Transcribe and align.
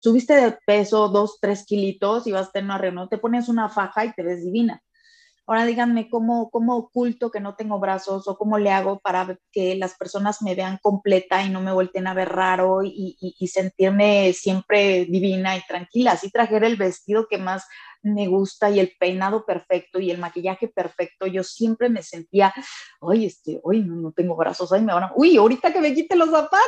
subiste 0.00 0.34
de 0.34 0.58
peso 0.66 1.08
dos, 1.08 1.38
tres 1.40 1.64
kilitos 1.64 2.26
y 2.26 2.32
vas 2.32 2.48
a 2.48 2.52
tener 2.52 2.66
una 2.66 2.78
reunión, 2.78 3.08
te 3.08 3.18
pones 3.18 3.48
una 3.48 3.68
faja 3.68 4.04
y 4.04 4.12
te 4.12 4.22
ves 4.22 4.44
divina. 4.44 4.82
Ahora 5.48 5.64
díganme 5.64 6.10
cómo, 6.10 6.50
cómo 6.50 6.76
oculto 6.76 7.30
que 7.30 7.40
no 7.40 7.54
tengo 7.54 7.78
brazos 7.78 8.28
o 8.28 8.36
cómo 8.36 8.58
le 8.58 8.70
hago 8.70 8.98
para 8.98 9.38
que 9.50 9.76
las 9.76 9.96
personas 9.96 10.42
me 10.42 10.54
vean 10.54 10.78
completa 10.82 11.42
y 11.42 11.48
no 11.48 11.62
me 11.62 11.72
vuelten 11.72 12.06
a 12.06 12.12
ver 12.12 12.28
raro 12.28 12.82
y, 12.84 13.16
sentirme 13.50 14.34
siempre 14.34 15.06
divina 15.06 15.56
y 15.56 15.62
tranquila. 15.66 16.12
Así 16.12 16.30
trajera 16.30 16.66
el 16.66 16.76
vestido 16.76 17.28
que 17.30 17.38
más 17.38 17.66
me 18.02 18.28
gusta 18.28 18.68
y 18.68 18.78
el 18.78 18.92
peinado 19.00 19.46
perfecto 19.46 19.98
y 19.98 20.10
el 20.10 20.18
maquillaje 20.18 20.68
perfecto. 20.68 21.26
Yo 21.26 21.42
siempre 21.42 21.88
me 21.88 22.02
sentía, 22.02 22.52
oye, 23.00 23.24
este, 23.24 23.58
hoy 23.64 23.80
no, 23.80 24.12
tengo 24.12 24.36
brazos, 24.36 24.70
ay, 24.70 24.82
me 24.82 24.92
van 24.92 25.04
a, 25.04 25.12
uy, 25.16 25.38
ahorita 25.38 25.72
que 25.72 25.80
me 25.80 25.94
quite 25.94 26.14
los 26.14 26.28
zapatos, 26.28 26.60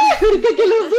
¡ay! 0.00 0.18
ahorita 0.28 0.48
que 0.54 0.66
los 0.68 0.92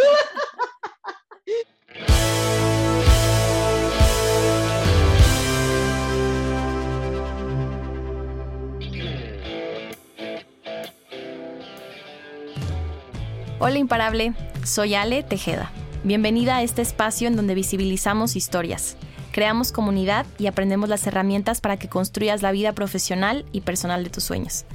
Hola 13.60 13.80
imparable, 13.80 14.34
soy 14.64 14.94
Ale 14.94 15.24
Tejeda. 15.24 15.72
Bienvenida 16.04 16.58
a 16.58 16.62
este 16.62 16.82
espacio 16.82 17.28
en 17.28 17.36
donde 17.36 17.56
visibilizamos 17.56 18.36
historias, 18.36 18.98
creamos 19.32 19.72
comunidad 19.72 20.26
y 20.38 20.48
aprendemos 20.48 20.90
las 20.90 21.08
herramientas 21.08 21.60
para 21.60 21.78
que 21.78 21.90
construyas 21.90 22.42
la 22.42 22.52
vida 22.52 22.74
profesional 22.74 23.46
y 23.52 23.62
personal 23.62 24.04
de 24.04 24.10
tus 24.10 24.24
sueños. 24.24 24.66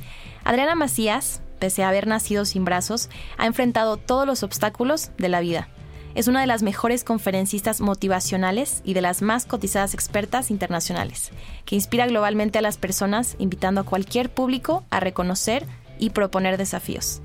Adriana 0.45 0.75
Macías, 0.75 1.43
pese 1.59 1.85
a 1.85 1.89
haber 1.89 2.07
nacido 2.07 2.45
sin 2.45 2.65
brazos, 2.65 3.09
ha 3.39 3.47
enfrentado 3.47 3.99
todos 3.99 4.27
los 4.27 4.43
obstáculos 4.43 5.11
de 5.17 5.29
la 5.29 5.41
vida. 5.41 5.69
Es 6.15 6.29
una 6.29 6.41
de 6.43 6.47
las 6.47 6.63
mejores 6.63 7.05
conferencistas 7.05 7.81
motivacionales 7.81 8.83
y 8.85 8.95
de 8.95 9.01
las 9.01 9.23
más 9.23 9.47
cotizadas 9.47 9.95
expertas 9.95 10.51
internacionales, 10.51 11.31
que 11.65 11.75
inspira 11.75 12.07
globalmente 12.07 12.59
a 12.59 12.63
las 12.63 12.77
personas 12.77 13.37
invitando 13.39 13.81
a 13.81 13.85
cualquier 13.85 14.31
público 14.31 14.85
a 14.91 15.01
reconocer 15.01 15.67
y 15.99 16.11
proponer 16.11 16.59
desafíos. 16.59 17.23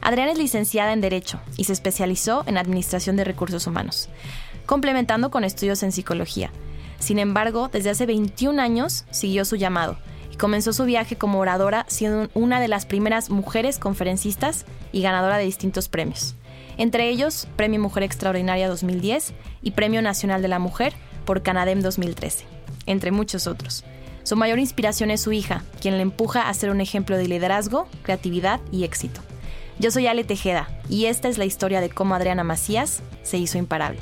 Adriana 0.00 0.32
es 0.32 0.38
licenciada 0.38 0.92
en 0.92 1.00
Derecho 1.00 1.40
y 1.56 1.64
se 1.64 1.72
especializó 1.72 2.44
en 2.46 2.58
Administración 2.58 3.16
de 3.16 3.24
Recursos 3.24 3.66
Humanos, 3.66 4.08
complementando 4.66 5.30
con 5.30 5.44
estudios 5.44 5.82
en 5.82 5.92
Psicología. 5.92 6.50
Sin 6.98 7.18
embargo, 7.18 7.68
desde 7.72 7.90
hace 7.90 8.06
21 8.06 8.60
años 8.60 9.04
siguió 9.10 9.44
su 9.44 9.56
llamado 9.56 9.98
y 10.32 10.36
comenzó 10.36 10.72
su 10.72 10.84
viaje 10.84 11.16
como 11.16 11.40
oradora 11.40 11.86
siendo 11.88 12.28
una 12.34 12.60
de 12.60 12.68
las 12.68 12.86
primeras 12.86 13.30
mujeres 13.30 13.78
conferencistas 13.78 14.66
y 14.92 15.02
ganadora 15.02 15.38
de 15.38 15.44
distintos 15.44 15.88
premios. 15.88 16.34
Entre 16.78 17.08
ellos, 17.08 17.48
Premio 17.56 17.80
Mujer 17.80 18.04
Extraordinaria 18.04 18.68
2010 18.68 19.34
y 19.62 19.72
Premio 19.72 20.00
Nacional 20.00 20.40
de 20.42 20.48
la 20.48 20.60
Mujer 20.60 20.94
por 21.24 21.42
Canadem 21.42 21.82
2013, 21.82 22.46
entre 22.86 23.10
muchos 23.10 23.48
otros. 23.48 23.84
Su 24.22 24.36
mayor 24.36 24.60
inspiración 24.60 25.10
es 25.10 25.20
su 25.20 25.32
hija, 25.32 25.64
quien 25.80 25.96
le 25.96 26.02
empuja 26.02 26.48
a 26.48 26.54
ser 26.54 26.70
un 26.70 26.80
ejemplo 26.80 27.16
de 27.16 27.26
liderazgo, 27.26 27.88
creatividad 28.02 28.60
y 28.70 28.84
éxito. 28.84 29.20
Yo 29.80 29.90
soy 29.90 30.06
Ale 30.06 30.22
Tejeda 30.22 30.68
y 30.88 31.06
esta 31.06 31.28
es 31.28 31.36
la 31.36 31.44
historia 31.44 31.80
de 31.80 31.90
cómo 31.90 32.14
Adriana 32.14 32.44
Macías 32.44 33.02
se 33.22 33.38
hizo 33.38 33.58
imparable. 33.58 34.00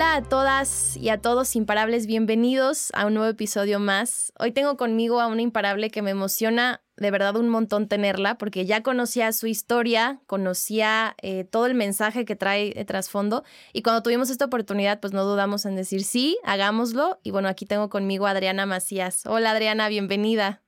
Hola 0.00 0.14
a 0.14 0.22
todas 0.22 0.96
y 0.96 1.10
a 1.10 1.20
todos 1.20 1.54
imparables, 1.54 2.06
bienvenidos 2.06 2.90
a 2.94 3.04
un 3.04 3.12
nuevo 3.12 3.28
episodio 3.28 3.78
más. 3.78 4.32
Hoy 4.38 4.50
tengo 4.50 4.78
conmigo 4.78 5.20
a 5.20 5.26
una 5.26 5.42
imparable 5.42 5.90
que 5.90 6.00
me 6.00 6.12
emociona 6.12 6.80
de 6.96 7.10
verdad 7.10 7.36
un 7.36 7.50
montón 7.50 7.86
tenerla 7.86 8.38
porque 8.38 8.64
ya 8.64 8.82
conocía 8.82 9.30
su 9.32 9.46
historia, 9.46 10.22
conocía 10.26 11.16
eh, 11.20 11.44
todo 11.44 11.66
el 11.66 11.74
mensaje 11.74 12.24
que 12.24 12.34
trae 12.34 12.72
de 12.72 12.86
trasfondo 12.86 13.44
y 13.74 13.82
cuando 13.82 14.02
tuvimos 14.02 14.30
esta 14.30 14.46
oportunidad 14.46 15.00
pues 15.00 15.12
no 15.12 15.22
dudamos 15.24 15.66
en 15.66 15.76
decir 15.76 16.02
sí, 16.02 16.38
hagámoslo 16.44 17.20
y 17.22 17.30
bueno, 17.30 17.48
aquí 17.48 17.66
tengo 17.66 17.90
conmigo 17.90 18.26
a 18.26 18.30
Adriana 18.30 18.64
Macías. 18.64 19.26
Hola 19.26 19.50
Adriana, 19.50 19.90
bienvenida. 19.90 20.62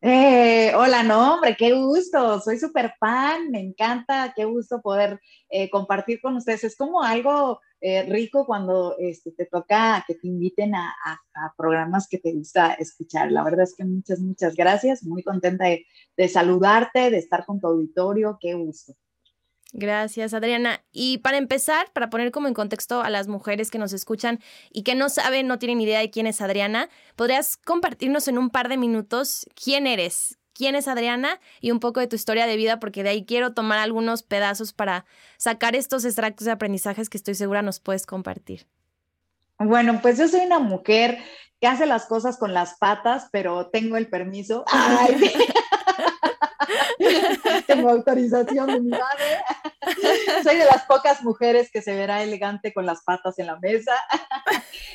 Eh, 0.00 0.72
hola, 0.74 1.02
no, 1.02 1.34
hombre, 1.34 1.56
qué 1.58 1.74
gusto, 1.74 2.40
soy 2.40 2.58
súper 2.58 2.94
fan, 2.98 3.50
me 3.50 3.60
encanta, 3.60 4.32
qué 4.34 4.46
gusto 4.46 4.80
poder 4.80 5.20
eh, 5.50 5.68
compartir 5.68 6.22
con 6.22 6.36
ustedes. 6.36 6.64
Es 6.64 6.74
como 6.74 7.02
algo 7.02 7.60
eh, 7.84 8.04
rico 8.04 8.46
cuando 8.46 8.96
este, 8.98 9.32
te 9.32 9.46
toca 9.46 10.04
que 10.06 10.14
te 10.14 10.28
inviten 10.28 10.74
a, 10.76 10.94
programas 11.56 12.06
que 12.08 12.18
te 12.18 12.32
gusta 12.32 12.74
escuchar. 12.74 13.32
La 13.32 13.42
verdad 13.42 13.64
es 13.64 13.74
que 13.74 13.84
muchas, 13.84 14.20
muchas 14.20 14.54
gracias. 14.54 15.02
Muy 15.02 15.24
contenta 15.24 15.64
de, 15.64 15.84
de 16.16 16.28
saludarte, 16.28 17.10
de 17.10 17.18
estar 17.18 17.44
con 17.44 17.60
tu 17.60 17.66
auditorio. 17.66 18.38
Qué 18.40 18.54
gusto. 18.54 18.94
Gracias, 19.72 20.34
Adriana. 20.34 20.84
Y 20.92 21.18
para 21.18 21.38
empezar, 21.38 21.90
para 21.92 22.10
poner 22.10 22.30
como 22.30 22.46
en 22.46 22.54
contexto 22.54 23.00
a 23.00 23.10
las 23.10 23.26
mujeres 23.26 23.70
que 23.70 23.78
nos 23.78 23.92
escuchan 23.92 24.38
y 24.70 24.82
que 24.82 24.94
no 24.94 25.08
saben, 25.08 25.48
no 25.48 25.58
tienen 25.58 25.80
idea 25.80 25.98
de 25.98 26.10
quién 26.10 26.26
es 26.26 26.40
Adriana, 26.40 26.88
¿podrías 27.16 27.56
compartirnos 27.56 28.28
en 28.28 28.38
un 28.38 28.50
par 28.50 28.68
de 28.68 28.76
minutos 28.76 29.46
quién 29.54 29.86
eres? 29.86 30.38
Quién 30.54 30.74
es 30.74 30.88
Adriana 30.88 31.40
y 31.60 31.70
un 31.70 31.80
poco 31.80 32.00
de 32.00 32.06
tu 32.06 32.16
historia 32.16 32.46
de 32.46 32.56
vida, 32.56 32.78
porque 32.80 33.02
de 33.02 33.10
ahí 33.10 33.24
quiero 33.24 33.52
tomar 33.52 33.78
algunos 33.78 34.22
pedazos 34.22 34.72
para 34.72 35.04
sacar 35.36 35.76
estos 35.76 36.04
extractos 36.04 36.46
de 36.46 36.52
aprendizajes 36.52 37.08
que 37.08 37.16
estoy 37.16 37.34
segura 37.34 37.62
nos 37.62 37.80
puedes 37.80 38.06
compartir. 38.06 38.66
Bueno, 39.58 40.00
pues 40.02 40.18
yo 40.18 40.28
soy 40.28 40.40
una 40.40 40.58
mujer 40.58 41.18
que 41.62 41.68
hace 41.68 41.86
las 41.86 42.06
cosas 42.06 42.38
con 42.38 42.52
las 42.52 42.76
patas, 42.76 43.28
pero 43.30 43.70
tengo 43.70 43.96
el 43.96 44.08
permiso. 44.08 44.64
tengo 47.68 47.88
autorización 47.88 48.66
de 48.66 48.80
mi 48.80 48.90
madre. 48.90 49.44
Soy 50.42 50.56
de 50.56 50.64
las 50.64 50.82
pocas 50.86 51.22
mujeres 51.22 51.70
que 51.70 51.80
se 51.80 51.94
verá 51.94 52.24
elegante 52.24 52.72
con 52.72 52.84
las 52.84 53.04
patas 53.04 53.38
en 53.38 53.46
la 53.46 53.60
mesa. 53.60 53.92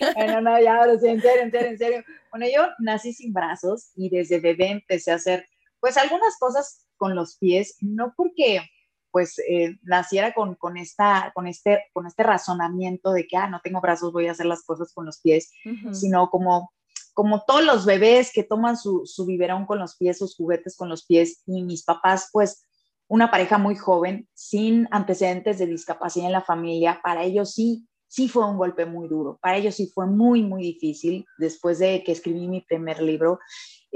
bueno, 0.16 0.42
no, 0.42 0.60
ya 0.60 0.76
ahora 0.76 1.00
sí, 1.00 1.08
en 1.08 1.22
serio, 1.22 1.44
en 1.44 1.52
serio, 1.52 1.70
en 1.70 1.78
serio. 1.78 2.04
Bueno, 2.32 2.48
yo 2.54 2.68
nací 2.80 3.14
sin 3.14 3.32
brazos 3.32 3.92
y 3.96 4.10
desde 4.10 4.42
bebé 4.42 4.72
empecé 4.72 5.14
a 5.14 5.16
hacer, 5.16 5.48
pues, 5.80 5.96
algunas 5.96 6.38
cosas 6.38 6.86
con 6.98 7.16
los 7.16 7.38
pies, 7.38 7.78
no 7.80 8.14
porque 8.18 8.70
pues 9.12 9.40
eh, 9.40 9.78
naciera 9.84 10.34
con, 10.34 10.56
con, 10.56 10.78
esta, 10.78 11.32
con, 11.34 11.48
este, 11.48 11.84
con 11.94 12.08
este 12.08 12.24
razonamiento 12.24 13.12
de 13.12 13.28
que, 13.28 13.38
ah, 13.38 13.50
no 13.50 13.62
tengo 13.62 13.82
brazos, 13.82 14.14
voy 14.14 14.28
a 14.28 14.32
hacer 14.32 14.46
las 14.46 14.64
cosas 14.64 14.94
con 14.94 15.06
los 15.06 15.20
pies, 15.22 15.52
sino 15.92 16.30
como, 16.30 16.72
como 17.14 17.44
todos 17.46 17.64
los 17.64 17.86
bebés 17.86 18.32
que 18.34 18.44
toman 18.44 18.78
su, 18.78 19.04
su 19.06 19.26
biberón 19.26 19.66
con 19.66 19.80
los 19.80 19.96
pies, 19.96 20.18
sus 20.18 20.36
juguetes 20.36 20.76
con 20.78 20.90
los 20.90 21.06
pies, 21.06 21.42
y 21.46 21.64
mis 21.64 21.84
papás, 21.84 22.30
pues, 22.32 22.64
una 23.08 23.32
pareja 23.32 23.58
muy 23.58 23.76
joven, 23.76 24.28
sin 24.34 24.88
antecedentes 24.92 25.58
de 25.60 25.66
discapacidad 25.66 26.28
en 26.28 26.34
la 26.34 26.42
familia, 26.42 27.00
para 27.02 27.24
ellos 27.24 27.54
sí, 27.54 27.88
sí 28.08 28.28
fue 28.28 28.46
un 28.46 28.58
golpe 28.58 28.86
muy 28.86 29.08
duro, 29.08 29.38
para 29.42 29.58
ellos 29.58 29.76
sí 29.76 29.92
fue 29.94 30.08
muy, 30.08 30.44
muy 30.44 30.62
difícil. 30.62 31.26
Después 31.38 31.80
de 31.80 32.04
que 32.04 32.12
escribí 32.12 32.48
mi 32.48 32.62
primer 32.62 33.02
libro, 33.02 33.40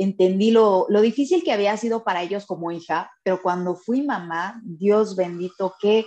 entendí 0.04 0.52
lo, 0.52 0.86
lo 0.90 1.02
difícil 1.02 1.44
que 1.44 1.52
había 1.52 1.78
sido 1.78 2.04
para 2.04 2.24
ellos 2.24 2.46
como 2.46 2.72
hija, 2.72 3.12
pero 3.24 3.42
cuando 3.42 3.76
fui 3.76 4.02
mamá, 4.02 4.62
Dios 4.64 5.16
bendito, 5.16 5.76
qué, 5.80 6.06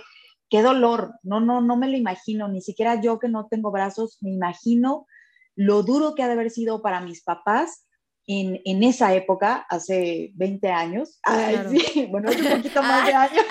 qué 0.49 0.61
dolor, 0.61 1.13
no, 1.23 1.39
no, 1.39 1.61
no 1.61 1.77
me 1.77 1.87
lo 1.87 1.97
imagino, 1.97 2.47
ni 2.47 2.61
siquiera 2.61 3.01
yo 3.01 3.19
que 3.19 3.29
no 3.29 3.47
tengo 3.47 3.71
brazos, 3.71 4.17
me 4.21 4.31
imagino 4.31 5.07
lo 5.55 5.83
duro 5.83 6.15
que 6.15 6.23
ha 6.23 6.27
de 6.27 6.33
haber 6.33 6.51
sido 6.51 6.81
para 6.81 6.99
mis 6.99 7.23
papás 7.23 7.85
en, 8.27 8.59
en, 8.65 8.83
esa 8.83 9.13
época, 9.13 9.65
hace 9.69 10.31
20 10.35 10.67
años. 10.69 11.19
Ay, 11.23 11.57
sí, 11.69 12.07
bueno, 12.07 12.29
hace 12.31 12.41
un 12.41 12.61
poquito 12.61 12.81
más 12.81 13.05
de 13.05 13.13
ah, 13.13 13.21
años. 13.23 13.45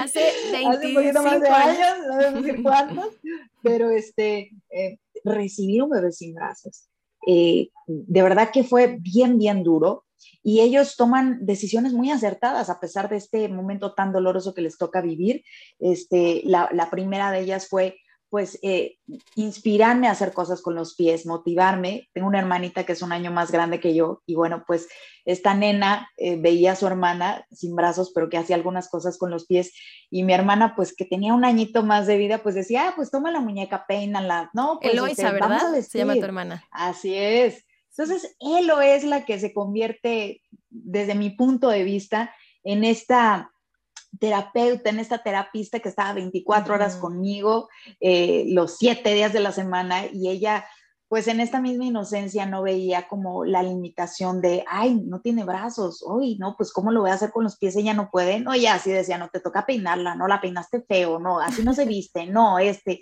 Hace 0.00 0.20
25 0.52 0.70
hace 0.70 0.86
un 0.86 0.94
poquito 0.94 1.22
más 1.22 1.40
de 1.40 1.48
años, 1.48 1.96
no 2.32 2.42
sé 2.42 2.62
cuántos, 2.62 3.14
pero 3.62 3.90
este, 3.90 4.50
eh, 4.70 4.98
recibir 5.22 5.82
un 5.82 5.90
bebé 5.90 6.12
sin 6.12 6.34
brazos. 6.34 6.88
Eh, 7.30 7.68
de 7.86 8.22
verdad 8.22 8.50
que 8.50 8.64
fue 8.64 8.96
bien, 9.00 9.38
bien 9.38 9.62
duro 9.62 10.06
y 10.42 10.60
ellos 10.60 10.96
toman 10.96 11.44
decisiones 11.44 11.92
muy 11.92 12.10
acertadas 12.10 12.70
a 12.70 12.80
pesar 12.80 13.10
de 13.10 13.16
este 13.16 13.50
momento 13.50 13.92
tan 13.92 14.12
doloroso 14.12 14.54
que 14.54 14.62
les 14.62 14.78
toca 14.78 15.02
vivir. 15.02 15.44
Este, 15.78 16.40
la, 16.44 16.70
la 16.72 16.88
primera 16.88 17.30
de 17.30 17.40
ellas 17.40 17.68
fue 17.68 17.98
pues 18.30 18.58
eh, 18.62 18.98
inspirarme 19.36 20.08
a 20.08 20.12
hacer 20.12 20.32
cosas 20.32 20.60
con 20.60 20.74
los 20.74 20.94
pies, 20.94 21.26
motivarme. 21.26 22.08
Tengo 22.12 22.28
una 22.28 22.38
hermanita 22.38 22.84
que 22.84 22.92
es 22.92 23.02
un 23.02 23.12
año 23.12 23.30
más 23.30 23.50
grande 23.50 23.80
que 23.80 23.94
yo 23.94 24.22
y 24.26 24.34
bueno, 24.34 24.64
pues 24.66 24.88
esta 25.24 25.54
nena 25.54 26.10
eh, 26.16 26.36
veía 26.36 26.72
a 26.72 26.76
su 26.76 26.86
hermana 26.86 27.46
sin 27.50 27.74
brazos, 27.74 28.12
pero 28.14 28.28
que 28.28 28.36
hacía 28.36 28.56
algunas 28.56 28.88
cosas 28.88 29.18
con 29.18 29.30
los 29.30 29.46
pies 29.46 29.72
y 30.10 30.24
mi 30.24 30.32
hermana 30.32 30.74
pues 30.76 30.94
que 30.94 31.04
tenía 31.04 31.34
un 31.34 31.44
añito 31.44 31.82
más 31.82 32.06
de 32.06 32.18
vida, 32.18 32.38
pues 32.42 32.54
decía, 32.54 32.88
ah, 32.88 32.92
pues 32.96 33.10
toma 33.10 33.30
la 33.30 33.40
muñeca, 33.40 33.84
peínala, 33.86 34.50
¿no? 34.52 34.78
Pues, 34.80 34.92
Eloisa, 34.92 35.32
¿verdad? 35.32 35.80
Se 35.80 35.98
llama 35.98 36.14
tu 36.14 36.24
hermana. 36.24 36.64
Así 36.70 37.14
es. 37.14 37.64
Entonces, 37.96 38.36
Elo 38.38 38.80
es 38.80 39.02
la 39.02 39.24
que 39.24 39.40
se 39.40 39.52
convierte, 39.52 40.42
desde 40.70 41.16
mi 41.16 41.30
punto 41.30 41.68
de 41.68 41.82
vista, 41.82 42.32
en 42.62 42.84
esta 42.84 43.50
terapeuta, 44.18 44.90
en 44.90 44.98
esta 44.98 45.18
terapista 45.22 45.80
que 45.80 45.88
estaba 45.88 46.12
24 46.14 46.74
horas 46.74 46.96
conmigo, 46.96 47.68
eh, 48.00 48.44
los 48.48 48.76
siete 48.76 49.14
días 49.14 49.32
de 49.32 49.40
la 49.40 49.52
semana, 49.52 50.06
y 50.12 50.28
ella 50.28 50.64
pues 51.08 51.26
en 51.26 51.40
esta 51.40 51.60
misma 51.60 51.86
inocencia 51.86 52.44
no 52.44 52.62
veía 52.62 53.08
como 53.08 53.44
la 53.44 53.62
limitación 53.62 54.42
de, 54.42 54.62
ay, 54.68 54.94
no 55.06 55.22
tiene 55.22 55.42
brazos, 55.42 56.04
uy, 56.06 56.36
no, 56.38 56.54
pues 56.56 56.70
cómo 56.70 56.92
lo 56.92 57.00
voy 57.00 57.10
a 57.10 57.14
hacer 57.14 57.32
con 57.32 57.44
los 57.44 57.56
pies, 57.56 57.76
ella 57.76 57.94
no 57.94 58.10
puede, 58.10 58.40
no, 58.40 58.54
ya 58.54 58.74
así 58.74 58.90
decía, 58.90 59.16
no, 59.16 59.30
te 59.30 59.40
toca 59.40 59.64
peinarla, 59.64 60.14
no, 60.14 60.28
la 60.28 60.42
peinaste 60.42 60.82
feo, 60.82 61.18
no, 61.18 61.40
así 61.40 61.62
no 61.64 61.72
se 61.72 61.86
viste, 61.86 62.26
no, 62.26 62.58
este. 62.58 63.00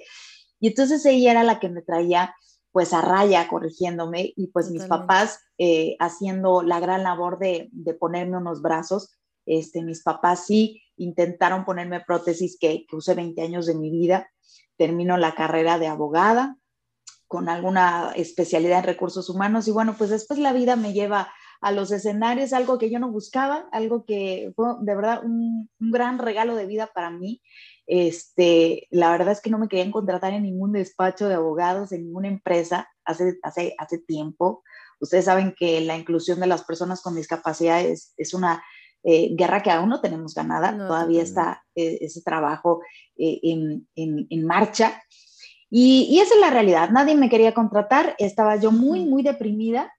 Y 0.61 0.69
entonces 0.69 1.05
ella 1.05 1.33
era 1.33 1.43
la 1.43 1.59
que 1.59 1.69
me 1.69 1.83
traía 1.83 2.35
pues 2.71 2.93
a 2.93 3.01
raya 3.01 3.49
corrigiéndome 3.49 4.35
y 4.37 4.49
pues 4.49 4.71
mis 4.71 4.85
papás 4.85 5.41
eh, 5.57 5.97
haciendo 5.99 6.62
la 6.62 6.79
gran 6.79 7.03
labor 7.03 7.39
de, 7.39 7.71
de, 7.73 7.95
ponerme 7.95 8.37
unos 8.37 8.61
brazos, 8.61 9.11
este, 9.47 9.83
mis 9.83 10.03
papás 10.03 10.45
sí 10.47 10.83
intentaron 10.97 11.65
ponerme 11.65 12.01
prótesis 12.01 12.57
que, 12.61 12.87
que 12.89 12.97
usé 12.97 13.15
20 13.15 13.41
años 13.43 13.67
de 13.67 13.75
mi 13.75 13.91
vida, 13.91 14.31
termino 14.77 15.17
la 15.17 15.35
carrera 15.35 15.79
de 15.79 15.87
abogada, 15.87 16.57
con 17.29 17.49
alguna 17.49 18.13
especialidad 18.15 18.81
en 18.81 18.85
recursos 18.85 19.29
humanos 19.29 19.67
y 19.67 19.73
bueno, 19.73 19.97
pues 19.99 20.11
después 20.11 20.39
la 20.39 20.53
vida 20.53 20.77
me 20.77 20.93
lleva 20.93 21.33
a 21.61 21.73
los 21.73 21.91
escenarios, 21.91 22.53
algo 22.53 22.79
que 22.79 22.91
yo 22.91 22.99
no 22.99 23.11
buscaba, 23.11 23.69
algo 23.73 24.05
que 24.05 24.53
fue 24.55 24.69
de 24.81 24.95
verdad 24.95 25.25
un, 25.25 25.71
gran 25.79 26.19
regalo 26.19 26.55
de 26.55 26.67
vida 26.67 26.91
para 26.95 27.11
mí. 27.11 27.43
Este, 27.87 28.87
la 28.91 29.11
verdad 29.11 29.33
es 29.33 29.41
que 29.41 29.51
no 29.51 29.59
me 29.59 29.69
querían 29.69 29.91
contratar 29.91 30.33
en 30.33 30.43
ningún 30.43 30.73
despacho 30.73 31.29
de 31.29 31.35
abogados, 31.35 31.93
en 31.93 32.05
ninguna 32.05 32.29
empresa 32.29 32.89
hace, 33.05 33.39
hace, 33.43 33.75
hace 33.79 33.99
tiempo. 33.99 34.63
Ustedes 35.01 35.25
saben 35.25 35.55
que 35.57 35.81
la 35.81 35.97
inclusión 35.97 36.41
de 36.41 36.47
las 36.47 36.65
personas 36.65 37.03
con 37.03 37.17
discapacidad 37.17 37.81
es, 37.81 38.13
es 38.17 38.35
una 38.35 38.63
eh, 39.08 39.37
guerra 39.37 39.62
que 39.62 39.70
aún 39.70 39.88
no 39.88 40.00
tenemos 40.00 40.35
ganada, 40.35 40.76
todavía 40.76 41.23
está 41.23 41.64
eh, 41.76 41.99
ese 42.00 42.23
trabajo 42.23 42.81
eh, 43.17 43.38
en, 43.44 43.87
en, 43.94 44.26
en 44.29 44.44
marcha. 44.44 45.00
Y, 45.70 46.19
esa 46.19 46.35
es 46.35 46.41
la 46.41 46.50
realidad, 46.50 46.91
nadie 46.91 47.14
me 47.14 47.29
quería 47.29 47.55
contratar, 47.55 48.17
estaba 48.19 48.56
yo 48.56 48.73
muy, 48.73 49.05
muy 49.05 49.23
deprimida 49.23 49.93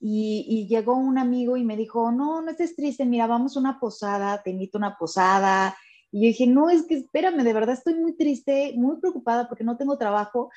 y, 0.00 0.66
llegó 0.68 0.96
un 0.96 1.18
amigo 1.18 1.56
y 1.56 1.62
me 1.62 1.76
dijo, 1.76 2.10
no, 2.10 2.42
no 2.42 2.50
estés 2.50 2.74
triste, 2.74 3.06
mira, 3.06 3.28
vamos 3.28 3.56
a 3.56 3.60
una 3.60 3.78
posada, 3.78 4.42
te 4.42 4.50
invito 4.50 4.76
a 4.76 4.80
una 4.80 4.98
posada. 4.98 5.76
Y 6.10 6.22
yo 6.22 6.26
dije, 6.26 6.48
no, 6.48 6.68
es 6.68 6.84
que 6.84 6.96
espérame, 6.96 7.44
de 7.44 7.52
verdad 7.52 7.76
estoy 7.76 7.94
muy 7.94 8.16
triste, 8.16 8.72
muy 8.74 8.98
preocupada 8.98 9.46
porque 9.46 9.62
no 9.62 9.76
tengo 9.76 9.96
trabajo. 9.98 10.50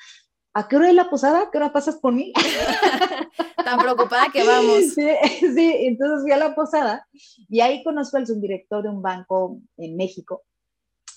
¿A 0.54 0.68
qué 0.68 0.76
hora 0.76 0.90
es 0.90 0.94
la 0.94 1.08
posada? 1.08 1.42
¿A 1.42 1.50
qué 1.50 1.58
hora 1.58 1.72
pasas 1.72 1.96
por 1.96 2.12
mí? 2.12 2.32
Tan 3.64 3.78
preocupada 3.78 4.26
que 4.30 4.44
vamos. 4.44 4.92
Sí, 4.94 5.08
sí, 5.54 5.74
entonces 5.80 6.22
fui 6.22 6.32
a 6.32 6.36
la 6.36 6.54
posada 6.54 7.08
y 7.48 7.60
ahí 7.60 7.82
conozco 7.82 8.18
al 8.18 8.26
subdirector 8.26 8.82
de 8.82 8.90
un 8.90 9.00
banco 9.00 9.60
en 9.78 9.96
México 9.96 10.42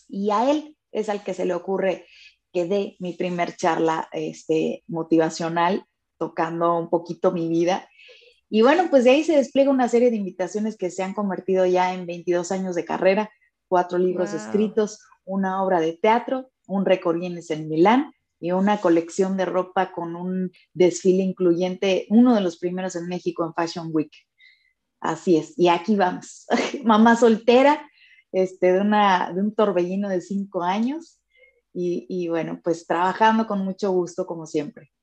y 0.07 0.31
a 0.31 0.49
él 0.49 0.77
es 0.91 1.09
al 1.09 1.23
que 1.23 1.33
se 1.33 1.45
le 1.45 1.53
ocurre 1.53 2.05
que 2.53 2.95
mi 2.99 3.13
primer 3.13 3.57
charla 3.57 4.07
este, 4.13 4.83
motivacional 4.87 5.85
tocando 6.17 6.77
un 6.77 6.89
poquito 6.89 7.33
mi 7.33 7.49
vida. 7.49 7.89
Y 8.49 8.61
bueno, 8.61 8.89
pues 8.89 9.03
de 9.03 9.09
ahí 9.09 9.23
se 9.25 9.35
despliega 9.35 9.69
una 9.69 9.89
serie 9.89 10.09
de 10.09 10.15
invitaciones 10.15 10.77
que 10.77 10.89
se 10.89 11.03
han 11.03 11.13
convertido 11.13 11.65
ya 11.65 11.93
en 11.93 12.05
22 12.05 12.53
años 12.53 12.75
de 12.75 12.85
carrera, 12.85 13.29
cuatro 13.67 13.97
libros 13.97 14.33
escritos, 14.33 14.99
una 15.25 15.61
obra 15.61 15.81
de 15.81 15.93
teatro, 15.93 16.51
un 16.67 16.85
récord 16.85 17.21
en 17.21 17.67
Milán 17.67 18.13
y 18.45 18.51
una 18.51 18.79
colección 18.79 19.37
de 19.37 19.45
ropa 19.45 19.91
con 19.91 20.15
un 20.15 20.51
desfile 20.71 21.23
incluyente, 21.23 22.05
uno 22.11 22.35
de 22.35 22.41
los 22.41 22.57
primeros 22.59 22.95
en 22.95 23.07
México 23.07 23.43
en 23.43 23.55
Fashion 23.55 23.89
Week. 23.91 24.11
Así 24.99 25.37
es, 25.37 25.57
y 25.57 25.67
aquí 25.69 25.95
vamos. 25.95 26.45
Mamá 26.83 27.15
soltera, 27.15 27.89
este, 28.31 28.73
de, 28.73 28.81
una, 28.81 29.31
de 29.33 29.41
un 29.41 29.55
torbellino 29.55 30.09
de 30.09 30.21
cinco 30.21 30.61
años, 30.61 31.19
y, 31.73 32.27
bueno, 32.29 32.61
pues 32.63 32.85
trabajando 32.85 33.47
con 33.47 33.65
mucho 33.65 33.91
gusto 33.91 34.27
como 34.27 34.45
siempre. 34.45 34.93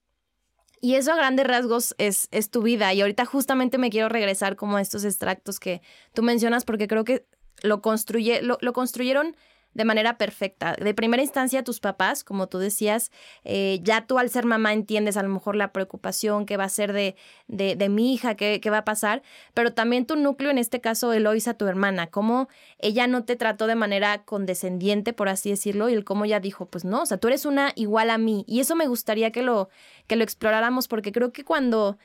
Y 0.80 0.94
eso 0.94 1.12
a 1.12 1.16
grandes 1.16 1.46
rasgos 1.46 1.96
es, 1.98 2.28
es 2.30 2.48
tu 2.48 2.62
vida. 2.62 2.94
Y 2.94 3.00
ahorita 3.00 3.26
justamente 3.26 3.76
me 3.76 3.90
quiero 3.90 4.08
regresar 4.08 4.54
como 4.56 4.76
a 4.76 4.80
estos 4.80 5.04
extractos 5.04 5.60
que 5.60 5.82
tú 6.14 6.22
mencionas 6.22 6.64
porque 6.64 6.88
creo 6.88 7.04
que 7.04 7.26
lo, 7.62 7.82
construye, 7.82 8.40
lo, 8.40 8.56
lo 8.62 8.72
construyeron 8.72 9.36
de 9.74 9.84
manera 9.84 10.18
perfecta. 10.18 10.74
De 10.74 10.94
primera 10.94 11.22
instancia, 11.22 11.64
tus 11.64 11.80
papás, 11.80 12.24
como 12.24 12.46
tú 12.48 12.58
decías, 12.58 13.10
eh, 13.44 13.80
ya 13.82 14.06
tú 14.06 14.18
al 14.18 14.30
ser 14.30 14.44
mamá 14.44 14.72
entiendes 14.72 15.16
a 15.16 15.22
lo 15.22 15.28
mejor 15.28 15.56
la 15.56 15.72
preocupación 15.72 16.46
que 16.46 16.56
va 16.56 16.64
a 16.64 16.68
ser 16.68 16.92
de, 16.92 17.16
de, 17.48 17.88
mi 17.88 18.12
hija, 18.12 18.34
qué, 18.34 18.60
va 18.70 18.78
a 18.78 18.84
pasar, 18.84 19.22
pero 19.54 19.72
también 19.72 20.06
tu 20.06 20.16
núcleo, 20.16 20.50
en 20.50 20.58
este 20.58 20.80
caso 20.80 21.12
Eloisa, 21.12 21.54
tu 21.54 21.66
hermana, 21.66 22.08
cómo 22.08 22.48
ella 22.78 23.06
no 23.06 23.24
te 23.24 23.36
trató 23.36 23.66
de 23.66 23.74
manera 23.74 24.24
condescendiente, 24.24 25.12
por 25.12 25.28
así 25.28 25.50
decirlo, 25.50 25.88
y 25.88 25.94
el 25.94 26.04
cómo 26.04 26.24
ella 26.24 26.40
dijo, 26.40 26.66
pues 26.66 26.84
no, 26.84 27.02
o 27.02 27.06
sea, 27.06 27.18
tú 27.18 27.28
eres 27.28 27.46
una 27.46 27.72
igual 27.74 28.10
a 28.10 28.18
mí. 28.18 28.44
Y 28.46 28.60
eso 28.60 28.76
me 28.76 28.86
gustaría 28.86 29.32
que 29.32 29.42
lo, 29.42 29.68
que 30.06 30.16
lo 30.16 30.24
exploráramos, 30.24 30.88
porque 30.88 31.12
creo 31.12 31.32
que 31.32 31.44
cuando 31.44 31.98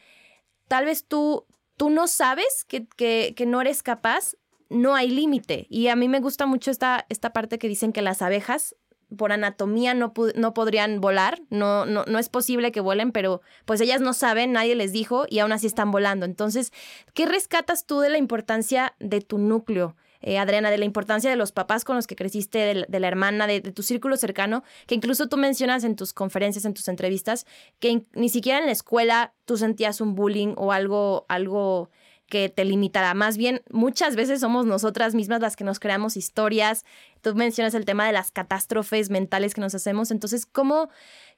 tal 0.67 0.85
vez 0.85 1.05
tú, 1.05 1.45
tú 1.75 1.89
no 1.89 2.07
sabes 2.07 2.65
que, 2.67 2.87
que 2.87 3.45
no 3.45 3.61
eres 3.61 3.83
capaz, 3.83 4.35
no 4.69 4.95
hay 4.95 5.09
límite. 5.09 5.67
Y 5.69 5.87
a 5.87 5.95
mí 5.95 6.07
me 6.07 6.19
gusta 6.19 6.45
mucho 6.45 6.71
esta, 6.71 7.05
esta 7.09 7.33
parte 7.33 7.59
que 7.59 7.67
dicen 7.67 7.93
que 7.93 8.01
las 8.01 8.21
abejas 8.21 8.75
por 9.15 9.31
anatomía 9.31 9.93
no, 9.93 10.13
no 10.35 10.53
podrían 10.53 10.99
volar, 10.99 11.41
no, 11.49 11.85
no, 11.85 12.03
no 12.05 12.19
es 12.19 12.27
posible 12.27 12.71
que 12.71 12.81
vuelen, 12.81 13.11
pero 13.11 13.41
pues 13.65 13.79
ellas 13.79 14.01
no 14.01 14.13
saben, 14.13 14.51
nadie 14.51 14.75
les 14.75 14.91
dijo 14.91 15.25
y 15.29 15.39
aún 15.39 15.53
así 15.53 15.67
están 15.67 15.91
volando. 15.91 16.25
Entonces, 16.25 16.73
¿qué 17.13 17.25
rescatas 17.25 17.85
tú 17.85 17.99
de 17.99 18.09
la 18.09 18.17
importancia 18.17 18.95
de 18.99 19.21
tu 19.21 19.37
núcleo? 19.37 19.95
Eh, 20.21 20.39
Adriana, 20.39 20.71
de 20.71 20.77
la 20.77 20.85
importancia 20.85 21.29
de 21.29 21.35
los 21.35 21.51
papás 21.51 21.85
con 21.85 21.95
los 21.95 22.07
que 22.07 22.15
creciste, 22.15 22.85
de, 22.87 22.99
la 22.99 23.07
hermana, 23.07 23.45
de, 23.45 23.61
tu 23.61 23.83
círculo 23.83 24.17
cercano, 24.17 24.63
que 24.87 24.95
incluso 24.95 25.27
tú 25.27 25.37
mencionas 25.37 25.83
en 25.83 25.95
tus 25.95 26.11
conferencias, 26.11 26.65
en 26.65 26.73
tus 26.73 26.87
entrevistas, 26.87 27.45
que 27.79 28.03
ni 28.13 28.29
siquiera 28.29 28.59
en 28.59 28.65
la 28.65 28.71
escuela 28.71 29.35
tú 29.45 29.57
sentías 29.57 30.01
un 30.01 30.15
bullying 30.15 30.53
o 30.57 30.71
algo, 30.71 31.25
algo 31.29 31.91
que 32.27 32.49
te 32.49 32.65
limitará. 32.65 33.13
Más 33.13 33.37
bien, 33.37 33.61
muchas 33.71 34.15
veces 34.15 34.41
somos 34.41 34.65
nosotras 34.65 35.15
mismas 35.15 35.41
las 35.41 35.55
que 35.55 35.63
nos 35.63 35.79
creamos 35.79 36.17
historias. 36.17 36.85
Tú 37.21 37.33
mencionas 37.35 37.73
el 37.73 37.85
tema 37.85 38.05
de 38.05 38.13
las 38.13 38.31
catástrofes 38.31 39.09
mentales 39.09 39.53
que 39.53 39.61
nos 39.61 39.73
hacemos. 39.73 40.11
Entonces, 40.11 40.45
¿cómo, 40.45 40.89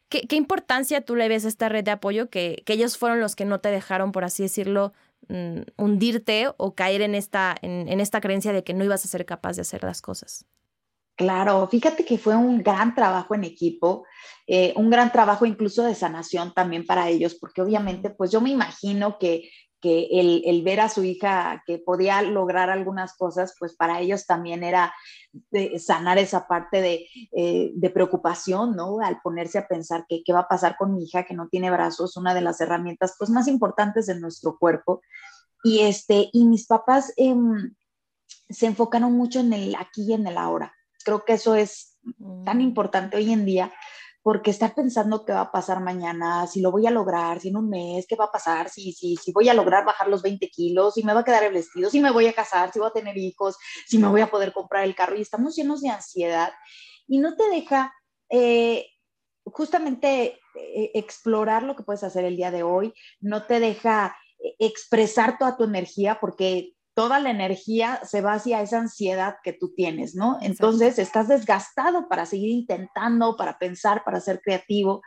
qué, 0.09 0.35
importancia 0.35 1.01
tú 1.01 1.15
le 1.15 1.29
ves 1.29 1.45
a 1.45 1.47
esta 1.47 1.69
red 1.69 1.83
de 1.83 1.91
apoyo 1.91 2.29
que, 2.29 2.63
ellos 2.65 2.97
fueron 2.97 3.19
los 3.19 3.35
que 3.35 3.45
no 3.45 3.59
te 3.59 3.69
dejaron, 3.69 4.11
por 4.11 4.23
así 4.23 4.43
decirlo, 4.43 4.93
mm, 5.27 5.61
hundirte 5.77 6.51
o 6.57 6.73
caer 6.73 7.01
en 7.01 7.15
esta, 7.15 7.55
en, 7.61 7.99
esta 7.99 8.19
creencia 8.19 8.51
de 8.51 8.63
que 8.63 8.73
no 8.73 8.83
ibas 8.83 9.05
a 9.05 9.07
ser 9.07 9.25
capaz 9.25 9.55
de 9.55 9.61
hacer 9.61 9.83
las 9.83 10.01
cosas? 10.01 10.45
Claro, 11.15 11.67
fíjate 11.67 12.05
que 12.05 12.17
fue 12.17 12.35
un 12.35 12.63
gran 12.63 12.95
trabajo 12.95 13.35
en 13.35 13.43
equipo, 13.43 14.05
eh, 14.47 14.73
un 14.77 14.89
gran 14.89 15.11
trabajo 15.11 15.45
incluso 15.45 15.83
de 15.83 15.93
sanación 15.93 16.53
también 16.53 16.85
para 16.85 17.09
ellos, 17.09 17.35
porque 17.35 17.61
obviamente, 17.61 18.09
pues 18.09 18.31
yo 18.31 18.39
me 18.39 18.49
imagino 18.49 19.19
que 19.19 19.51
que 19.81 20.07
el, 20.11 20.61
ver 20.63 20.79
a 20.81 20.89
su 20.89 21.03
hija 21.03 21.63
que 21.65 21.77
podía 21.77 22.21
lograr 22.21 22.69
algunas 22.69 23.15
cosas, 23.15 23.55
pues 23.57 23.75
para 23.75 23.99
ellos 23.99 24.25
también 24.25 24.63
era 24.63 24.93
sanar 25.77 26.17
esa 26.17 26.47
parte 26.47 27.07
eh, 27.31 27.71
de, 27.73 27.89
preocupación, 27.89 28.75
¿no? 28.75 28.99
Al 28.99 29.21
ponerse 29.21 29.57
a 29.57 29.67
pensar 29.67 30.05
que 30.07 30.21
qué 30.23 30.33
va 30.33 30.41
a 30.41 30.47
pasar 30.47 30.75
con 30.77 30.93
mi 30.93 31.03
hija 31.03 31.23
que 31.23 31.33
no 31.33 31.47
tiene 31.47 31.71
brazos, 31.71 32.17
una 32.17 32.33
de 32.33 32.41
las 32.41 32.59
herramientas 32.61 33.15
pues 33.17 33.29
más 33.29 33.47
importantes 33.47 34.05
de 34.07 34.19
nuestro 34.19 34.57
cuerpo. 34.57 35.01
Y, 35.63 35.81
este, 35.81 36.29
y 36.31 36.45
mis 36.45 36.67
papás 36.67 37.13
em, 37.17 37.75
se 38.49 38.65
enfocaron 38.65 39.13
mucho 39.13 39.39
en 39.39 39.53
el 39.53 39.75
aquí 39.75 40.03
y 40.09 40.13
en 40.13 40.27
el 40.27 40.37
ahora. 40.37 40.73
Creo 41.03 41.25
que 41.25 41.33
eso 41.33 41.55
es 41.55 41.97
tan 42.45 42.57
mm. 42.57 42.61
importante 42.61 43.17
hoy 43.17 43.31
en 43.31 43.45
día 43.45 43.71
porque 44.29 44.51
estar 44.51 44.75
pensando 44.75 45.25
qué 45.25 45.33
va 45.33 45.41
a 45.41 45.51
pasar 45.51 45.81
mañana, 45.81 46.45
si 46.45 46.61
lo 46.61 46.69
voy 46.69 46.85
a 46.85 46.91
lograr, 46.91 47.39
si 47.39 47.47
en 47.47 47.57
un 47.57 47.67
mes, 47.67 48.05
qué 48.07 48.15
va 48.15 48.25
a 48.25 48.31
pasar, 48.31 48.69
si, 48.69 48.91
si, 48.91 49.15
si 49.15 49.31
voy 49.31 49.49
a 49.49 49.55
lograr 49.55 49.83
bajar 49.83 50.07
los 50.07 50.21
20 50.21 50.51
kilos, 50.51 50.93
si 50.93 51.01
me 51.01 51.15
va 51.15 51.21
a 51.21 51.23
quedar 51.23 51.45
el 51.45 51.53
vestido, 51.55 51.89
si 51.89 51.99
me 51.99 52.11
voy 52.11 52.27
a 52.27 52.33
casar, 52.33 52.71
si 52.71 52.77
voy 52.77 52.89
a 52.89 52.91
tener 52.91 53.17
hijos, 53.17 53.57
si 53.87 53.97
me 53.97 54.07
voy 54.07 54.21
a 54.21 54.29
poder 54.29 54.53
comprar 54.53 54.83
el 54.83 54.93
carro, 54.93 55.15
y 55.15 55.21
estamos 55.21 55.55
llenos 55.55 55.81
de 55.81 55.89
ansiedad 55.89 56.51
y 57.07 57.17
no 57.17 57.35
te 57.35 57.49
deja 57.49 57.91
eh, 58.29 58.85
justamente 59.45 60.39
eh, 60.53 60.91
explorar 60.93 61.63
lo 61.63 61.75
que 61.75 61.81
puedes 61.81 62.03
hacer 62.03 62.23
el 62.23 62.37
día 62.37 62.51
de 62.51 62.61
hoy, 62.61 62.93
no 63.21 63.47
te 63.47 63.59
deja 63.59 64.15
eh, 64.37 64.53
expresar 64.59 65.39
toda 65.39 65.57
tu 65.57 65.63
energía 65.63 66.19
porque 66.21 66.75
toda 66.99 67.21
la 67.21 67.29
energía 67.29 68.01
se 68.03 68.19
va 68.19 68.33
hacia 68.33 68.61
esa 68.61 68.79
ansiedad 68.79 69.37
que 69.41 69.53
tú 69.53 69.73
tienes, 69.73 70.15
¿no? 70.15 70.37
Entonces 70.41 70.99
estás 70.99 71.29
desgastado 71.29 72.09
para 72.09 72.25
seguir 72.25 72.49
intentando, 72.49 73.37
para 73.37 73.57
pensar, 73.57 74.03
para 74.03 74.19
ser 74.19 74.41
creativo. 74.41 75.01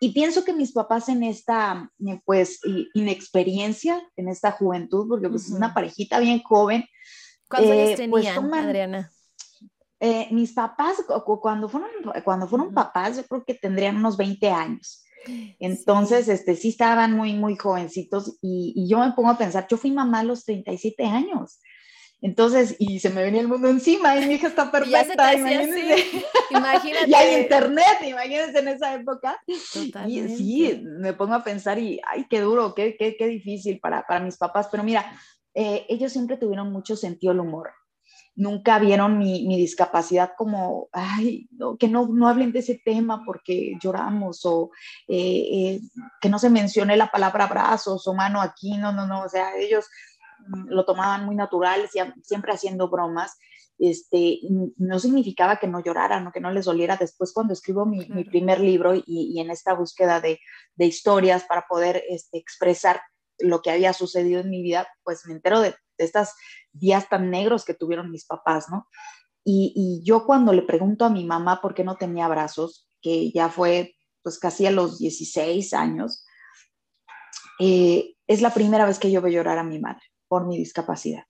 Y 0.00 0.12
pienso 0.12 0.44
que 0.44 0.52
mis 0.52 0.70
papás 0.70 1.08
en 1.08 1.24
esta, 1.24 1.90
pues, 2.24 2.60
inexperiencia, 2.94 4.00
en 4.14 4.28
esta 4.28 4.52
juventud, 4.52 5.08
porque 5.08 5.28
pues 5.28 5.46
es 5.46 5.50
una 5.50 5.74
parejita 5.74 6.20
bien 6.20 6.44
joven. 6.44 6.84
¿Cuántos 7.48 7.72
años 7.72 7.98
eh, 7.98 8.08
pues, 8.08 8.24
tenían, 8.24 8.54
Adriana? 8.54 9.10
Eh, 9.98 10.28
mis 10.30 10.52
papás, 10.52 10.98
cuando 11.42 11.68
fueron, 11.68 11.90
cuando 12.22 12.46
fueron 12.46 12.72
papás, 12.72 13.16
yo 13.16 13.24
creo 13.24 13.44
que 13.44 13.54
tendrían 13.54 13.96
unos 13.96 14.16
20 14.16 14.48
años. 14.48 15.04
Entonces, 15.58 16.26
sí. 16.26 16.32
este, 16.32 16.54
sí 16.56 16.68
estaban 16.68 17.12
muy, 17.12 17.34
muy 17.34 17.56
jovencitos 17.56 18.38
y, 18.40 18.86
yo 18.88 18.98
me 18.98 19.12
pongo 19.12 19.30
a 19.30 19.38
pensar, 19.38 19.66
yo 19.68 19.76
fui 19.76 19.90
mamá 19.90 20.20
a 20.20 20.24
los 20.24 20.44
37 20.44 21.04
años. 21.04 21.60
Entonces, 22.22 22.76
y 22.78 22.98
se 22.98 23.10
me 23.10 23.22
venía 23.22 23.42
el 23.42 23.48
mundo 23.48 23.68
encima 23.68 24.18
y 24.18 24.26
mi 24.26 24.34
hija 24.34 24.48
está 24.48 24.70
perfecta, 24.70 25.34
imagínense. 25.34 26.22
Imagínate. 26.50 27.06
y 27.10 27.14
hay 27.14 27.42
internet, 27.42 27.98
imagínense 28.06 28.58
en 28.58 28.68
esa 28.68 28.94
época. 28.94 29.38
Totalmente. 29.72 30.32
Y 30.32 30.36
sí, 30.36 30.82
me 30.82 31.12
pongo 31.12 31.34
a 31.34 31.44
pensar 31.44 31.78
y, 31.78 32.00
ay, 32.06 32.26
qué 32.30 32.40
duro, 32.40 32.74
qué, 32.74 32.96
qué, 32.96 33.16
qué 33.16 33.26
difícil 33.26 33.80
para, 33.80 34.06
para 34.06 34.20
mis 34.20 34.36
papás, 34.38 34.68
pero 34.70 34.82
mira, 34.82 35.18
eh, 35.54 35.84
ellos 35.88 36.12
siempre 36.12 36.36
tuvieron 36.36 36.72
mucho 36.72 36.96
sentido 36.96 37.32
del 37.32 37.40
humor 37.40 37.70
nunca 38.36 38.78
vieron 38.78 39.18
mi, 39.18 39.46
mi 39.46 39.56
discapacidad 39.56 40.32
como, 40.36 40.88
ay, 40.92 41.48
que 41.78 41.88
no, 41.88 42.06
no 42.06 42.28
hablen 42.28 42.52
de 42.52 42.58
ese 42.60 42.80
tema 42.84 43.22
porque 43.24 43.76
lloramos 43.82 44.44
o 44.44 44.70
eh, 45.08 45.48
eh, 45.52 45.80
que 46.20 46.28
no 46.28 46.38
se 46.38 46.50
mencione 46.50 46.96
la 46.96 47.10
palabra 47.10 47.46
brazos 47.46 48.06
o 48.06 48.14
mano 48.14 48.42
aquí, 48.42 48.76
no, 48.76 48.92
no, 48.92 49.06
no, 49.06 49.22
o 49.22 49.28
sea, 49.28 49.56
ellos 49.56 49.86
mm, 50.48 50.68
lo 50.68 50.84
tomaban 50.84 51.24
muy 51.24 51.34
natural, 51.34 51.88
siempre 52.22 52.52
haciendo 52.52 52.88
bromas. 52.88 53.36
Este, 53.78 54.38
no 54.78 54.98
significaba 54.98 55.56
que 55.56 55.66
no 55.66 55.80
lloraran 55.80 56.26
o 56.26 56.32
que 56.32 56.40
no 56.40 56.50
les 56.50 56.64
doliera. 56.64 56.96
Después, 56.96 57.32
cuando 57.34 57.52
escribo 57.52 57.84
mi, 57.84 58.06
mi 58.08 58.24
primer 58.24 58.58
libro 58.58 58.94
y, 58.94 59.04
y, 59.06 59.38
en 59.38 59.50
esta 59.50 59.74
búsqueda 59.74 60.18
de, 60.20 60.40
de 60.76 60.86
historias 60.86 61.44
para 61.44 61.66
poder 61.68 62.02
este, 62.08 62.38
expresar 62.38 63.02
lo 63.38 63.62
que 63.62 63.70
había 63.70 63.92
sucedido 63.92 64.40
en 64.40 64.50
mi 64.50 64.62
vida, 64.62 64.88
pues 65.04 65.26
me 65.26 65.34
entero 65.34 65.60
de, 65.60 65.70
de 65.70 66.04
estos 66.04 66.30
días 66.72 67.08
tan 67.08 67.30
negros 67.30 67.64
que 67.64 67.74
tuvieron 67.74 68.10
mis 68.10 68.26
papás, 68.26 68.66
¿no? 68.70 68.88
Y, 69.48 70.02
yo 70.02 70.26
cuando 70.26 70.52
le 70.52 70.62
pregunto 70.62 71.04
a 71.04 71.08
mi 71.10 71.24
mamá 71.24 71.60
por 71.60 71.72
qué 71.72 71.84
no 71.84 71.96
tenía 71.96 72.26
brazos, 72.26 72.88
que 73.00 73.30
ya 73.30 73.48
fue 73.48 73.94
pues 74.24 74.40
casi 74.40 74.66
a 74.66 74.72
los 74.72 74.98
16 74.98 75.72
años, 75.72 76.24
eh, 77.60 78.16
es 78.26 78.42
la 78.42 78.52
primera 78.52 78.84
vez 78.84 78.98
que 78.98 79.12
yo 79.12 79.22
veo 79.22 79.32
llorar 79.32 79.58
a 79.58 79.62
mi 79.62 79.78
madre 79.78 80.02
por 80.26 80.48
mi 80.48 80.58
discapacidad. 80.58 81.22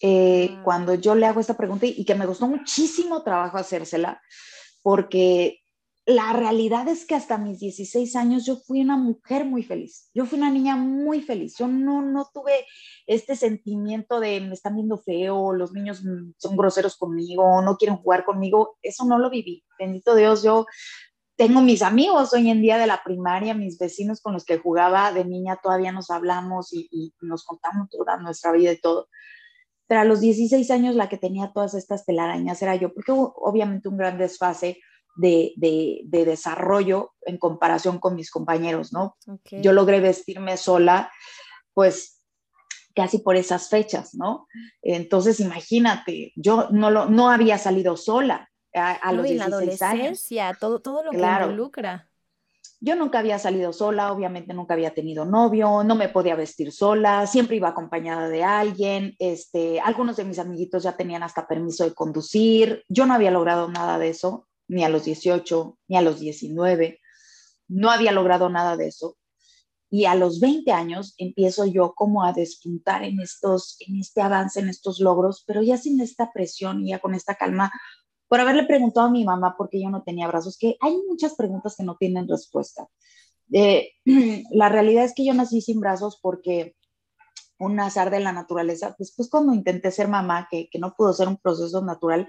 Eh, 0.00 0.50
ah. 0.52 0.62
Cuando 0.62 0.94
yo 0.94 1.16
le 1.16 1.26
hago 1.26 1.40
esta 1.40 1.56
pregunta 1.56 1.86
y, 1.86 1.94
y 1.98 2.04
que 2.04 2.14
me 2.14 2.24
costó 2.24 2.46
muchísimo 2.46 3.24
trabajo 3.24 3.58
hacérsela, 3.58 4.22
porque 4.80 5.60
la 6.06 6.32
realidad 6.32 6.88
es 6.88 7.04
que 7.06 7.14
hasta 7.14 7.38
mis 7.38 7.60
16 7.60 8.16
años 8.16 8.46
yo 8.46 8.56
fui 8.56 8.80
una 8.80 8.96
mujer 8.96 9.44
muy 9.44 9.62
feliz. 9.62 10.10
Yo 10.14 10.26
fui 10.26 10.38
una 10.38 10.50
niña 10.50 10.76
muy 10.76 11.20
feliz. 11.20 11.56
Yo 11.58 11.68
no, 11.68 12.02
no 12.02 12.28
tuve 12.32 12.66
este 13.06 13.36
sentimiento 13.36 14.18
de 14.18 14.40
me 14.40 14.54
están 14.54 14.76
viendo 14.76 14.98
feo, 14.98 15.52
los 15.52 15.72
niños 15.72 16.02
son 16.38 16.56
groseros 16.56 16.96
conmigo, 16.96 17.62
no 17.62 17.76
quieren 17.76 17.98
jugar 17.98 18.24
conmigo. 18.24 18.78
Eso 18.82 19.04
no 19.04 19.18
lo 19.18 19.30
viví. 19.30 19.64
Bendito 19.78 20.14
Dios, 20.14 20.42
yo 20.42 20.66
tengo 21.36 21.60
mis 21.60 21.82
amigos 21.82 22.32
hoy 22.34 22.50
en 22.50 22.60
día 22.60 22.76
de 22.76 22.86
la 22.86 23.02
primaria, 23.02 23.54
mis 23.54 23.78
vecinos 23.78 24.20
con 24.20 24.32
los 24.34 24.44
que 24.44 24.58
jugaba 24.58 25.12
de 25.12 25.24
niña, 25.24 25.58
todavía 25.62 25.92
nos 25.92 26.10
hablamos 26.10 26.68
y, 26.72 27.14
nos 27.20 27.44
contamos 27.44 27.88
toda 27.88 28.18
nuestra 28.18 28.52
vida 28.52 28.72
y 28.72 28.80
todo. 28.80 29.08
Pero 29.86 30.00
a 30.00 30.04
los 30.04 30.20
16 30.20 30.70
años 30.70 30.94
la 30.96 31.08
que 31.08 31.16
tenía 31.16 31.52
todas 31.52 31.74
estas 31.74 32.04
telarañas 32.04 32.60
era 32.60 32.74
yo, 32.74 32.92
porque 32.92 33.12
obviamente 33.12 33.88
un 33.88 33.96
gran 33.96 34.18
desfase 34.18 34.80
de, 35.16 36.02
desarrollo 36.10 37.12
en 37.22 37.38
comparación 37.38 37.98
con 37.98 38.14
mis 38.14 38.30
compañeros, 38.30 38.92
¿no? 38.92 39.16
Yo 39.50 39.72
logré 39.72 40.00
vestirme 40.00 40.56
sola, 40.56 41.12
pues 41.74 42.22
casi 42.94 43.18
por 43.18 43.36
esas 43.36 43.68
fechas, 43.68 44.14
¿no? 44.14 44.46
Entonces, 44.82 45.40
imagínate, 45.40 46.32
yo 46.36 46.68
no, 46.70 46.90
lo, 46.90 47.06
no 47.06 47.30
había 47.30 47.58
salido 47.58 47.96
sola 47.96 48.50
a, 48.74 49.12
los 49.12 49.24
16 49.24 49.38
la 49.38 49.56
adolescencia, 49.56 50.56
Todo, 50.58 50.80
todo 50.80 51.04
lo 51.04 51.10
que 51.10 51.18
involucra. 51.18 52.06
Yo 52.82 52.96
nunca 52.96 53.18
había 53.18 53.38
salido 53.38 53.74
sola, 53.74 54.10
obviamente 54.10 54.54
nunca 54.54 54.72
había 54.72 54.94
tenido 54.94 55.26
novio, 55.26 55.84
no 55.84 55.94
me 55.94 56.08
podía 56.08 56.34
vestir 56.34 56.72
sola, 56.72 57.26
siempre 57.26 57.56
iba 57.56 57.68
acompañada 57.68 58.28
de 58.28 58.42
alguien, 58.42 59.14
este, 59.18 59.80
algunos 59.80 60.16
de 60.16 60.24
mis 60.24 60.38
amiguitos 60.38 60.84
ya 60.84 60.96
tenían 60.96 61.22
hasta 61.22 61.46
permiso 61.46 61.84
de 61.84 61.92
conducir, 61.92 62.82
yo 62.88 63.04
no 63.04 63.12
había 63.12 63.30
logrado 63.30 63.68
nada 63.68 63.98
de 63.98 64.08
eso, 64.08 64.48
ni 64.70 64.84
a 64.84 64.88
los 64.88 65.04
18, 65.04 65.78
ni 65.88 65.96
a 65.96 66.00
los 66.00 66.20
19. 66.20 67.00
No 67.68 67.90
había 67.90 68.12
logrado 68.12 68.48
nada 68.48 68.76
de 68.76 68.86
eso. 68.86 69.16
Y 69.90 70.04
a 70.04 70.14
los 70.14 70.38
20 70.38 70.70
años 70.70 71.14
empiezo 71.18 71.66
yo 71.66 71.92
como 71.94 72.24
a 72.24 72.32
despuntar 72.32 73.02
en, 73.02 73.20
estos, 73.20 73.76
en 73.80 73.98
este 73.98 74.22
avance, 74.22 74.60
en 74.60 74.68
estos 74.68 75.00
logros, 75.00 75.42
pero 75.44 75.62
ya 75.62 75.76
sin 75.76 76.00
esta 76.00 76.32
presión 76.32 76.84
y 76.84 76.90
ya 76.90 77.00
con 77.00 77.16
esta 77.16 77.34
calma, 77.34 77.72
por 78.28 78.38
haberle 78.38 78.62
preguntado 78.62 79.08
a 79.08 79.10
mi 79.10 79.24
mamá 79.24 79.56
por 79.58 79.68
qué 79.68 79.82
yo 79.82 79.90
no 79.90 80.04
tenía 80.04 80.28
brazos, 80.28 80.56
que 80.56 80.76
hay 80.80 80.96
muchas 81.08 81.34
preguntas 81.34 81.74
que 81.76 81.82
no 81.82 81.96
tienen 81.96 82.28
respuesta. 82.28 82.86
Eh, 83.52 83.90
la 84.52 84.68
realidad 84.68 85.04
es 85.04 85.14
que 85.14 85.24
yo 85.24 85.34
nací 85.34 85.60
sin 85.60 85.80
brazos 85.80 86.20
porque 86.22 86.76
un 87.58 87.80
azar 87.80 88.10
de 88.10 88.20
la 88.20 88.32
naturaleza, 88.32 88.94
después 89.00 89.28
cuando 89.28 89.52
intenté 89.52 89.90
ser 89.90 90.06
mamá, 90.06 90.46
que, 90.48 90.68
que 90.70 90.78
no 90.78 90.94
pudo 90.96 91.12
ser 91.12 91.26
un 91.26 91.38
proceso 91.38 91.84
natural, 91.84 92.28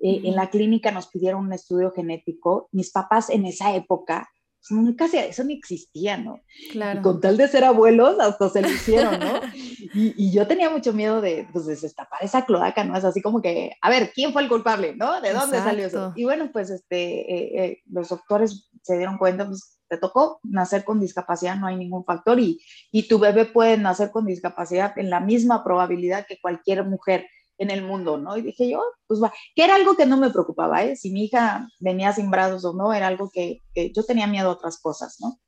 eh, 0.00 0.20
en 0.24 0.36
la 0.36 0.50
clínica 0.50 0.90
nos 0.90 1.08
pidieron 1.08 1.46
un 1.46 1.52
estudio 1.52 1.90
genético. 1.92 2.68
Mis 2.72 2.90
papás 2.90 3.30
en 3.30 3.46
esa 3.46 3.74
época, 3.74 4.28
nunca 4.70 5.06
eso 5.06 5.44
ni 5.44 5.54
existía, 5.54 6.16
¿no? 6.16 6.40
Claro. 6.72 7.00
Y 7.00 7.02
con 7.02 7.20
tal 7.20 7.36
de 7.36 7.48
ser 7.48 7.64
abuelos, 7.64 8.18
hasta 8.20 8.48
se 8.48 8.62
lo 8.62 8.68
hicieron, 8.68 9.18
¿no? 9.18 9.40
y, 9.94 10.32
yo 10.32 10.46
tenía 10.46 10.70
mucho 10.70 10.92
miedo 10.92 11.20
de, 11.20 11.46
pues, 11.52 11.66
destapar 11.66 12.22
esa 12.22 12.44
cloaca, 12.44 12.84
¿no? 12.84 12.96
Es 12.96 13.04
así 13.04 13.22
como 13.22 13.40
que, 13.40 13.72
a 13.80 13.90
ver, 13.90 14.12
¿quién 14.14 14.32
fue 14.32 14.42
el 14.42 14.48
culpable, 14.48 14.94
¿no? 14.96 15.20
¿De 15.20 15.32
dónde 15.32 15.58
salió 15.58 15.86
eso? 15.86 16.12
Y 16.16 16.24
bueno, 16.24 16.50
pues 16.52 16.70
este, 16.70 17.32
eh, 17.32 17.64
eh, 17.64 17.82
los 17.86 18.08
doctores 18.08 18.68
se 18.82 18.96
dieron 18.96 19.18
cuenta, 19.18 19.46
pues 19.46 19.78
te 19.88 19.96
tocó 19.96 20.38
nacer 20.42 20.84
con 20.84 21.00
discapacidad, 21.00 21.56
no 21.56 21.66
hay 21.66 21.76
ningún 21.76 22.04
factor 22.04 22.38
y, 22.38 22.60
y 22.92 23.08
tu 23.08 23.18
bebé 23.18 23.46
puede 23.46 23.78
nacer 23.78 24.10
con 24.10 24.26
discapacidad 24.26 24.98
en 24.98 25.08
la 25.08 25.20
misma 25.20 25.64
probabilidad 25.64 26.26
que 26.26 26.38
cualquier 26.40 26.84
mujer 26.84 27.26
en 27.58 27.70
el 27.70 27.82
mundo, 27.82 28.16
¿no? 28.16 28.36
Y 28.36 28.42
dije 28.42 28.70
yo, 28.70 28.82
pues 29.06 29.22
va, 29.22 29.32
que 29.54 29.64
era 29.64 29.74
algo 29.74 29.96
que 29.96 30.06
no 30.06 30.16
me 30.16 30.30
preocupaba, 30.30 30.84
¿eh? 30.84 30.96
Si 30.96 31.10
mi 31.10 31.24
hija 31.24 31.68
venía 31.80 32.12
sin 32.12 32.30
brazos 32.30 32.64
o 32.64 32.72
no, 32.72 32.92
era 32.92 33.08
algo 33.08 33.30
que, 33.30 33.62
yo 33.94 34.04
tenía 34.04 34.26
miedo 34.26 34.48
a 34.48 34.52
otras 34.52 34.80
cosas, 34.80 35.16
¿no? 35.20 35.38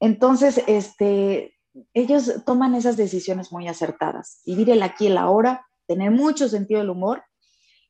Entonces, 0.00 0.62
este, 0.66 1.56
ellos 1.94 2.44
toman 2.44 2.74
esas 2.74 2.96
decisiones 2.96 3.50
muy 3.52 3.68
acertadas, 3.68 4.42
vivir 4.44 4.70
el 4.70 4.82
aquí 4.82 5.04
y 5.04 5.08
el 5.08 5.18
ahora, 5.18 5.66
tener 5.86 6.10
mucho 6.10 6.48
sentido 6.48 6.80
del 6.80 6.90
humor 6.90 7.24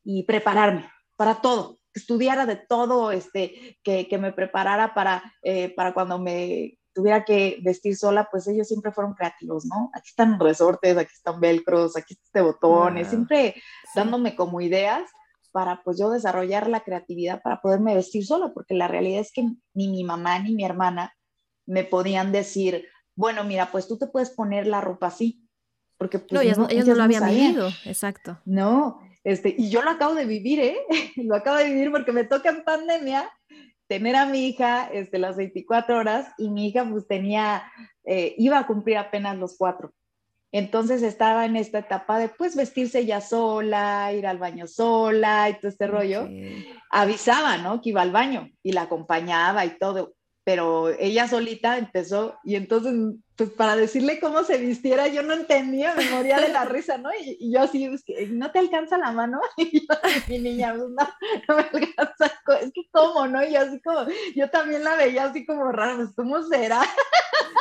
y 0.05 0.23
prepararme 0.23 0.89
para 1.17 1.41
todo, 1.41 1.79
estudiara 1.93 2.47
de 2.47 2.57
todo, 2.57 3.11
este, 3.11 3.79
que, 3.83 4.09
que 4.09 4.19
me 4.19 4.33
preparara 4.33 4.95
para, 4.95 5.23
eh, 5.43 5.71
para 5.75 5.93
cuando 5.93 6.19
me 6.19 6.79
tuviera 6.95 7.25
que 7.25 7.59
vestir 7.63 7.97
sola, 7.97 8.29
pues 8.31 8.47
ellos 8.47 8.69
siempre 8.69 8.93
fueron 8.93 9.15
creativos, 9.15 9.67
¿no? 9.67 9.91
Aquí 9.93 10.09
están 10.09 10.39
resortes, 10.39 10.97
aquí 10.97 11.13
están 11.13 11.41
velcros, 11.41 11.97
aquí 11.97 12.15
este 12.23 12.41
botones, 12.41 13.09
siempre 13.09 13.55
dándome 13.95 14.37
como 14.37 14.61
ideas 14.61 15.03
para 15.53 15.83
pues 15.83 15.99
yo 15.99 16.11
desarrollar 16.11 16.69
la 16.69 16.81
creatividad 16.81 17.43
para 17.43 17.61
poderme 17.61 17.95
vestir 17.95 18.25
sola, 18.25 18.53
porque 18.55 18.75
la 18.75 18.89
realidad 18.89 19.21
es 19.21 19.33
que 19.33 19.43
ni 19.75 19.89
mi 19.89 20.05
mamá 20.05 20.39
ni 20.39 20.55
mi 20.55 20.65
hermana 20.65 21.15
me 21.67 21.85
podían 21.85 22.33
decir, 22.33 22.87
bueno, 23.15 23.45
mira, 23.45 23.71
pues 23.71 23.87
tú 23.87 23.99
te 23.99 24.07
puedes 24.07 24.31
poner 24.31 24.67
la 24.67 24.81
ropa 24.81 25.09
así, 25.09 25.49
porque 25.97 26.19
pues, 26.19 26.33
no, 26.33 26.41
ellos 26.41 26.59
no, 26.59 26.67
no 26.67 26.95
lo 26.95 27.03
habían 27.03 27.29
vivido, 27.29 27.69
exacto. 27.85 28.41
No, 28.45 29.01
este, 29.23 29.55
y 29.57 29.71
yo 29.71 29.83
lo 29.83 29.91
acabo 29.91 30.15
de 30.15 30.27
vivir, 30.27 30.61
¿eh? 30.61 30.77
lo 31.17 31.35
acabo 31.37 31.57
de 31.57 31.69
vivir 31.69 31.91
porque 31.91 32.13
me 32.13 32.25
toca 32.25 32.51
en 32.51 32.63
pandemia 32.65 33.31
tener 33.89 34.17
a 34.17 34.27
mi 34.27 34.47
hija 34.47 34.89
este, 34.93 35.19
las 35.19 35.37
24 35.37 35.97
horas 35.97 36.33
y 36.39 36.49
mi 36.49 36.69
hija 36.69 36.89
pues 36.89 37.07
tenía, 37.07 37.65
eh, 38.05 38.35
iba 38.39 38.59
a 38.59 38.67
cumplir 38.67 38.99
apenas 38.99 39.37
los 39.37 39.57
cuatro. 39.57 39.93
Entonces 40.53 41.03
estaba 41.03 41.47
en 41.47 41.57
esta 41.57 41.81
etapa 41.81 42.19
de 42.19 42.29
pues 42.29 42.55
vestirse 42.55 43.05
ya 43.05 43.21
sola, 43.21 44.13
ir 44.13 44.25
al 44.25 44.39
baño 44.39 44.69
sola 44.69 45.51
y 45.51 45.55
todo 45.55 45.69
este 45.69 45.89
rollo. 45.89 46.29
Avisaba, 46.91 47.59
¿no? 47.59 47.83
Que 47.83 47.91
iba 47.91 48.03
al 48.03 48.13
baño 48.13 48.51
y 48.63 48.71
la 48.71 48.83
acompañaba 48.83 49.65
y 49.65 49.79
todo, 49.79 50.15
pero 50.45 50.91
ella 50.91 51.27
solita 51.27 51.77
empezó 51.77 52.39
y 52.45 52.55
entonces 52.55 52.95
pues 53.37 53.51
para 53.51 53.75
decirle 53.75 54.21
cómo 54.21 54.45
se 54.45 54.59
vistiera, 54.59 55.09
yo 55.09 55.23
no 55.23 55.35
entendía, 55.35 55.95
me 55.95 56.09
moría 56.11 56.41
de 56.41 56.49
la 56.49 56.65
risa, 56.65 56.99
¿no? 56.99 57.11
Y, 57.21 57.53
yo 57.53 57.63
así, 57.63 57.91
¿no 58.29 58.53
te 58.53 58.61
alcanza 58.61 58.99
la 58.99 59.13
mano? 59.13 59.41
Y 59.57 59.81
yo, 59.81 59.95
mi 60.29 60.39
niña, 60.39 60.75
pues, 60.77 60.91
no, 60.91 61.09
no 61.49 61.57
me 61.57 61.63
alcanza, 61.63 62.27
es 62.61 62.73
que 62.73 62.83
cómo, 62.93 63.27
¿no? 63.27 63.45
Y 63.45 63.53
yo 63.53 63.61
así 63.61 63.81
como, 63.81 64.07
yo 64.37 64.51
también 64.51 64.85
la 64.85 64.97
veía 64.97 65.25
así 65.25 65.45
como 65.45 65.73
rara, 65.73 65.97
pues 65.97 66.11
¿cómo 66.15 66.43
será? 66.43 66.83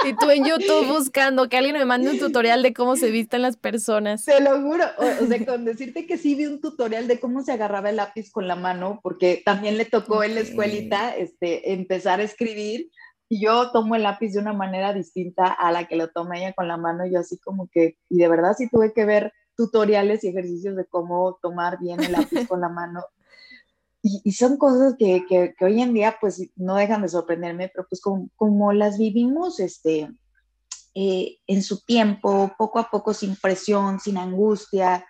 Y 0.05 0.13
tú 0.15 0.29
en 0.29 0.45
YouTube 0.45 0.87
buscando 0.87 1.47
que 1.47 1.57
alguien 1.57 1.77
me 1.77 1.85
mande 1.85 2.11
un 2.11 2.19
tutorial 2.19 2.61
de 2.61 2.73
cómo 2.73 2.95
se 2.95 3.09
visten 3.09 3.41
las 3.41 3.57
personas. 3.57 4.25
Te 4.25 4.41
lo 4.41 4.61
juro, 4.61 4.85
o, 4.97 5.27
sea, 5.27 5.45
con 5.45 5.65
decirte 5.65 6.05
que 6.05 6.17
sí 6.17 6.35
vi 6.35 6.45
un 6.45 6.59
tutorial 6.59 7.07
de 7.07 7.19
cómo 7.19 7.41
se 7.41 7.53
agarraba 7.53 7.89
el 7.89 7.95
lápiz 7.95 8.31
con 8.31 8.47
la 8.47 8.55
mano, 8.55 8.99
porque 9.01 9.41
también 9.43 9.77
le 9.77 9.85
tocó 9.85 10.23
en 10.23 10.35
la 10.35 10.41
escuelita 10.41 11.15
este, 11.15 11.73
empezar 11.73 12.19
a 12.19 12.23
escribir 12.23 12.91
yo 13.39 13.71
tomo 13.71 13.95
el 13.95 14.03
lápiz 14.03 14.33
de 14.33 14.39
una 14.39 14.53
manera 14.53 14.93
distinta 14.93 15.47
a 15.47 15.71
la 15.71 15.87
que 15.87 15.95
lo 15.95 16.09
toma 16.09 16.37
ella 16.37 16.53
con 16.53 16.67
la 16.67 16.77
mano, 16.77 17.05
yo 17.05 17.19
así 17.19 17.37
como 17.37 17.67
que, 17.71 17.97
y 18.09 18.17
de 18.17 18.27
verdad 18.27 18.55
sí 18.57 18.69
tuve 18.69 18.93
que 18.93 19.05
ver 19.05 19.33
tutoriales 19.55 20.23
y 20.23 20.29
ejercicios 20.29 20.75
de 20.75 20.85
cómo 20.85 21.37
tomar 21.41 21.79
bien 21.79 22.01
el 22.01 22.11
lápiz 22.11 22.47
con 22.47 22.61
la 22.61 22.69
mano. 22.69 23.03
Y, 24.05 24.33
son 24.33 24.57
cosas 24.57 24.95
que, 24.99 25.23
que, 25.29 25.55
hoy 25.61 25.81
en 25.81 25.93
día 25.93 26.17
pues 26.19 26.49
no 26.57 26.75
dejan 26.75 27.03
de 27.03 27.07
sorprenderme, 27.07 27.71
pero 27.73 27.87
pues 27.87 28.01
como, 28.01 28.27
como 28.35 28.73
las 28.73 28.97
vivimos 28.97 29.61
este, 29.61 30.09
eh, 30.93 31.37
en 31.47 31.63
su 31.63 31.79
tiempo, 31.85 32.53
poco 32.57 32.79
a 32.79 32.91
poco, 32.91 33.13
sin 33.13 33.37
presión, 33.37 34.01
sin 34.01 34.17
angustia, 34.17 35.07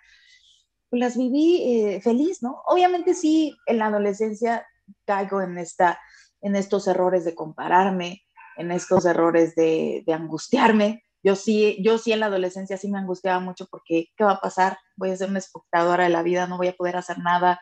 pues 0.88 1.00
las 1.00 1.16
viví 1.16 1.60
eh, 1.62 2.00
feliz, 2.02 2.40
¿no? 2.40 2.62
Obviamente 2.68 3.14
sí, 3.14 3.56
en 3.66 3.78
la 3.78 3.86
adolescencia 3.86 4.64
caigo 5.04 5.42
en, 5.42 5.58
esta, 5.58 5.98
en 6.44 6.56
estos 6.56 6.86
errores 6.86 7.24
de 7.24 7.34
compararme, 7.34 8.22
en 8.56 8.70
estos 8.70 9.04
errores 9.06 9.54
de, 9.56 10.04
de 10.06 10.12
angustiarme, 10.12 11.02
yo 11.24 11.36
sí, 11.36 11.78
yo 11.82 11.96
sí 11.96 12.12
en 12.12 12.20
la 12.20 12.26
adolescencia 12.26 12.76
sí 12.76 12.90
me 12.90 12.98
angustiaba 12.98 13.40
mucho 13.40 13.66
porque, 13.70 14.08
¿qué 14.14 14.24
va 14.24 14.32
a 14.32 14.40
pasar? 14.40 14.76
Voy 14.94 15.10
a 15.10 15.16
ser 15.16 15.30
una 15.30 15.38
espectadora 15.38 16.04
de 16.04 16.10
la 16.10 16.22
vida, 16.22 16.46
no 16.46 16.58
voy 16.58 16.68
a 16.68 16.74
poder 16.74 16.96
hacer 16.96 17.18
nada, 17.18 17.60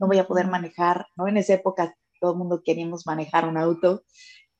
no 0.00 0.08
voy 0.08 0.18
a 0.18 0.26
poder 0.26 0.48
manejar, 0.48 1.06
¿no? 1.16 1.28
En 1.28 1.36
esa 1.36 1.54
época 1.54 1.94
todo 2.20 2.32
el 2.32 2.38
mundo 2.38 2.62
queríamos 2.64 3.06
manejar 3.06 3.46
un 3.46 3.56
auto, 3.56 4.02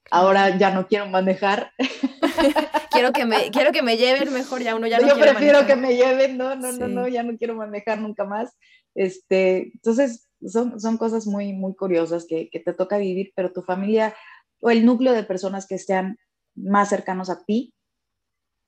ahora 0.09 0.57
ya 0.57 0.71
no 0.71 0.87
quiero 0.87 1.09
manejar. 1.09 1.73
quiero, 2.93 3.13
que 3.13 3.25
me, 3.25 3.51
quiero 3.51 3.73
que 3.73 3.83
me 3.83 3.97
lleven 3.97 4.33
mejor, 4.33 4.63
ya 4.63 4.77
uno 4.77 4.87
ya 4.87 5.01
no 5.01 5.09
Yo 5.09 5.19
prefiero 5.19 5.67
que 5.67 5.75
me 5.75 5.97
lleven, 5.97 6.39
no, 6.39 6.55
no, 6.55 6.71
no, 6.71 6.87
no, 6.87 7.09
ya 7.09 7.25
no 7.25 7.37
quiero 7.37 7.57
manejar 7.57 7.99
nunca 7.99 8.25
más. 8.25 8.57
Este, 8.95 9.73
entonces, 9.75 10.29
son, 10.47 10.81
son 10.81 10.97
cosas 10.97 11.27
muy, 11.27 11.53
muy 11.53 11.75
curiosas 11.75 12.27
que, 12.29 12.49
que 12.51 12.61
te 12.61 12.73
toca 12.73 12.99
vivir, 12.99 13.33
pero 13.35 13.53
tu 13.53 13.63
familia 13.63 14.15
o 14.61 14.71
el 14.71 14.87
núcleo 14.87 15.13
de 15.13 15.25
personas 15.25 15.67
que 15.67 15.75
estén 15.75 16.19
más 16.55 16.89
cercanos 16.89 17.31
a 17.31 17.45
ti, 17.45 17.75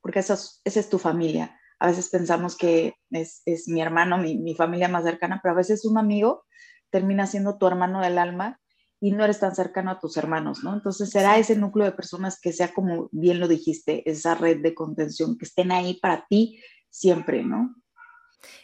porque 0.02 0.20
esa 0.20 0.38
es, 0.64 0.90
tu 0.90 0.98
familia. 0.98 1.58
A 1.78 1.88
veces 1.88 2.10
pensamos 2.10 2.56
que 2.56 2.94
es, 3.10 3.42
mi 3.66 3.80
hermano, 3.80 4.18
mi, 4.18 4.54
familia 4.54 4.88
más 4.88 5.04
cercana, 5.04 5.40
pero 5.42 5.54
a 5.54 5.56
veces 5.56 5.84
un 5.84 5.98
amigo 5.98 6.44
termina 6.90 7.26
siendo 7.26 7.58
tu 7.58 7.66
hermano 7.66 8.00
del 8.00 8.18
alma 8.18 8.60
y 9.00 9.12
no 9.12 9.24
eres 9.24 9.40
tan 9.40 9.54
cercano 9.54 9.90
a 9.90 9.98
tus 9.98 10.16
hermanos, 10.16 10.62
¿no? 10.62 10.74
Entonces 10.74 11.10
será 11.10 11.38
ese 11.38 11.56
núcleo 11.56 11.86
de 11.86 11.92
personas 11.92 12.38
que 12.40 12.52
sea 12.52 12.72
como 12.72 13.08
bien 13.10 13.40
lo 13.40 13.48
dijiste, 13.48 14.08
esa 14.08 14.34
red 14.34 14.62
de 14.62 14.74
contención, 14.74 15.36
que 15.36 15.44
estén 15.44 15.72
ahí 15.72 15.98
para 16.00 16.26
ti 16.28 16.60
siempre, 16.88 17.42
¿no? 17.42 17.74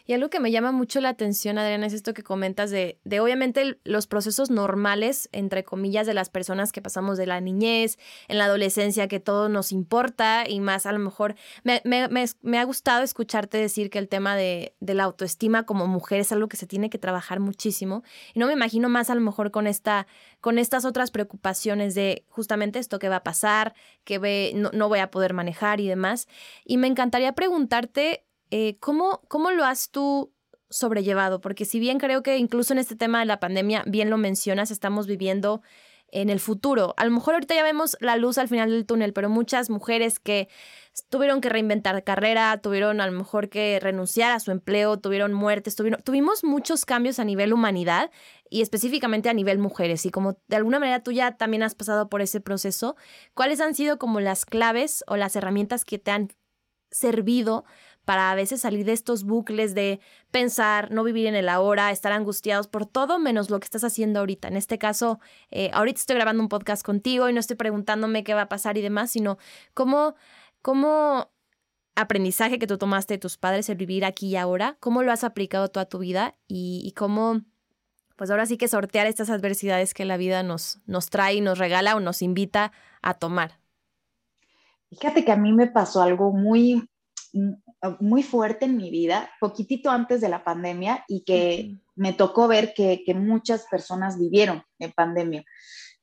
Y 0.05 0.13
algo 0.13 0.29
que 0.29 0.39
me 0.39 0.51
llama 0.51 0.71
mucho 0.71 1.01
la 1.01 1.09
atención, 1.09 1.57
Adriana, 1.57 1.87
es 1.87 1.93
esto 1.93 2.13
que 2.13 2.23
comentas 2.23 2.71
de, 2.71 2.99
de 3.03 3.19
obviamente 3.19 3.79
los 3.83 4.07
procesos 4.07 4.49
normales, 4.49 5.29
entre 5.31 5.63
comillas, 5.63 6.07
de 6.07 6.13
las 6.13 6.29
personas 6.29 6.71
que 6.71 6.81
pasamos 6.81 7.17
de 7.17 7.25
la 7.25 7.41
niñez, 7.41 7.97
en 8.27 8.37
la 8.37 8.45
adolescencia, 8.45 9.07
que 9.07 9.19
todo 9.19 9.49
nos 9.49 9.71
importa 9.71 10.43
y 10.47 10.59
más 10.59 10.85
a 10.85 10.91
lo 10.91 10.99
mejor 10.99 11.35
me, 11.63 11.81
me, 11.85 12.07
me, 12.41 12.59
ha 12.59 12.63
gustado 12.63 13.03
escucharte 13.03 13.57
decir 13.57 13.89
que 13.89 13.99
el 13.99 14.07
tema 14.07 14.35
de, 14.35 14.75
de, 14.79 14.93
la 14.93 15.03
autoestima 15.03 15.63
como 15.65 15.87
mujer 15.87 16.19
es 16.19 16.31
algo 16.31 16.47
que 16.47 16.57
se 16.57 16.67
tiene 16.67 16.89
que 16.89 16.97
trabajar 16.97 17.39
muchísimo. 17.39 18.03
Y 18.33 18.39
no 18.39 18.47
me 18.47 18.53
imagino 18.53 18.89
más 18.89 19.09
a 19.09 19.15
lo 19.15 19.21
mejor 19.21 19.51
con, 19.51 19.67
esta, 19.67 20.07
con 20.41 20.57
estas 20.57 20.85
otras 20.85 21.11
preocupaciones 21.11 21.95
de 21.95 22.25
justamente 22.29 22.79
esto 22.79 22.99
que 22.99 23.09
va 23.09 23.17
a 23.17 23.23
pasar, 23.23 23.73
que 24.03 24.19
ve, 24.19 24.51
no, 24.55 24.69
no 24.73 24.89
voy 24.89 24.99
a 24.99 25.11
poder 25.11 25.33
manejar 25.33 25.79
y 25.79 25.87
demás. 25.87 26.27
Y 26.65 26.77
me 26.77 26.87
encantaría 26.87 27.33
preguntarte 27.33 28.25
eh, 28.55 28.77
¿cómo, 28.79 29.21
¿cómo 29.29 29.49
lo 29.49 29.65
has 29.65 29.89
tú 29.89 30.31
sobrellevado? 30.69 31.41
Porque 31.41 31.65
si 31.65 31.79
bien 31.79 31.97
creo 31.97 32.21
que 32.21 32.37
incluso 32.37 32.71
en 32.73 32.77
este 32.77 32.95
tema 32.95 33.19
de 33.19 33.25
la 33.25 33.39
pandemia, 33.39 33.83
bien 33.87 34.11
lo 34.11 34.17
mencionas, 34.19 34.69
estamos 34.69 35.07
viviendo 35.07 35.63
en 36.11 36.29
el 36.29 36.39
futuro. 36.39 36.93
A 36.97 37.05
lo 37.05 37.09
mejor 37.09 37.33
ahorita 37.33 37.55
ya 37.55 37.63
vemos 37.63 37.97
la 37.99 38.15
luz 38.15 38.37
al 38.37 38.47
final 38.47 38.69
del 38.69 38.85
túnel, 38.85 39.11
pero 39.11 39.27
muchas 39.27 39.71
mujeres 39.71 40.19
que 40.19 40.49
tuvieron 41.09 41.41
que 41.41 41.49
reinventar 41.49 42.03
carrera, 42.03 42.55
tuvieron 42.61 43.01
a 43.01 43.07
lo 43.07 43.13
mejor 43.13 43.49
que 43.49 43.79
renunciar 43.79 44.31
a 44.31 44.39
su 44.39 44.51
empleo, 44.51 44.99
tuvieron 44.99 45.33
muertes, 45.33 45.75
tuvimos 45.75 46.43
muchos 46.43 46.85
cambios 46.85 47.17
a 47.17 47.25
nivel 47.25 47.53
humanidad 47.53 48.11
y 48.51 48.61
específicamente 48.61 49.29
a 49.29 49.33
nivel 49.33 49.57
mujeres. 49.57 50.05
Y 50.05 50.11
como 50.11 50.37
de 50.47 50.57
alguna 50.57 50.77
manera 50.77 51.01
tú 51.01 51.11
ya 51.11 51.37
también 51.37 51.63
has 51.63 51.73
pasado 51.73 52.07
por 52.07 52.21
ese 52.21 52.39
proceso, 52.39 52.97
¿cuáles 53.33 53.59
han 53.61 53.73
sido 53.73 53.97
como 53.97 54.19
las 54.19 54.45
claves 54.45 55.03
o 55.07 55.17
las 55.17 55.35
herramientas 55.35 55.85
que 55.85 55.97
te 55.97 56.11
han 56.11 56.29
servido 56.93 57.65
para 58.05 58.31
a 58.31 58.35
veces 58.35 58.61
salir 58.61 58.85
de 58.85 58.91
estos 58.91 59.23
bucles 59.23 59.73
de 59.75 59.99
pensar, 60.31 60.91
no 60.91 61.03
vivir 61.03 61.27
en 61.27 61.35
el 61.35 61.49
ahora, 61.49 61.91
estar 61.91 62.11
angustiados 62.11 62.67
por 62.67 62.85
todo 62.85 63.19
menos 63.19 63.49
lo 63.49 63.59
que 63.59 63.65
estás 63.65 63.83
haciendo 63.83 64.19
ahorita. 64.19 64.47
En 64.47 64.57
este 64.57 64.77
caso, 64.77 65.19
eh, 65.51 65.69
ahorita 65.73 65.99
estoy 65.99 66.15
grabando 66.15 66.43
un 66.43 66.49
podcast 66.49 66.85
contigo 66.85 67.29
y 67.29 67.33
no 67.33 67.39
estoy 67.39 67.55
preguntándome 67.55 68.23
qué 68.23 68.33
va 68.33 68.43
a 68.43 68.49
pasar 68.49 68.77
y 68.77 68.81
demás, 68.81 69.11
sino 69.11 69.37
cómo, 69.73 70.15
cómo 70.61 71.31
aprendizaje 71.95 72.59
que 72.59 72.67
tú 72.67 72.77
tomaste 72.77 73.15
de 73.15 73.19
tus 73.19 73.37
padres, 73.37 73.69
el 73.69 73.77
vivir 73.77 74.03
aquí 74.05 74.27
y 74.27 74.35
ahora, 74.35 74.77
cómo 74.79 75.03
lo 75.03 75.11
has 75.11 75.23
aplicado 75.23 75.69
toda 75.69 75.85
tu 75.85 75.99
vida 75.99 76.35
y, 76.47 76.81
y 76.83 76.91
cómo, 76.91 77.41
pues 78.15 78.31
ahora 78.31 78.45
sí 78.45 78.57
que 78.57 78.67
sortear 78.67 79.07
estas 79.07 79.29
adversidades 79.29 79.93
que 79.93 80.05
la 80.05 80.17
vida 80.17 80.43
nos, 80.43 80.79
nos 80.85 81.09
trae 81.09 81.35
y 81.35 81.41
nos 81.41 81.57
regala 81.57 81.95
o 81.95 81.99
nos 81.99 82.21
invita 82.21 82.71
a 83.01 83.13
tomar. 83.13 83.59
Fíjate 84.89 85.25
que 85.25 85.31
a 85.31 85.37
mí 85.37 85.53
me 85.53 85.67
pasó 85.67 86.01
algo 86.01 86.31
muy, 86.31 86.87
muy 87.99 88.23
fuerte 88.23 88.65
en 88.65 88.77
mi 88.77 88.89
vida, 88.89 89.29
poquitito 89.39 89.89
antes 89.89 90.21
de 90.21 90.29
la 90.29 90.43
pandemia 90.43 91.03
y 91.07 91.23
que 91.23 91.77
me 91.95 92.13
tocó 92.13 92.47
ver 92.47 92.73
que, 92.73 93.03
muchas 93.15 93.65
personas 93.69 94.19
vivieron 94.19 94.63
en 94.79 94.91
pandemia. 94.91 95.43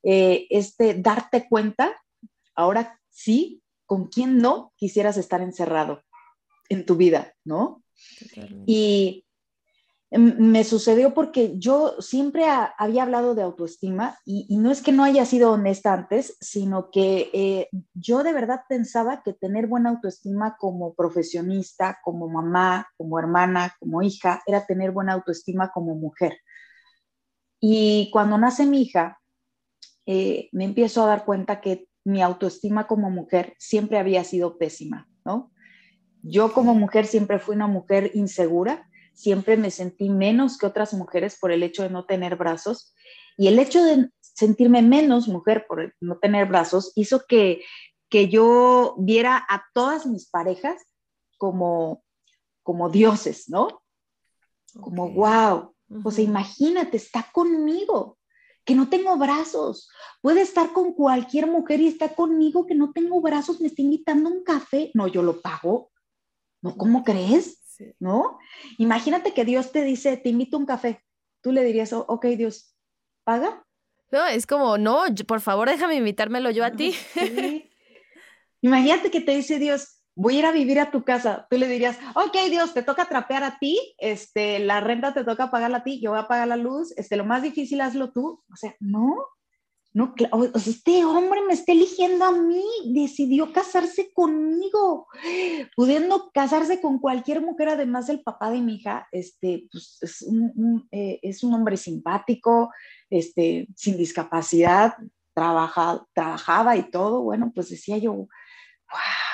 Eh, 0.03 0.47
este, 0.49 0.93
darte 0.95 1.47
cuenta, 1.47 1.95
ahora 2.55 2.99
sí, 3.09 3.61
con 3.85 4.07
quién 4.07 4.37
no 4.37 4.73
quisieras 4.77 5.17
estar 5.17 5.41
encerrado 5.41 6.03
en 6.69 6.85
tu 6.85 6.95
vida, 6.95 7.33
¿no? 7.43 7.83
Y 8.65 9.25
me 10.11 10.65
sucedió 10.65 11.13
porque 11.13 11.57
yo 11.57 11.95
siempre 11.99 12.43
había 12.77 13.03
hablado 13.03 13.33
de 13.33 13.43
autoestima 13.43 14.19
y, 14.25 14.57
no 14.57 14.69
es 14.69 14.81
que 14.81 14.91
no 14.91 15.05
haya 15.05 15.25
sido 15.25 15.53
honesta 15.53 15.93
antes, 15.93 16.37
sino 16.41 16.91
que 16.91 17.29
eh, 17.33 17.69
yo 17.93 18.21
de 18.21 18.33
verdad 18.33 18.61
pensaba 18.67 19.23
que 19.23 19.31
tener 19.31 19.67
buena 19.67 19.89
autoestima 19.91 20.57
como 20.59 20.93
profesionista, 20.95 21.99
como 22.03 22.27
mamá, 22.27 22.89
como 22.97 23.19
hermana, 23.19 23.73
como 23.79 24.01
hija, 24.01 24.41
era 24.45 24.65
tener 24.65 24.91
buena 24.91 25.13
autoestima 25.13 25.71
como 25.71 25.95
mujer. 25.95 26.39
Y 27.61 28.09
cuando 28.11 28.37
nace 28.37 28.65
mi 28.65 28.81
hija, 28.81 29.17
eh, 30.05 30.49
me 30.51 30.65
empiezo 30.65 31.03
a 31.03 31.07
dar 31.07 31.23
cuenta 31.23 31.61
que 31.61 31.87
mi 32.03 32.21
autoestima 32.21 32.85
como 32.85 33.09
mujer 33.09 33.55
siempre 33.59 33.97
había 33.97 34.25
sido 34.25 34.57
pésima, 34.57 35.07
¿no? 35.23 35.53
Yo 36.21 36.51
como 36.51 36.75
mujer 36.75 37.05
siempre 37.05 37.39
fui 37.39 37.55
una 37.55 37.67
mujer 37.67 38.11
insegura, 38.13 38.89
siempre 39.13 39.57
me 39.57 39.71
sentí 39.71 40.09
menos 40.09 40.57
que 40.57 40.65
otras 40.65 40.93
mujeres 40.93 41.37
por 41.39 41.51
el 41.51 41.63
hecho 41.63 41.83
de 41.83 41.89
no 41.89 42.05
tener 42.05 42.35
brazos. 42.35 42.93
Y 43.37 43.47
el 43.47 43.59
hecho 43.59 43.83
de 43.83 44.09
sentirme 44.19 44.81
menos 44.81 45.27
mujer 45.27 45.65
por 45.67 45.93
no 45.99 46.17
tener 46.19 46.47
brazos 46.47 46.91
hizo 46.95 47.25
que, 47.27 47.63
que 48.09 48.29
yo 48.29 48.95
viera 48.97 49.45
a 49.49 49.63
todas 49.73 50.05
mis 50.05 50.29
parejas 50.29 50.81
como, 51.37 52.03
como 52.63 52.89
dioses, 52.89 53.49
¿no? 53.49 53.81
Como, 54.79 55.11
wow, 55.11 55.75
pues 56.03 56.19
imagínate, 56.19 56.97
está 56.97 57.29
conmigo, 57.33 58.17
que 58.63 58.75
no 58.75 58.89
tengo 58.89 59.17
brazos. 59.17 59.89
Puede 60.21 60.41
estar 60.41 60.71
con 60.71 60.93
cualquier 60.93 61.47
mujer 61.47 61.81
y 61.81 61.87
está 61.87 62.13
conmigo 62.15 62.65
que 62.65 62.75
no 62.75 62.91
tengo 62.91 63.19
brazos, 63.21 63.59
me 63.59 63.67
está 63.67 63.81
invitando 63.81 64.29
a 64.29 64.33
un 64.33 64.43
café. 64.43 64.91
No, 64.93 65.07
yo 65.07 65.23
lo 65.23 65.41
pago. 65.41 65.91
¿No? 66.61 66.77
¿Cómo 66.77 67.03
crees? 67.03 67.60
¿No? 67.99 68.39
Imagínate 68.77 69.33
que 69.33 69.45
Dios 69.45 69.71
te 69.71 69.83
dice, 69.83 70.17
te 70.17 70.29
invito 70.29 70.57
a 70.57 70.59
un 70.59 70.65
café. 70.65 71.03
Tú 71.41 71.51
le 71.51 71.63
dirías, 71.63 71.93
oh, 71.93 72.05
ok, 72.07 72.25
Dios, 72.27 72.75
¿paga? 73.23 73.65
No, 74.11 74.25
es 74.27 74.45
como, 74.45 74.77
no, 74.77 75.03
por 75.27 75.41
favor, 75.41 75.69
déjame 75.69 75.95
invitármelo 75.95 76.51
yo 76.51 76.65
a 76.65 76.71
ti. 76.71 76.93
Imagínate 78.61 79.09
que 79.09 79.21
te 79.21 79.35
dice 79.35 79.57
Dios, 79.57 80.01
voy 80.15 80.35
a 80.35 80.39
ir 80.39 80.45
a 80.45 80.51
vivir 80.51 80.79
a 80.79 80.91
tu 80.91 81.03
casa. 81.03 81.47
Tú 81.49 81.57
le 81.57 81.67
dirías, 81.67 81.97
ok, 82.15 82.37
Dios, 82.49 82.73
te 82.73 82.83
toca 82.83 83.05
trapear 83.05 83.43
a 83.43 83.57
ti, 83.57 83.95
este, 83.97 84.59
la 84.59 84.81
renta 84.81 85.13
te 85.13 85.23
toca 85.23 85.49
pagarla 85.49 85.77
a 85.77 85.83
ti, 85.83 85.99
yo 86.01 86.11
voy 86.11 86.19
a 86.19 86.27
pagar 86.27 86.47
la 86.47 86.57
luz, 86.57 86.93
este, 86.97 87.15
lo 87.15 87.25
más 87.25 87.41
difícil 87.41 87.81
hazlo 87.81 88.11
tú. 88.11 88.43
O 88.51 88.55
sea, 88.55 88.75
no, 88.79 89.15
no, 89.93 90.13
este 90.55 91.03
hombre 91.03 91.41
me 91.45 91.53
está 91.53 91.73
eligiendo 91.73 92.23
a 92.23 92.31
mí, 92.31 92.63
decidió 92.85 93.51
casarse 93.51 94.13
conmigo, 94.13 95.07
pudiendo 95.75 96.31
casarse 96.33 96.79
con 96.79 96.99
cualquier 96.99 97.41
mujer, 97.41 97.69
además 97.69 98.07
el 98.07 98.21
papá 98.21 98.51
de 98.51 98.61
mi 98.61 98.75
hija, 98.75 99.09
este, 99.11 99.67
pues, 99.69 99.97
es, 100.01 100.21
un, 100.21 100.87
eh, 100.91 101.19
es 101.21 101.43
un 101.43 101.53
hombre 101.53 101.75
simpático, 101.75 102.71
este, 103.09 103.67
sin 103.75 103.97
discapacidad, 103.97 104.95
trabaja, 105.33 106.05
trabajaba 106.13 106.77
y 106.77 106.89
todo, 106.89 107.23
bueno, 107.23 107.51
pues 107.53 107.69
decía 107.69 107.97
yo, 107.97 108.27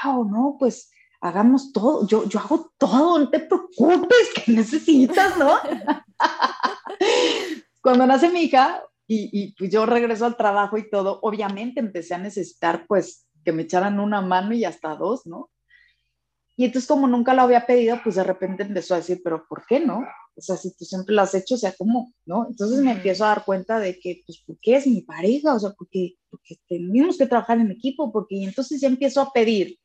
wow, 0.03 0.25
no, 0.25 0.55
pues 0.57 0.89
hagamos 1.21 1.71
todo, 1.71 2.07
yo, 2.07 2.27
yo 2.27 2.39
hago 2.39 2.71
todo, 2.79 3.19
no 3.19 3.29
te 3.29 3.41
preocupes, 3.41 4.29
que 4.35 4.51
necesitas, 4.51 5.37
¿no? 5.37 5.55
Cuando 7.81 8.07
nace 8.07 8.29
mi 8.29 8.41
hija, 8.41 8.81
y, 9.07 9.55
pues 9.57 9.71
yo 9.71 9.85
regreso 9.85 10.25
al 10.25 10.35
trabajo 10.35 10.77
y 10.77 10.89
todo, 10.89 11.19
obviamente 11.21 11.79
empecé 11.79 12.15
a 12.15 12.17
necesitar 12.17 12.85
pues 12.87 13.27
que 13.45 13.53
me 13.53 13.63
echaran 13.63 13.99
una 13.99 14.21
mano 14.21 14.53
y 14.53 14.65
hasta 14.65 14.95
dos, 14.95 15.25
¿no? 15.25 15.49
Y 16.57 16.65
entonces 16.65 16.87
como 16.87 17.07
nunca 17.07 17.33
lo 17.33 17.43
había 17.43 17.65
pedido, 17.65 17.99
pues 18.03 18.15
de 18.15 18.23
repente 18.23 18.63
empezó 18.63 18.95
a 18.95 18.97
decir, 18.97 19.21
pero 19.23 19.45
¿por 19.47 19.65
qué 19.65 19.79
no? 19.79 19.99
O 20.35 20.41
sea, 20.41 20.57
si 20.57 20.75
tú 20.75 20.85
siempre 20.85 21.15
lo 21.15 21.21
has 21.21 21.33
hecho, 21.35 21.55
o 21.55 21.57
sea, 21.57 21.73
¿cómo? 21.77 22.13
¿No? 22.25 22.47
Entonces 22.49 22.79
me 22.79 22.91
empiezo 22.91 23.25
a 23.25 23.29
dar 23.29 23.45
cuenta 23.45 23.79
de 23.79 23.99
que, 23.99 24.23
pues, 24.25 24.43
¿por 24.45 24.57
qué 24.59 24.75
es 24.75 24.87
mi 24.87 25.01
pareja? 25.01 25.53
O 25.53 25.59
sea, 25.59 25.71
porque, 25.77 26.15
porque 26.29 26.57
tenemos 26.67 27.17
que 27.17 27.27
trabajar 27.27 27.59
en 27.59 27.71
equipo, 27.71 28.11
porque 28.11 28.35
y 28.35 28.43
entonces 28.43 28.81
ya 28.81 28.87
empiezo 28.87 29.21
a 29.21 29.31
pedir. 29.31 29.79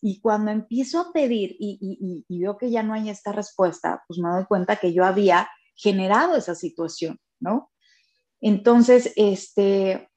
Y 0.00 0.20
cuando 0.20 0.50
empiezo 0.50 1.00
a 1.00 1.12
pedir 1.12 1.56
y, 1.58 2.24
y, 2.28 2.38
veo 2.38 2.58
que 2.58 2.70
ya 2.70 2.82
no 2.82 2.92
hay 2.92 3.08
esta 3.08 3.32
respuesta, 3.32 4.02
pues 4.06 4.18
me 4.18 4.28
doy 4.28 4.44
cuenta 4.44 4.76
que 4.76 4.92
yo 4.92 5.04
había 5.04 5.48
generado 5.76 6.36
esa 6.36 6.54
situación, 6.54 7.18
¿no? 7.40 7.70
Entonces, 8.46 9.10
este, 9.16 10.10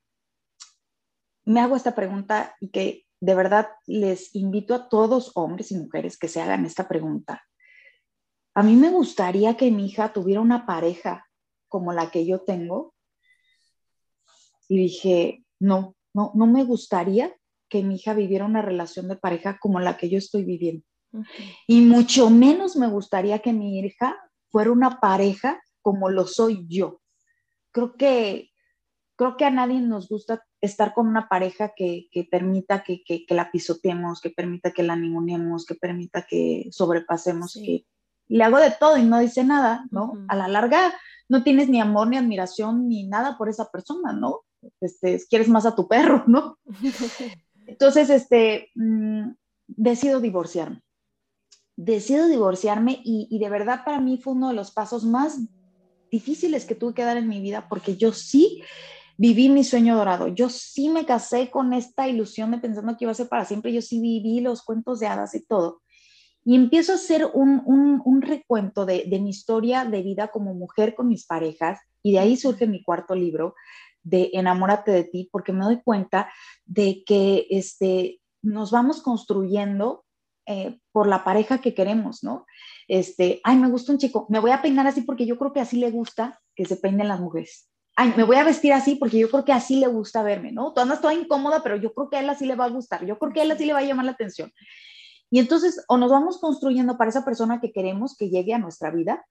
me 1.46 1.62
hago 1.62 1.78
esta 1.78 1.96
pregunta 1.96 2.58
y 2.60 2.72
que 2.72 3.06
de 3.22 3.36
verdad 3.36 3.70
les 3.86 4.36
invito 4.36 4.76
a 4.76 4.90
todos, 4.90 5.32
hombres 5.36 5.72
y 5.72 5.78
mujeres, 5.78 6.18
que 6.18 6.28
se 6.28 6.42
hagan 6.42 6.66
esta 6.66 6.90
pregunta. 6.90 7.42
A 8.54 8.64
mí 8.64 8.76
me 8.76 8.90
gustaría 8.90 9.56
que 9.56 9.72
mi 9.72 9.86
hija 9.86 10.12
tuviera 10.12 10.42
una 10.42 10.66
pareja 10.66 11.26
como 11.70 11.94
la 11.94 12.12
que 12.12 12.26
yo 12.26 12.42
tengo. 12.42 12.94
Y 14.68 14.78
dije, 14.78 15.46
no, 15.58 15.96
no, 16.14 16.34
no 16.36 16.48
me 16.48 16.66
gustaría 16.66 17.34
que 17.70 17.82
mi 17.82 17.96
hija 17.96 18.14
viviera 18.14 18.44
una 18.44 18.62
relación 18.62 19.08
de 19.08 19.16
pareja 19.16 19.58
como 19.58 19.80
la 19.80 19.96
que 19.96 20.10
yo 20.10 20.18
estoy 20.18 20.44
viviendo. 20.44 20.86
Y 21.66 21.80
mucho 21.80 22.30
menos 22.30 22.76
me 22.76 22.90
gustaría 22.90 23.40
que 23.40 23.54
mi 23.54 23.80
hija 23.80 24.18
fuera 24.50 24.70
una 24.74 25.00
pareja 25.00 25.62
como 25.82 26.10
lo 26.10 26.28
soy 26.28 26.66
yo. 26.68 27.00
Creo 27.78 27.94
que, 27.96 28.50
creo 29.16 29.38
que 29.38 29.46
a 29.46 29.52
nadie 29.52 29.80
nos 29.82 30.10
gusta 30.10 30.44
estar 30.62 30.96
con 30.96 31.06
una 31.06 31.30
pareja 31.30 31.74
que, 31.76 32.10
permita 32.32 32.84
que, 32.84 33.04
la 33.30 33.52
pisoteemos, 33.52 34.20
que 34.20 34.32
permita 34.32 34.72
que 34.72 34.82
la 34.82 34.96
ningunemos, 34.96 35.64
que 35.64 35.76
permita 35.76 36.26
que 36.28 36.70
sobrepasemos, 36.72 37.54
que 37.54 37.86
le 38.30 38.44
hago 38.44 38.58
de 38.58 38.72
todo 38.72 38.98
y 38.98 39.04
no 39.04 39.20
dice 39.20 39.44
nada, 39.44 39.86
¿no? 39.92 40.14
A 40.28 40.36
la 40.36 40.48
larga 40.48 40.92
no 41.30 41.44
tienes 41.44 41.70
ni 41.70 41.80
amor, 41.80 42.08
ni 42.08 42.18
admiración, 42.18 42.90
ni 42.90 43.08
nada 43.08 43.38
por 43.38 43.48
esa 43.48 43.70
persona, 43.70 44.12
¿no? 44.12 44.42
Este, 44.82 45.22
quieres 45.30 45.48
más 45.48 45.68
a 45.68 45.76
tu 45.76 45.88
perro, 45.88 46.24
¿no? 46.26 46.58
Entonces, 47.68 48.10
este, 48.10 48.72
mm, 48.74 49.34
decido 49.68 50.20
divorciarme. 50.20 50.82
Decido 51.76 52.26
divorciarme 52.26 53.00
y, 53.04 53.28
y 53.30 53.38
de 53.38 53.52
verdad 53.52 53.84
para 53.86 54.00
mí 54.00 54.18
fue 54.18 54.34
uno 54.34 54.48
de 54.48 54.56
los 54.56 54.72
pasos 54.72 55.06
más 55.06 55.38
difíciles 56.12 56.66
que 56.66 56.76
tuve 56.76 56.94
que 56.94 57.04
dar 57.04 57.18
en 57.18 57.28
mi 57.28 57.40
vida 57.42 57.68
porque 57.70 57.96
yo 57.98 58.14
sí 58.14 58.62
viví 59.18 59.50
mi 59.50 59.64
sueño 59.64 59.96
dorado. 59.96 60.28
Yo 60.28 60.50
sí 60.50 60.90
me 60.90 61.06
casé 61.06 61.50
con 61.50 61.74
esta 61.74 62.08
ilusión 62.08 62.52
de 62.52 62.60
pensando 62.60 62.96
que 62.96 63.06
iba 63.06 63.12
a 63.12 63.16
ser 63.16 63.28
para 63.28 63.46
siempre. 63.46 63.74
Yo 63.74 63.82
sí 63.82 64.00
viví 64.00 64.42
los 64.42 64.64
cuentos 64.64 65.00
de 65.00 65.08
hadas 65.08 65.34
y 65.36 65.46
todo. 65.46 65.82
Y 66.46 66.56
empiezo 66.56 66.94
a 66.94 66.96
hacer 66.96 67.30
un, 67.34 67.62
un, 67.66 68.22
recuento 68.22 68.86
de, 68.86 69.04
de, 69.06 69.20
mi 69.20 69.32
historia 69.32 69.84
de 69.84 70.02
vida 70.02 70.30
como 70.30 70.54
mujer 70.54 70.96
con 70.96 71.10
mis 71.10 71.26
parejas. 71.26 71.80
Y 72.02 72.14
de 72.14 72.20
ahí 72.20 72.38
surge 72.38 72.68
mi 72.68 72.84
cuarto 72.84 73.16
libro 73.16 73.56
de 74.04 74.30
Enamórate 74.34 74.92
de 74.92 75.04
ti, 75.04 75.28
porque 75.32 75.52
me 75.52 75.66
doy 75.66 75.82
cuenta 75.84 76.32
de 76.66 77.04
que 77.06 77.48
este, 77.50 78.22
nos 78.42 78.72
vamos 78.72 79.02
construyendo 79.02 80.06
eh, 80.48 80.80
por 80.92 81.08
la 81.08 81.24
pareja 81.24 81.60
que 81.60 81.74
queremos, 81.74 82.24
¿no? 82.24 82.46
Este, 82.88 83.42
ay, 83.44 83.58
me 83.58 83.70
gusta 83.70 83.92
un 83.92 83.98
chico, 83.98 84.26
me 84.30 84.40
voy 84.40 84.52
a 84.52 84.62
peinar 84.62 84.88
así 84.88 85.02
porque 85.02 85.26
yo 85.26 85.38
creo 85.38 85.54
que 85.54 85.60
así 85.60 85.78
le 85.78 85.92
gusta 85.92 86.40
que 86.56 86.66
se 86.66 86.78
peinen 86.78 87.08
las 87.08 87.20
mujeres 87.20 87.70
ay, 87.98 88.14
me 88.16 88.24
voy 88.24 88.38
a 88.38 88.44
vestir 88.44 88.72
así 88.74 88.96
porque 88.96 89.18
yo 89.18 89.30
creo 89.30 89.44
que 89.44 89.52
así 89.52 89.78
le 89.78 89.88
gusta 89.88 90.22
verme, 90.22 90.52
¿no? 90.52 90.72
Tú 90.72 90.82
andas 90.82 91.02
toda 91.02 91.16
incómoda, 91.16 91.64
pero 91.64 91.76
yo 91.78 91.94
creo 91.94 92.10
que 92.10 92.18
a 92.18 92.20
él 92.20 92.30
así 92.30 92.46
le 92.46 92.56
va 92.56 92.66
a 92.66 92.70
gustar, 92.70 93.04
yo 93.04 93.18
creo 93.18 93.34
que 93.34 93.42
a 93.42 93.44
él 93.44 93.52
así 93.52 93.66
le 93.66 93.74
va 93.74 93.80
a 93.80 93.84
llamar 93.84 94.06
la 94.06 94.12
atención. 94.12 94.54
Y 95.32 95.40
entonces, 95.40 95.84
o 95.90 95.98
nos 95.98 96.12
vamos 96.12 96.40
construyendo 96.40 96.98
para 96.98 97.10
esa 97.10 97.26
persona 97.26 97.60
que 97.60 97.74
queremos 97.74 98.16
que 98.16 98.30
llegue 98.30 98.54
a 98.54 98.60
nuestra 98.60 98.92
vida, 98.92 99.26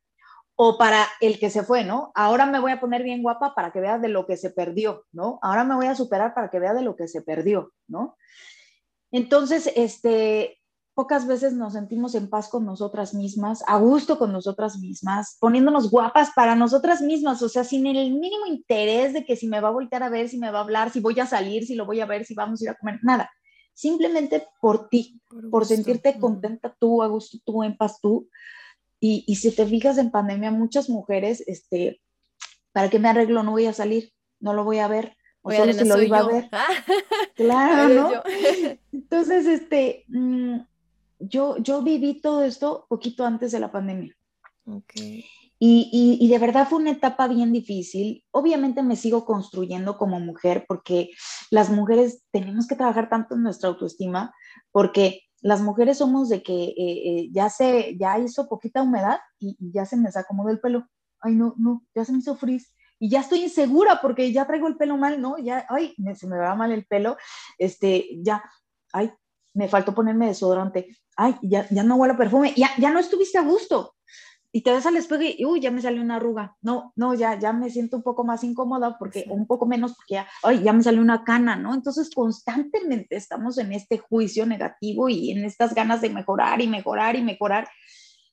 o 0.56 0.78
para 0.78 1.06
el 1.20 1.38
que 1.38 1.48
se 1.48 1.62
fue, 1.62 1.84
¿no? 1.84 2.10
Ahora 2.14 2.46
me 2.46 2.58
voy 2.58 2.72
a 2.72 2.80
poner 2.80 3.02
bien 3.02 3.22
guapa 3.22 3.54
para 3.54 3.70
que 3.70 3.80
vea 3.80 3.98
de 3.98 4.08
lo 4.08 4.26
que 4.26 4.36
se 4.36 4.50
perdió, 4.50 5.04
¿no? 5.12 5.38
Ahora 5.42 5.64
me 5.64 5.76
voy 5.76 5.86
a 5.86 5.94
superar 5.94 6.34
para 6.34 6.50
que 6.50 6.58
vea 6.58 6.74
de 6.74 6.82
lo 6.82 6.96
que 6.96 7.08
se 7.08 7.22
perdió, 7.22 7.72
¿no? 7.86 8.16
Entonces, 9.12 9.70
este, 9.76 10.58
pocas 10.96 11.26
veces 11.26 11.52
nos 11.52 11.74
sentimos 11.74 12.14
en 12.14 12.30
paz 12.30 12.48
con 12.48 12.64
nosotras 12.64 13.12
mismas, 13.12 13.62
a 13.66 13.76
gusto 13.76 14.18
con 14.18 14.32
nosotras 14.32 14.78
mismas, 14.78 15.36
poniéndonos 15.38 15.90
guapas 15.90 16.30
para 16.34 16.56
nosotras 16.56 17.02
mismas, 17.02 17.42
o 17.42 17.50
sea, 17.50 17.64
sin 17.64 17.86
el 17.86 18.14
mínimo 18.14 18.46
interés 18.46 19.12
de 19.12 19.22
que 19.22 19.36
si 19.36 19.46
me 19.46 19.60
va 19.60 19.68
a 19.68 19.72
voltear 19.72 20.02
a 20.02 20.08
ver, 20.08 20.30
si 20.30 20.38
me 20.38 20.50
va 20.50 20.60
a 20.60 20.62
hablar, 20.62 20.90
si 20.90 21.00
voy 21.00 21.20
a 21.20 21.26
salir, 21.26 21.66
si 21.66 21.74
lo 21.74 21.84
voy 21.84 22.00
a 22.00 22.06
ver, 22.06 22.24
si 22.24 22.32
vamos 22.32 22.62
a 22.62 22.64
ir 22.64 22.70
a 22.70 22.76
comer, 22.76 22.98
nada. 23.02 23.30
Simplemente 23.74 24.48
por 24.58 24.88
ti, 24.88 25.20
por, 25.50 25.66
sentirte 25.66 26.18
contenta 26.18 26.74
tú, 26.80 27.02
a 27.02 27.08
gusto 27.08 27.36
tú, 27.44 27.62
en 27.62 27.76
paz 27.76 28.00
tú. 28.00 28.30
Y, 28.98 29.22
y, 29.26 29.36
si 29.36 29.50
te 29.50 29.66
fijas 29.66 29.98
en 29.98 30.10
pandemia, 30.10 30.50
muchas 30.50 30.88
mujeres, 30.88 31.44
este, 31.46 32.00
¿para 32.72 32.88
qué 32.88 32.98
me 32.98 33.10
arreglo? 33.10 33.42
No 33.42 33.50
voy 33.50 33.66
a 33.66 33.74
salir, 33.74 34.14
no 34.40 34.54
lo 34.54 34.64
voy 34.64 34.78
a 34.78 34.88
ver. 34.88 35.14
O 35.42 35.52
solo 35.52 35.74
si 35.74 35.84
lo 35.84 36.02
iba 36.02 36.20
a 36.20 36.26
ver. 36.26 36.48
Claro, 37.34 37.88
¿no? 37.88 38.22
Entonces, 38.92 39.46
este, 39.46 40.06
mm, 40.08 40.56
yo, 41.18 41.56
yo 41.58 41.82
viví 41.82 42.20
todo 42.20 42.44
esto 42.44 42.86
poquito 42.88 43.24
antes 43.24 43.52
de 43.52 43.60
la 43.60 43.72
pandemia. 43.72 44.14
Okay. 44.64 45.24
Y, 45.58 46.18
y, 46.20 46.28
de 46.28 46.38
verdad 46.38 46.68
fue 46.68 46.80
una 46.80 46.90
etapa 46.90 47.28
bien 47.28 47.50
difícil. 47.50 48.24
Obviamente 48.30 48.82
me 48.82 48.94
sigo 48.94 49.24
construyendo 49.24 49.96
como 49.96 50.20
mujer 50.20 50.66
porque 50.68 51.10
las 51.50 51.70
mujeres 51.70 52.24
tenemos 52.30 52.66
que 52.66 52.76
trabajar 52.76 53.08
tanto 53.08 53.36
en 53.36 53.42
nuestra 53.42 53.70
autoestima 53.70 54.34
porque 54.70 55.22
las 55.40 55.62
mujeres 55.62 55.98
somos 55.98 56.28
de 56.28 56.42
que 56.42 56.52
eh, 56.52 56.74
eh, 56.76 57.28
ya 57.32 57.48
se, 57.48 57.96
ya 57.96 58.18
hizo 58.18 58.48
poquita 58.48 58.82
humedad 58.82 59.20
y, 59.38 59.56
ya 59.72 59.86
se 59.86 59.96
me 59.96 60.04
desacomodó 60.04 60.50
el 60.50 60.60
pelo. 60.60 60.86
Ay, 61.20 61.34
no, 61.34 61.54
no, 61.56 61.86
ya 61.94 62.04
se 62.04 62.12
me 62.12 62.18
hizo 62.18 62.36
frizz 62.36 62.74
y 62.98 63.08
ya 63.08 63.20
estoy 63.20 63.42
insegura 63.42 64.00
porque 64.02 64.32
ya 64.32 64.46
traigo 64.46 64.68
el 64.68 64.76
pelo 64.76 64.96
mal, 64.96 65.20
¿no? 65.20 65.38
Ya, 65.38 65.66
ay, 65.68 65.94
se 66.14 66.26
me 66.26 66.36
va 66.36 66.54
mal 66.54 66.72
el 66.72 66.84
pelo, 66.86 67.16
este, 67.58 68.08
ya, 68.22 68.42
ay, 68.92 69.10
me 69.54 69.68
faltó 69.68 69.94
ponerme 69.94 70.28
desodorante, 70.28 70.96
ay, 71.16 71.36
ya, 71.42 71.66
ya 71.70 71.82
no 71.82 71.96
huele 71.96 72.14
a 72.14 72.16
perfume, 72.16 72.52
ya, 72.56 72.70
ya 72.78 72.90
no 72.90 72.98
estuviste 72.98 73.38
a 73.38 73.42
gusto. 73.42 73.94
Y 74.52 74.62
te 74.62 74.72
ves 74.72 74.86
al 74.86 74.96
espejo 74.96 75.22
y, 75.22 75.44
uy, 75.44 75.60
ya 75.60 75.70
me 75.70 75.82
salió 75.82 76.00
una 76.00 76.16
arruga. 76.16 76.56
No, 76.62 76.92
no, 76.96 77.12
ya, 77.14 77.38
ya 77.38 77.52
me 77.52 77.68
siento 77.68 77.98
un 77.98 78.02
poco 78.02 78.24
más 78.24 78.42
incómoda 78.42 78.96
porque, 78.98 79.26
un 79.28 79.46
poco 79.46 79.66
menos 79.66 79.94
porque 79.94 80.14
ya, 80.14 80.28
ay, 80.42 80.62
ya 80.62 80.72
me 80.72 80.82
salió 80.82 81.02
una 81.02 81.24
cana, 81.24 81.56
¿no? 81.56 81.74
Entonces, 81.74 82.10
constantemente 82.14 83.16
estamos 83.16 83.58
en 83.58 83.72
este 83.72 83.98
juicio 83.98 84.46
negativo 84.46 85.10
y 85.10 85.30
en 85.30 85.44
estas 85.44 85.74
ganas 85.74 86.00
de 86.00 86.08
mejorar 86.08 86.62
y 86.62 86.68
mejorar 86.68 87.16
y 87.16 87.22
mejorar. 87.22 87.68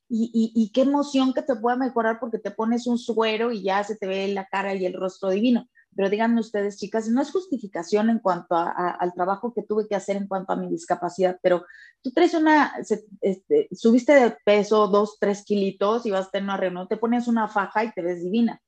Y, 0.08 0.32
y, 0.34 0.62
y, 0.62 0.72
qué 0.72 0.82
emoción 0.82 1.34
que 1.34 1.42
te 1.42 1.56
pueda 1.56 1.76
mejorar 1.76 2.20
porque 2.20 2.38
te 2.38 2.52
pones 2.52 2.88
un 2.88 2.98
suero 2.98 3.52
y 3.52 3.64
ya 3.64 3.84
se 3.84 3.98
te 3.98 4.06
ve 4.06 4.28
la 4.30 4.46
cara 4.46 4.76
y 4.76 4.86
el 4.86 4.94
rostro 4.94 5.30
divino 5.30 5.68
pero 5.96 6.10
díganme 6.10 6.40
ustedes, 6.40 6.78
chicas, 6.78 7.08
no 7.10 7.22
es 7.22 7.32
justificación 7.32 8.10
en 8.10 8.20
cuanto 8.20 8.56
al 8.56 9.14
trabajo 9.14 9.54
que 9.54 9.64
tuve 9.64 9.88
que 9.88 9.96
hacer 9.96 10.18
en 10.18 10.28
cuanto 10.28 10.54
a 10.54 10.56
mi 10.56 10.70
discapacidad, 10.70 11.38
pero 11.42 11.66
tú 12.02 12.12
traes 12.12 12.34
una, 12.34 12.74
este, 13.22 13.68
subiste 13.72 14.14
de 14.14 14.38
peso 14.46 14.88
dos, 14.88 15.18
tres 15.20 15.44
kilitos 15.44 16.06
y 16.06 16.12
vas 16.12 16.28
a 16.28 16.32
tener 16.32 16.46
una 16.46 16.58
reunión, 16.58 16.88
te 16.88 16.98
pones 16.98 17.28
una 17.28 17.48
faja 17.48 17.84
y 17.84 17.92
te 17.92 18.02
ves 18.02 18.24
divina. 18.24 18.62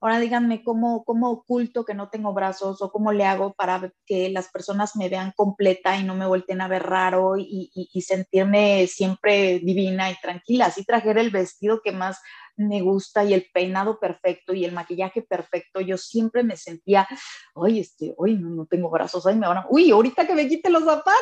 Ahora 0.00 0.20
díganme 0.20 0.62
cómo, 0.62 1.02
cómo 1.04 1.30
oculto 1.30 1.84
que 1.84 1.94
no 1.94 2.08
tengo 2.08 2.32
brazos 2.32 2.80
o 2.82 2.92
cómo 2.92 3.12
le 3.12 3.24
hago 3.24 3.54
para 3.54 3.92
que 4.06 4.28
las 4.28 4.48
personas 4.48 4.94
me 4.94 5.08
vean 5.08 5.32
completa 5.34 5.96
y 5.96 6.04
no 6.04 6.14
me 6.14 6.26
vuelten 6.26 6.60
a 6.60 6.68
ver 6.68 6.84
raro 6.84 7.34
y, 7.36 7.68
sentirme 8.00 8.86
siempre 8.86 9.58
divina 9.58 10.10
y 10.10 10.14
tranquila. 10.20 10.66
Así 10.66 10.84
trajera 10.84 11.20
el 11.20 11.30
vestido 11.30 11.80
que 11.82 11.90
más 11.90 12.20
me 12.56 12.80
gusta 12.80 13.24
y 13.24 13.34
el 13.34 13.46
peinado 13.52 13.98
perfecto 13.98 14.52
y 14.52 14.64
el 14.64 14.72
maquillaje 14.72 15.22
perfecto, 15.22 15.80
yo 15.80 15.96
siempre 15.96 16.42
me 16.42 16.56
sentía, 16.56 17.06
oye, 17.54 17.80
este, 17.80 18.14
hoy 18.18 18.36
no, 18.36 18.50
no, 18.50 18.66
tengo 18.66 18.90
brazos, 18.90 19.26
ay, 19.26 19.36
me 19.36 19.46
van 19.46 19.58
a, 19.58 19.66
uy, 19.70 19.90
ahorita 19.90 20.26
que 20.26 20.34
me 20.34 20.48
quite 20.48 20.68
los 20.68 20.84
zapatos, 20.84 21.14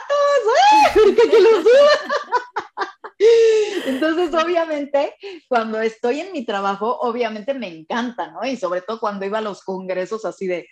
¡ay! 0.72 1.02
ahorita 1.02 1.22
que 1.30 1.40
los 1.40 1.52
suba. 1.62 2.42
Entonces, 3.86 4.34
obviamente, 4.34 5.14
cuando 5.48 5.80
estoy 5.80 6.20
en 6.20 6.32
mi 6.32 6.44
trabajo, 6.44 6.98
obviamente 7.00 7.54
me 7.54 7.68
encanta, 7.68 8.30
¿no? 8.30 8.44
Y 8.44 8.56
sobre 8.56 8.82
todo 8.82 9.00
cuando 9.00 9.24
iba 9.24 9.38
a 9.38 9.42
los 9.42 9.62
congresos 9.62 10.24
así 10.24 10.46
de, 10.46 10.66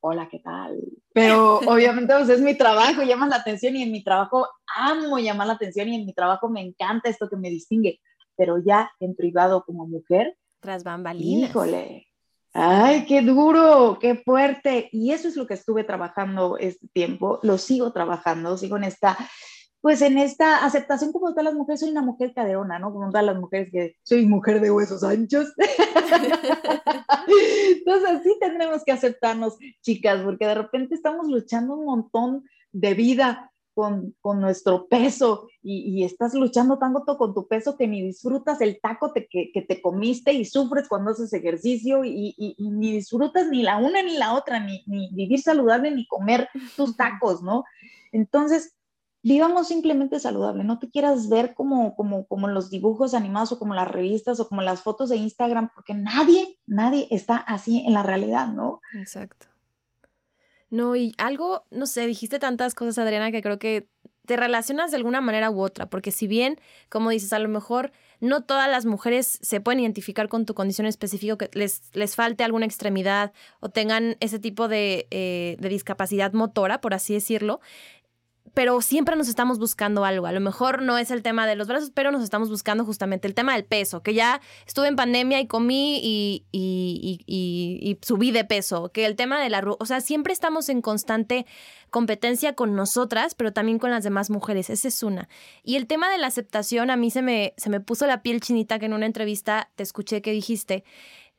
hola, 0.00 0.28
¿qué 0.30 0.38
tal? 0.40 0.78
Pero 1.12 1.58
obviamente 1.66 2.14
pues, 2.14 2.28
es 2.28 2.40
mi 2.40 2.56
trabajo, 2.56 3.02
llama 3.02 3.28
la 3.28 3.36
atención 3.36 3.76
y 3.76 3.82
en 3.82 3.92
mi 3.92 4.02
trabajo 4.02 4.48
amo 4.76 5.18
llamar 5.18 5.46
la 5.46 5.52
atención 5.54 5.88
y 5.88 5.96
en 5.96 6.06
mi 6.06 6.14
trabajo 6.14 6.48
me 6.48 6.60
encanta 6.60 7.08
esto 7.08 7.28
que 7.28 7.36
me 7.36 7.50
distingue 7.50 8.00
pero 8.40 8.56
ya 8.56 8.90
en 9.00 9.14
privado 9.14 9.64
como 9.66 9.86
mujer. 9.86 10.34
Tras 10.60 10.82
bambalinas. 10.82 11.50
Híjole. 11.50 12.06
Ay, 12.54 13.04
qué 13.04 13.20
duro, 13.20 13.98
qué 14.00 14.14
fuerte. 14.14 14.88
Y 14.92 15.12
eso 15.12 15.28
es 15.28 15.36
lo 15.36 15.46
que 15.46 15.52
estuve 15.52 15.84
trabajando 15.84 16.56
este 16.56 16.88
tiempo. 16.88 17.38
Lo 17.42 17.58
sigo 17.58 17.92
trabajando, 17.92 18.56
sigo 18.56 18.78
en 18.78 18.84
esta, 18.84 19.18
pues 19.80 20.02
en 20.02 20.18
esta 20.18 20.64
aceptación 20.64 21.12
como 21.12 21.30
todas 21.30 21.44
las 21.44 21.54
mujeres. 21.54 21.80
Soy 21.80 21.90
una 21.90 22.02
mujer 22.02 22.34
caderona, 22.34 22.78
¿no? 22.78 22.92
Como 22.92 23.10
todas 23.10 23.24
las 23.24 23.38
mujeres 23.38 23.70
que 23.72 23.96
soy 24.02 24.26
mujer 24.26 24.60
de 24.60 24.70
huesos 24.70 25.02
anchos. 25.02 25.52
Entonces 27.76 28.20
sí 28.22 28.36
tendremos 28.40 28.84
que 28.84 28.92
aceptarnos, 28.92 29.56
chicas, 29.82 30.20
porque 30.22 30.46
de 30.46 30.54
repente 30.54 30.94
estamos 30.94 31.28
luchando 31.28 31.74
un 31.74 31.86
montón 31.86 32.44
de 32.72 32.94
vida 32.94 33.50
con, 33.74 34.14
con 34.20 34.40
nuestro 34.40 34.88
peso 34.88 35.48
y, 35.62 36.00
y, 36.00 36.04
estás 36.04 36.34
luchando 36.34 36.78
tanto 36.78 37.16
con 37.16 37.32
tu 37.32 37.46
peso 37.46 37.76
que 37.76 37.86
ni 37.86 38.02
disfrutas 38.02 38.60
el 38.60 38.80
taco 38.80 39.12
te, 39.12 39.26
que, 39.26 39.50
que, 39.52 39.62
te 39.62 39.80
comiste 39.80 40.32
y 40.32 40.44
sufres 40.44 40.88
cuando 40.88 41.12
haces 41.12 41.32
ejercicio 41.32 42.04
y, 42.04 42.34
y, 42.36 42.70
ni 42.70 42.92
disfrutas 42.92 43.48
ni 43.48 43.62
la 43.62 43.78
una 43.78 44.02
ni 44.02 44.18
la 44.18 44.34
otra, 44.34 44.60
ni, 44.60 44.82
ni 44.86 45.08
vivir 45.12 45.40
saludable 45.40 45.90
ni 45.92 46.06
comer 46.06 46.48
tus 46.76 46.96
tacos, 46.96 47.42
¿no? 47.42 47.64
Entonces, 48.12 48.74
vivamos 49.22 49.68
simplemente 49.68 50.18
saludable, 50.18 50.64
no 50.64 50.78
te 50.78 50.90
quieras 50.90 51.28
ver 51.28 51.54
como, 51.54 51.94
como, 51.94 52.26
como 52.26 52.48
los 52.48 52.70
dibujos 52.70 53.14
animados 53.14 53.52
o 53.52 53.58
como 53.58 53.74
las 53.74 53.88
revistas 53.88 54.40
o 54.40 54.48
como 54.48 54.62
las 54.62 54.82
fotos 54.82 55.10
de 55.10 55.16
Instagram, 55.16 55.70
porque 55.74 55.94
nadie, 55.94 56.58
nadie 56.66 57.06
está 57.10 57.36
así 57.36 57.84
en 57.86 57.92
la 57.92 58.02
realidad, 58.02 58.48
¿no? 58.48 58.80
Exacto. 58.94 59.46
No, 60.70 60.94
y 60.94 61.14
algo, 61.18 61.64
no 61.70 61.86
sé, 61.86 62.06
dijiste 62.06 62.38
tantas 62.38 62.74
cosas, 62.74 62.98
Adriana, 62.98 63.32
que 63.32 63.42
creo 63.42 63.58
que 63.58 63.88
te 64.24 64.36
relacionas 64.36 64.92
de 64.92 64.96
alguna 64.96 65.20
manera 65.20 65.50
u 65.50 65.60
otra, 65.60 65.90
porque 65.90 66.12
si 66.12 66.28
bien, 66.28 66.60
como 66.88 67.10
dices, 67.10 67.32
a 67.32 67.40
lo 67.40 67.48
mejor 67.48 67.90
no 68.20 68.44
todas 68.44 68.70
las 68.70 68.86
mujeres 68.86 69.40
se 69.42 69.60
pueden 69.60 69.80
identificar 69.80 70.28
con 70.28 70.46
tu 70.46 70.54
condición 70.54 70.86
específica, 70.86 71.36
que 71.36 71.50
les, 71.58 71.82
les 71.94 72.14
falte 72.14 72.44
alguna 72.44 72.66
extremidad 72.66 73.32
o 73.58 73.70
tengan 73.70 74.16
ese 74.20 74.38
tipo 74.38 74.68
de, 74.68 75.08
eh, 75.10 75.56
de 75.58 75.68
discapacidad 75.68 76.32
motora, 76.32 76.80
por 76.80 76.94
así 76.94 77.14
decirlo, 77.14 77.60
pero 78.54 78.80
siempre 78.80 79.16
nos 79.16 79.28
estamos 79.28 79.58
buscando 79.58 80.04
algo. 80.04 80.26
A 80.26 80.32
lo 80.32 80.40
mejor 80.40 80.82
no 80.82 80.98
es 80.98 81.10
el 81.10 81.22
tema 81.22 81.46
de 81.46 81.56
los 81.56 81.68
brazos, 81.68 81.90
pero 81.94 82.10
nos 82.10 82.22
estamos 82.22 82.48
buscando 82.48 82.84
justamente 82.84 83.28
el 83.28 83.34
tema 83.34 83.54
del 83.54 83.64
peso, 83.64 84.02
que 84.02 84.14
ya 84.14 84.40
estuve 84.66 84.88
en 84.88 84.96
pandemia 84.96 85.40
y 85.40 85.46
comí 85.46 86.00
y, 86.02 86.44
y, 86.52 87.20
y, 87.26 87.98
subí 88.02 88.30
de 88.30 88.44
peso, 88.44 88.90
que 88.92 89.06
el 89.06 89.16
tema 89.16 89.40
de 89.40 89.50
la... 89.50 89.64
O 89.78 89.86
sea, 89.86 90.00
siempre 90.00 90.32
estamos 90.32 90.68
en 90.68 90.82
constante 90.82 91.46
competencia 91.90 92.54
con 92.54 92.74
nosotras, 92.74 93.34
pero 93.34 93.52
también 93.52 93.78
con 93.78 93.90
las 93.90 94.04
demás 94.04 94.30
mujeres. 94.30 94.70
Esa 94.70 94.88
es 94.88 95.02
una. 95.02 95.28
Y 95.62 95.76
el 95.76 95.86
tema 95.86 96.10
de 96.10 96.18
la 96.18 96.26
aceptación, 96.26 96.90
a 96.90 96.96
mí 96.96 97.10
se 97.10 97.22
me, 97.22 97.54
se 97.56 97.70
me 97.70 97.80
puso 97.80 98.06
la 98.06 98.22
piel 98.22 98.40
chinita 98.40 98.78
que 98.78 98.86
en 98.86 98.94
una 98.94 99.06
entrevista 99.06 99.70
te 99.76 99.82
escuché 99.82 100.22
que 100.22 100.32
dijiste 100.32 100.84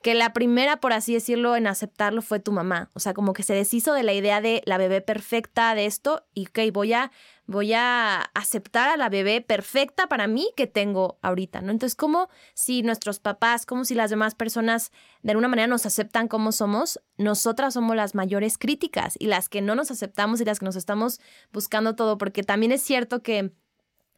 que 0.02 0.16
la 0.16 0.34
primera, 0.34 0.78
por 0.78 0.94
así 0.94 1.14
decirlo, 1.14 1.56
en 1.56 1.68
aceptarlo 1.68 2.22
fue 2.22 2.40
tu 2.40 2.52
mamá. 2.52 2.90
O 2.94 3.00
sea, 3.00 3.14
como 3.14 3.34
que 3.34 3.44
se 3.44 3.54
deshizo 3.54 3.94
de 3.94 4.04
la 4.04 4.14
idea 4.14 4.42
de 4.42 4.62
la 4.66 4.78
bebé 4.78 5.02
perfecta 5.02 5.76
de 5.76 5.86
esto 5.86 6.26
y, 6.34 6.48
ok, 6.48 6.60
voy 6.74 6.94
a, 6.94 7.12
voy 7.46 7.74
a 7.74 8.22
aceptar 8.34 8.90
a 8.90 8.98
la 8.98 9.10
bebé 9.10 9.42
perfecta 9.42 10.08
para 10.08 10.28
mí 10.28 10.50
que 10.56 10.68
tengo 10.68 11.20
ahorita, 11.22 11.62
¿no? 11.62 11.72
Entonces, 11.72 11.96
como 11.96 12.30
si 12.54 12.82
nuestros 12.82 13.20
papás, 13.20 13.66
como 13.66 13.86
si 13.86 13.94
las 13.94 14.10
demás 14.10 14.36
personas 14.36 14.92
de 15.22 15.32
alguna 15.32 15.48
manera 15.48 15.68
nos 15.68 15.86
aceptan 15.86 16.28
como 16.28 16.52
somos, 16.52 17.00
nosotras 17.18 17.74
somos 17.76 17.96
las 17.96 18.16
mayores 18.16 18.58
críticas 18.58 19.16
y 19.20 19.28
las 19.28 19.50
que 19.50 19.62
no 19.62 19.76
nos 19.76 19.92
aceptamos 19.92 20.42
y 20.42 20.46
las 20.46 20.60
que 20.60 20.66
nos 20.66 20.76
estamos 20.76 21.20
buscando 21.52 21.96
todo, 21.96 22.18
porque 22.18 22.44
también 22.44 22.72
es 22.72 22.82
cierto 22.82 23.22
que 23.22 23.54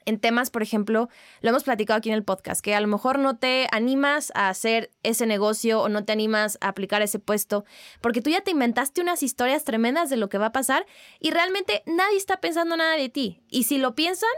en 0.05 0.19
temas, 0.19 0.49
por 0.49 0.61
ejemplo, 0.61 1.09
lo 1.41 1.49
hemos 1.49 1.63
platicado 1.63 1.97
aquí 1.97 2.09
en 2.09 2.15
el 2.15 2.23
podcast, 2.23 2.61
que 2.61 2.75
a 2.75 2.81
lo 2.81 2.87
mejor 2.87 3.19
no 3.19 3.37
te 3.37 3.67
animas 3.71 4.31
a 4.35 4.49
hacer 4.49 4.91
ese 5.03 5.25
negocio 5.25 5.81
o 5.81 5.89
no 5.89 6.05
te 6.05 6.13
animas 6.13 6.57
a 6.61 6.69
aplicar 6.69 7.01
ese 7.01 7.19
puesto, 7.19 7.65
porque 8.01 8.21
tú 8.21 8.29
ya 8.29 8.41
te 8.41 8.51
inventaste 8.51 9.01
unas 9.01 9.23
historias 9.23 9.63
tremendas 9.63 10.09
de 10.09 10.17
lo 10.17 10.29
que 10.29 10.37
va 10.37 10.47
a 10.47 10.51
pasar 10.51 10.85
y 11.19 11.31
realmente 11.31 11.83
nadie 11.85 12.17
está 12.17 12.39
pensando 12.39 12.77
nada 12.77 12.95
de 12.95 13.09
ti. 13.09 13.41
Y 13.49 13.63
si 13.63 13.77
lo 13.77 13.95
piensan, 13.95 14.29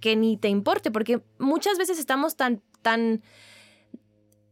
que 0.00 0.16
ni 0.16 0.36
te 0.36 0.48
importe, 0.48 0.90
porque 0.90 1.22
muchas 1.38 1.78
veces 1.78 1.98
estamos 1.98 2.36
tan, 2.36 2.62
tan 2.82 3.22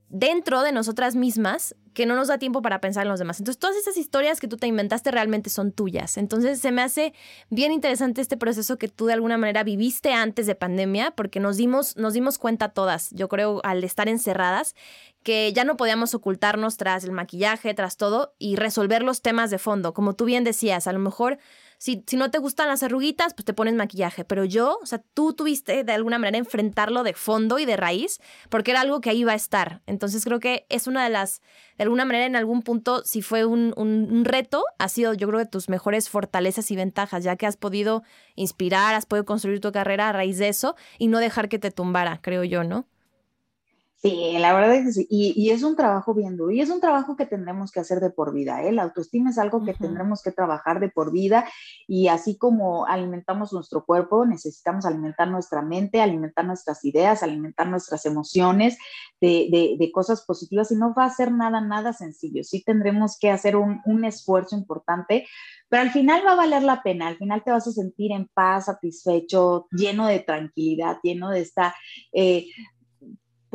dentro 0.09 0.63
de 0.63 0.73
nosotras 0.73 1.17
mismas 1.17 1.75
que 1.93 2.07
no 2.07 2.15
nos 2.15 2.29
da 2.29 2.39
tiempo 2.39 2.61
para 2.61 2.81
pensar 2.81 3.05
en 3.05 3.09
los 3.09 3.19
demás. 3.19 3.39
Entonces, 3.41 3.59
todas 3.59 3.77
esas 3.77 3.97
historias 3.97 4.39
que 4.39 4.49
tú 4.49 4.59
te 4.59 4.67
inventaste 4.67 5.11
realmente 5.11 5.49
son 5.49 5.73
tuyas. 5.73 6.19
Entonces, 6.19 6.61
se 6.61 6.71
me 6.71 6.83
hace 6.83 7.15
bien 7.49 7.73
interesante 7.73 8.21
este 8.21 8.37
proceso 8.37 8.77
que 8.77 8.89
tú 8.89 9.07
de 9.07 9.15
alguna 9.15 9.39
manera 9.39 9.65
viviste 9.65 10.13
antes 10.13 10.47
de 10.47 10.55
pandemia, 10.55 11.13
porque 11.13 11.41
nos 11.41 11.57
dimos, 11.57 11.97
nos 11.97 12.13
dimos 12.13 12.37
cuenta 12.39 12.69
todas, 12.69 13.11
yo 13.13 13.29
creo, 13.29 13.61
al 13.65 13.83
estar 13.83 14.09
encerradas, 14.09 14.75
que 15.23 15.53
ya 15.55 15.65
no 15.65 15.79
podíamos 15.79 16.15
ocultarnos 16.15 16.77
tras 16.77 17.03
el 17.05 17.13
maquillaje, 17.13 17.73
tras 17.73 17.97
todo, 17.97 18.35
y 18.39 18.57
resolver 18.57 19.03
los 19.03 19.23
temas 19.23 19.51
de 19.51 19.59
fondo. 19.59 19.95
Como 19.95 20.13
tú 20.13 20.27
bien 20.27 20.45
decías, 20.45 20.87
a 20.87 20.93
lo 20.93 20.99
mejor 20.99 21.39
si, 21.79 22.05
si 22.07 22.17
no 22.17 22.31
te 22.31 22.39
gustan 22.39 22.69
las 22.69 22.83
arruguitas, 22.83 23.35
pues 23.35 23.45
te 23.45 23.55
pones 23.55 23.75
maquillaje. 23.75 24.25
Pero 24.25 24.45
yo, 24.45 24.79
o 24.83 24.87
sea, 24.87 25.03
tú 25.15 25.33
tuviste 25.33 25.85
de 25.85 25.93
alguna 25.93 26.19
manera 26.19 26.39
enfrentarlo 26.39 27.03
de 27.03 27.15
fondo 27.15 27.59
y 27.59 27.65
de 27.65 27.77
raíz, 27.77 28.21
porque 28.49 28.71
era 28.71 28.81
algo 28.81 29.01
que 29.01 29.11
ahí 29.11 29.21
iba 29.21 29.33
a 29.33 29.37
estar. 29.37 29.83
Entonces 29.87 30.25
creo 30.25 30.41
que 30.41 30.67
es 30.69 30.87
una 30.87 31.05
de 31.05 31.11
las, 31.11 31.43
de 31.79 31.85
alguna 31.85 32.05
manera, 32.05 32.27
en 32.27 32.37
algún 32.37 32.63
punto, 32.63 33.05
si 33.05 33.23
fue 33.23 33.45
un, 33.45 33.75
un, 33.77 34.25
reto, 34.25 34.65
ha 34.79 34.89
sido 34.89 35.15
yo 35.15 35.29
creo 35.29 35.39
de 35.41 35.47
tus 35.47 35.69
mejores 35.69 36.09
fortalezas 36.09 36.71
y 36.71 36.77
ventajas, 36.77 37.25
ya 37.25 37.37
que 37.37 37.47
has 37.47 37.57
podido 37.57 38.03
inspirar, 38.35 38.95
has 38.95 39.07
podido 39.07 39.25
construir 39.25 39.61
tu 39.61 39.73
carrera 39.73 40.09
a 40.09 40.13
raíz 40.13 40.39
de 40.39 40.49
eso 40.49 40.77
y 40.99 41.09
no 41.09 41.19
dejar 41.19 41.49
que 41.49 41.59
te 41.59 41.71
tumbara, 41.71 42.21
creo 42.23 42.45
yo, 42.45 42.65
¿no? 42.65 42.87
Sí, 43.99 44.37
la 44.39 44.53
verdad 44.53 44.75
es 44.75 44.85
que 44.85 44.93
sí. 44.93 45.07
Y, 45.09 45.51
es 45.51 45.63
un 45.63 45.75
trabajo 45.75 46.13
bien 46.13 46.37
duro 46.37 46.51
y 46.51 46.61
es 46.61 46.69
un 46.69 46.81
trabajo 46.81 47.17
que 47.17 47.25
tendremos 47.25 47.73
que 47.73 47.81
hacer 47.81 47.99
de 48.01 48.11
por 48.11 48.35
vida. 48.35 48.63
¿eh? 48.63 48.71
La 48.71 48.83
autoestima 48.83 49.31
es 49.31 49.39
algo 49.39 49.65
que 49.65 49.73
tendremos 49.73 50.23
que 50.23 50.33
trabajar 50.33 50.81
de 50.81 50.91
por 50.91 51.13
vida 51.13 51.49
y 51.89 52.09
así 52.09 52.37
como 52.37 52.85
alimentamos 52.87 53.55
nuestro 53.55 53.87
cuerpo, 53.87 54.27
necesitamos 54.27 54.85
alimentar 54.85 55.29
nuestra 55.29 55.63
mente, 55.63 56.03
alimentar 56.03 56.45
nuestras 56.45 56.85
ideas, 56.85 57.23
alimentar 57.23 57.69
nuestras 57.69 58.05
emociones 58.05 58.77
de, 59.19 59.77
de, 59.79 59.93
cosas 59.93 60.27
positivas 60.27 60.71
y 60.71 60.77
no 60.77 60.93
va 60.93 61.07
a 61.07 61.11
ser 61.11 61.33
nada, 61.33 61.63
nada 61.63 61.95
sencillo. 61.95 62.45
Sí 62.45 62.63
tendremos 62.63 63.19
que 63.19 63.31
hacer 63.31 63.57
un, 63.57 63.81
un 63.87 64.05
esfuerzo 64.05 64.57
importante, 64.57 65.27
pero 65.71 65.83
al 65.83 65.91
final 65.91 66.23
va 66.27 66.33
a 66.33 66.37
valer 66.37 66.63
la 66.63 66.83
pena, 66.83 67.07
al 67.07 67.17
final 67.17 67.43
te 67.43 67.51
vas 67.51 67.67
a 67.67 67.73
sentir 67.73 68.13
en 68.13 68.29
paz, 68.29 68.67
satisfecho, 68.67 69.69
lleno 69.71 70.07
de 70.07 70.21
tranquilidad, 70.21 70.99
lleno 71.03 71.31
de 71.31 71.41
esta 71.41 71.75
eh, 72.13 72.47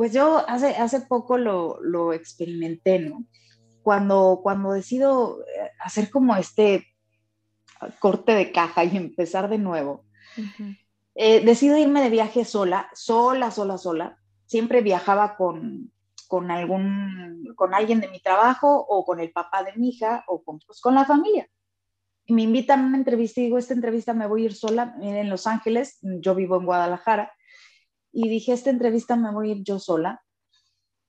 pues 0.02 0.12
yo 0.12 0.38
hace, 0.48 0.74
hace 0.74 1.02
poco 1.02 1.38
lo, 1.38 1.80
lo 1.80 2.12
experimenté, 2.12 2.98
¿no? 2.98 3.24
Cuando, 3.84 4.40
cuando 4.42 4.72
decido 4.72 5.42
eh, 5.42 5.70
hacer 5.78 6.10
como 6.10 6.34
este 6.34 6.88
corte 8.00 8.34
de 8.34 8.50
caja 8.50 8.82
y 8.82 8.96
empezar 8.96 9.48
de 9.48 9.58
nuevo, 9.58 10.04
eh, 11.14 11.44
decido 11.44 11.76
irme 11.76 12.02
de 12.02 12.10
viaje 12.10 12.44
sola, 12.44 12.90
sola, 12.94 13.52
sola, 13.52 13.78
sola. 13.78 14.18
Siempre 14.44 14.80
viajaba 14.80 15.36
con, 15.36 15.92
con, 16.26 16.50
algún, 16.50 17.54
con 17.54 17.72
alguien 17.72 18.00
de 18.00 18.08
mi 18.08 18.18
trabajo 18.18 18.84
o 18.88 19.04
con 19.04 19.20
el 19.20 19.30
papá 19.30 19.62
de 19.62 19.72
mi 19.76 19.90
hija 19.90 20.24
o 20.26 20.42
con, 20.42 20.58
pues, 20.66 20.80
con 20.80 20.96
la 20.96 21.04
familia. 21.04 21.46
Y 22.26 22.32
me 22.32 22.42
invitan 22.42 22.80
a 22.80 22.86
una 22.88 22.98
entrevista 22.98 23.40
y 23.40 23.44
digo, 23.44 23.56
esta 23.56 23.74
entrevista 23.74 24.14
me 24.14 24.26
voy 24.26 24.42
a 24.42 24.46
ir 24.46 24.54
sola 24.56 24.96
en 25.00 25.30
Los 25.30 25.46
Ángeles, 25.46 26.00
yo 26.02 26.34
vivo 26.34 26.56
en 26.56 26.66
Guadalajara 26.66 27.32
y 28.12 28.28
dije, 28.28 28.52
esta 28.52 28.70
entrevista 28.70 29.16
me 29.16 29.32
voy 29.32 29.50
a 29.50 29.52
ir 29.54 29.62
yo 29.64 29.78
sola. 29.78 30.22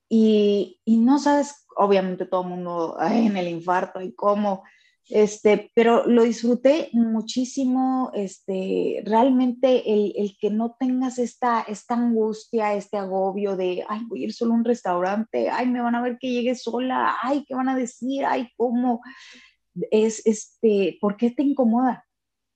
Y, 0.10 0.80
y 0.86 0.98
no 0.98 1.20
sabes, 1.20 1.66
obviamente 1.76 2.26
todo 2.26 2.44
el 2.44 2.50
mundo 2.50 2.98
en 3.02 3.36
el 3.36 3.48
infarto 3.48 4.02
y 4.02 4.14
cómo, 4.14 4.64
este, 5.10 5.72
pero 5.76 6.06
lo 6.08 6.24
disfruté 6.24 6.90
muchísimo, 6.94 8.12
este, 8.14 9.02
realmente 9.06 9.92
el, 9.94 10.14
el, 10.16 10.38
que 10.40 10.50
no 10.50 10.78
tengas 10.80 11.20
esta, 11.20 11.62
esta 11.62 11.96
angustia, 11.96 12.74
este 12.74 12.98
agobio 12.98 13.58
de, 13.58 13.84
ay, 13.90 14.02
voy 14.08 14.22
a 14.22 14.26
ir 14.26 14.34
solo 14.34 14.54
a 14.54 14.58
un 14.58 14.64
restaurante, 14.64 15.50
ay, 15.50 15.68
me 15.68 15.82
van 15.82 15.96
a 15.96 16.02
ver 16.02 16.18
que 16.20 16.32
llegue 16.32 16.56
sola, 16.56 17.18
ay, 17.22 17.44
¿qué 17.46 17.54
van 17.54 17.70
a 17.70 17.76
decir? 17.76 18.24
Ay, 18.26 18.50
¿cómo? 18.56 19.02
Es, 19.92 20.26
este, 20.26 20.98
¿por 21.02 21.18
qué 21.18 21.32
te 21.32 21.44
incomoda? 21.44 22.06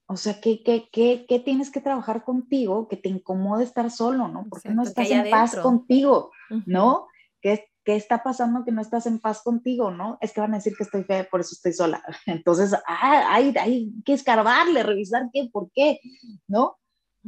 O 0.08 0.16
sea, 0.16 0.40
¿qué, 0.40 0.64
qué, 0.64 0.88
qué, 0.92 1.26
qué 1.28 1.40
tienes 1.40 1.70
que 1.70 1.82
trabajar 1.82 2.24
contigo 2.24 2.88
que 2.88 2.96
te 2.96 3.10
incomode 3.10 3.66
estar 3.66 3.92
solo, 3.92 4.30
¿no? 4.30 4.48
Porque 4.50 4.70
no 4.70 4.84
estás 4.84 5.10
en 5.12 5.30
paz 5.30 5.56
contigo, 5.58 6.32
¿no? 6.66 7.08
¿Qué, 7.42 7.70
¿Qué 7.84 7.96
está 7.96 8.24
pasando 8.24 8.64
que 8.64 8.72
no 8.72 8.82
estás 8.82 9.06
en 9.06 9.20
paz 9.20 9.42
contigo, 9.42 9.92
no? 9.92 10.18
Es 10.22 10.32
que 10.32 10.42
van 10.42 10.54
a 10.54 10.58
decir 10.58 10.76
que 10.78 10.84
estoy 10.84 11.04
fea, 11.04 11.28
por 11.30 11.42
eso 11.42 11.52
estoy 11.54 11.74
sola. 11.74 12.04
Entonces, 12.26 12.74
ah, 12.88 13.34
hay, 13.34 13.54
hay 13.60 13.94
que 14.06 14.14
escarbarle, 14.14 14.84
revisar 14.84 15.30
qué, 15.34 15.50
por 15.52 15.72
qué, 15.74 16.00
¿no? 16.48 16.78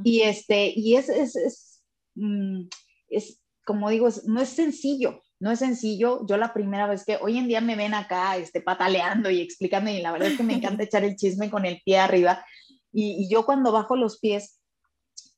Y, 0.03 0.21
este, 0.21 0.71
y 0.73 0.95
es, 0.95 1.09
es, 1.09 1.35
es, 1.35 1.83
mm, 2.15 2.63
es 3.09 3.41
como 3.65 3.89
digo, 3.89 4.09
no 4.25 4.41
es 4.41 4.49
sencillo, 4.49 5.21
no 5.39 5.51
es 5.51 5.59
sencillo. 5.59 6.25
Yo 6.25 6.37
la 6.37 6.53
primera 6.53 6.87
vez 6.87 7.05
que 7.05 7.17
hoy 7.21 7.37
en 7.37 7.47
día 7.47 7.61
me 7.61 7.75
ven 7.75 7.93
acá 7.93 8.37
este, 8.37 8.61
pataleando 8.61 9.29
y 9.29 9.41
explicando, 9.41 9.91
y 9.91 10.01
la 10.01 10.11
verdad 10.11 10.29
es 10.29 10.37
que 10.37 10.43
me 10.43 10.55
encanta 10.55 10.83
echar 10.83 11.03
el 11.03 11.15
chisme 11.15 11.49
con 11.49 11.65
el 11.65 11.81
pie 11.85 11.99
arriba, 11.99 12.45
y, 12.91 13.29
yo 13.29 13.45
cuando 13.45 13.71
bajo 13.71 13.95
los 13.95 14.19
pies, 14.19 14.59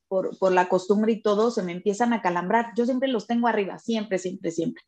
por, 0.08 0.38
por, 0.38 0.52
la 0.52 0.68
costumbre 0.68 1.12
y 1.12 1.22
todo, 1.22 1.50
se 1.50 1.62
me 1.62 1.72
empiezan 1.72 2.12
a 2.12 2.20
calambrar. 2.20 2.72
Yo 2.76 2.84
siempre 2.84 3.08
los 3.08 3.26
tengo 3.26 3.48
arriba, 3.48 3.78
siempre, 3.78 4.18
siempre, 4.18 4.50
siempre. 4.50 4.82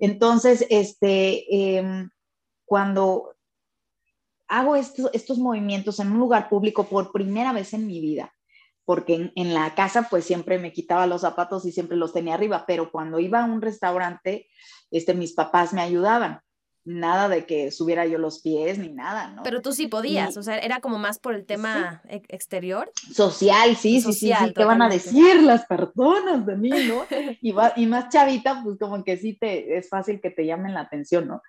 Entonces, 0.00 0.66
este, 0.68 1.76
em, 1.76 2.10
cuando 2.64 3.36
hago 4.48 4.76
estos, 4.76 5.10
estos 5.12 5.38
movimientos 5.38 6.00
en 6.00 6.10
un 6.12 6.18
lugar 6.18 6.48
público 6.48 6.84
por 6.84 7.12
primera 7.12 7.52
vez 7.52 7.72
en 7.72 7.86
mi 7.86 8.00
vida, 8.00 8.34
porque 8.84 9.14
en, 9.14 9.32
en, 9.36 9.54
la 9.54 9.74
casa 9.74 10.08
pues 10.10 10.24
siempre 10.24 10.58
me 10.58 10.72
quitaba 10.72 11.06
los 11.06 11.20
zapatos 11.20 11.64
y 11.66 11.72
siempre 11.72 11.96
los 11.96 12.12
tenía 12.12 12.34
arriba, 12.34 12.64
pero 12.66 12.90
cuando 12.90 13.20
iba 13.20 13.42
a 13.42 13.44
un 13.44 13.60
restaurante, 13.60 14.48
este, 14.90 15.14
mis 15.14 15.34
papás 15.34 15.72
me 15.72 15.82
ayudaban 15.82 16.40
nada 16.88 17.28
de 17.28 17.44
que 17.44 17.70
subiera 17.70 18.06
yo 18.06 18.16
los 18.16 18.40
pies 18.40 18.78
ni 18.78 18.88
nada, 18.88 19.28
¿no? 19.28 19.42
Pero 19.42 19.60
tú 19.60 19.72
sí 19.72 19.88
podías, 19.88 20.36
o 20.38 20.42
sea, 20.42 20.58
era 20.58 20.80
como 20.80 20.98
más 20.98 21.18
por 21.18 21.34
el 21.34 21.44
tema 21.44 22.02
exterior. 22.06 22.90
Social, 23.12 23.76
sí, 23.76 24.00
sí, 24.00 24.12
sí, 24.14 24.32
sí, 24.32 24.52
¿qué 24.54 24.64
van 24.64 24.80
a 24.80 24.88
decir 24.88 25.42
las 25.42 25.66
personas 25.66 26.46
de 26.46 26.56
mí, 26.56 26.70
no? 26.70 27.04
Y, 27.42 27.54
y 27.76 27.86
más 27.86 28.08
chavita, 28.08 28.62
pues 28.64 28.78
como 28.78 29.04
que 29.04 29.16
sí 29.18 29.34
te, 29.34 29.76
es 29.76 29.88
fácil 29.88 30.20
que 30.20 30.30
te 30.30 30.46
llamen 30.46 30.74
la 30.74 30.80
atención, 30.80 31.28
¿no? 31.28 31.42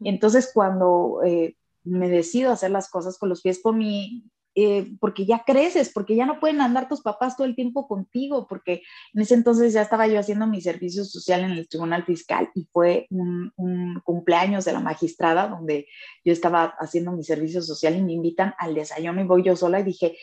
Entonces 0.00 0.50
cuando 0.52 1.20
eh, 1.24 1.56
me 1.84 2.08
decido 2.08 2.50
hacer 2.50 2.70
las 2.70 2.88
cosas 2.88 3.18
con 3.18 3.28
los 3.28 3.42
pies, 3.42 3.58
por 3.58 3.74
mi, 3.74 4.24
eh, 4.58 4.90
porque 5.00 5.26
ya 5.26 5.44
creces, 5.44 5.90
porque 5.92 6.16
ya 6.16 6.24
no 6.24 6.40
pueden 6.40 6.62
andar 6.62 6.88
tus 6.88 7.02
papás 7.02 7.36
todo 7.36 7.46
el 7.46 7.54
tiempo 7.54 7.86
contigo, 7.86 8.46
porque 8.48 8.82
en 9.12 9.20
ese 9.20 9.34
entonces 9.34 9.74
ya 9.74 9.82
estaba 9.82 10.06
yo 10.06 10.18
haciendo 10.18 10.46
mi 10.46 10.62
servicio 10.62 11.04
social 11.04 11.44
en 11.44 11.50
el 11.50 11.68
Tribunal 11.68 12.04
Fiscal 12.04 12.48
y 12.54 12.66
fue 12.72 13.06
un, 13.10 13.52
un 13.56 14.00
cumpleaños 14.02 14.64
de 14.64 14.72
la 14.72 14.80
magistrada 14.80 15.46
donde 15.46 15.86
yo 16.24 16.32
estaba 16.32 16.74
haciendo 16.78 17.12
mi 17.12 17.22
servicio 17.22 17.60
social 17.60 17.96
y 17.96 18.02
me 18.02 18.14
invitan 18.14 18.54
al 18.58 18.74
desayuno 18.74 19.20
y 19.20 19.24
voy 19.24 19.42
yo 19.42 19.56
sola 19.56 19.80
y 19.80 19.84
dije, 19.84 20.16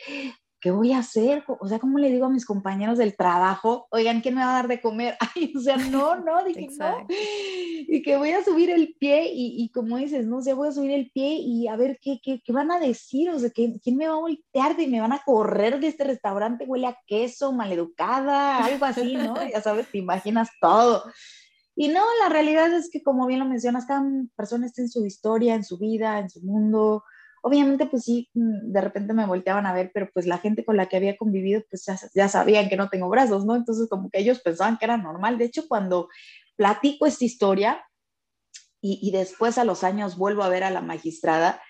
¿qué 0.64 0.72
voy 0.72 0.94
a 0.94 1.00
hacer? 1.00 1.44
O 1.60 1.68
sea, 1.68 1.78
¿cómo 1.78 2.00
le 2.00 2.10
digo 2.10 2.26
a 2.26 2.30
mis 2.30 2.46
compañeros 2.46 2.98
del 2.98 3.18
trabajo? 3.18 3.86
Oigan, 3.92 4.22
¿quién 4.22 4.36
me 4.36 4.46
va 4.46 4.52
a 4.52 4.54
dar 4.54 4.70
de 4.70 4.80
comer? 4.80 5.18
Ay, 5.36 5.54
o 5.54 5.60
sea, 5.60 5.76
no, 5.76 6.16
no, 6.16 6.42
dije, 6.46 6.70
no. 6.80 7.06
Y 7.10 8.02
que 8.02 8.16
voy 8.16 8.32
a 8.32 8.46
subir 8.46 8.70
el 8.70 8.96
pie 8.98 9.30
y, 9.34 9.62
y, 9.62 9.70
como 9.72 9.98
dices, 9.98 10.26
no 10.26 10.42
sé, 10.42 10.54
voy 10.54 10.70
a 10.70 10.72
subir 10.72 10.92
el 10.92 11.12
pie 11.12 11.34
y 11.34 11.68
a 11.68 11.76
ver 11.76 12.00
qué, 12.02 12.22
qué, 12.24 12.42
qué 12.42 12.54
van 12.54 12.72
a 12.72 12.80
decir, 12.80 13.30
o 13.30 13.38
sea, 13.38 13.50
¿quién, 13.50 13.78
¿quién 13.80 13.98
me 13.98 14.08
va 14.08 14.14
a 14.14 14.20
voltear 14.20 14.80
y 14.80 14.88
me 14.88 15.02
van 15.02 15.12
a 15.12 15.22
correr 15.26 15.82
de 15.82 15.88
este 15.88 16.06
restaurante? 16.06 16.64
Huele 16.64 16.88
a 16.88 16.98
queso, 17.06 17.52
maleducada, 17.52 18.64
algo 18.64 18.86
así, 18.86 19.16
¿no? 19.16 19.36
ya 19.46 19.62
sabes, 19.62 19.92
te 19.92 19.98
imaginas 19.98 20.48
todo. 20.62 21.04
Y 21.76 21.90
no, 21.90 22.06
la 22.22 22.30
realidad 22.30 22.72
es 22.72 22.90
que, 22.90 23.04
como 23.04 23.28
bien 23.28 23.40
lo 23.40 23.46
mencionas, 23.46 23.86
cada 23.86 24.06
persona 24.38 24.66
está 24.66 24.82
en 24.82 24.90
su 24.90 25.06
historia, 25.06 25.56
en 25.56 25.66
su 25.66 25.78
vida, 25.78 26.20
en 26.20 26.30
su 26.30 26.40
mundo, 26.42 27.04
Obviamente, 27.46 27.88
pues 27.88 28.06
sí, 28.06 28.30
mm, 28.34 28.72
de 28.72 28.80
repente 28.80 29.14
me 29.14 29.26
volteaban 29.26 29.66
a 29.66 29.74
ver, 29.74 29.92
pero 29.94 30.10
pues 30.14 30.26
la 30.26 30.38
gente 30.38 30.64
con 30.64 30.78
la 30.78 30.88
que 30.88 30.96
había 30.96 31.18
convivido, 31.18 31.62
pues 31.70 31.86
ya, 32.14 32.30
sabían 32.30 32.70
que 32.70 32.78
no 32.78 32.88
tengo 32.88 33.10
brazos, 33.10 33.46
¿no? 33.46 33.58
Entonces, 33.58 33.90
como 33.90 34.10
que 34.10 34.20
ellos 34.20 34.40
pensaban 34.40 34.78
que 34.78 34.86
era 34.86 34.96
normal. 34.96 35.38
De 35.38 35.44
hecho, 35.44 35.68
cuando 35.68 36.08
platico 36.56 37.06
esta 37.06 37.26
historia 37.26 37.86
y, 38.80 39.12
después 39.12 39.58
a 39.58 39.66
los 39.66 39.84
años 39.84 40.18
vuelvo 40.18 40.44
a 40.44 40.50
ver 40.50 40.64
a 40.64 40.72
la 40.72 40.82
magistrada, 40.82 41.62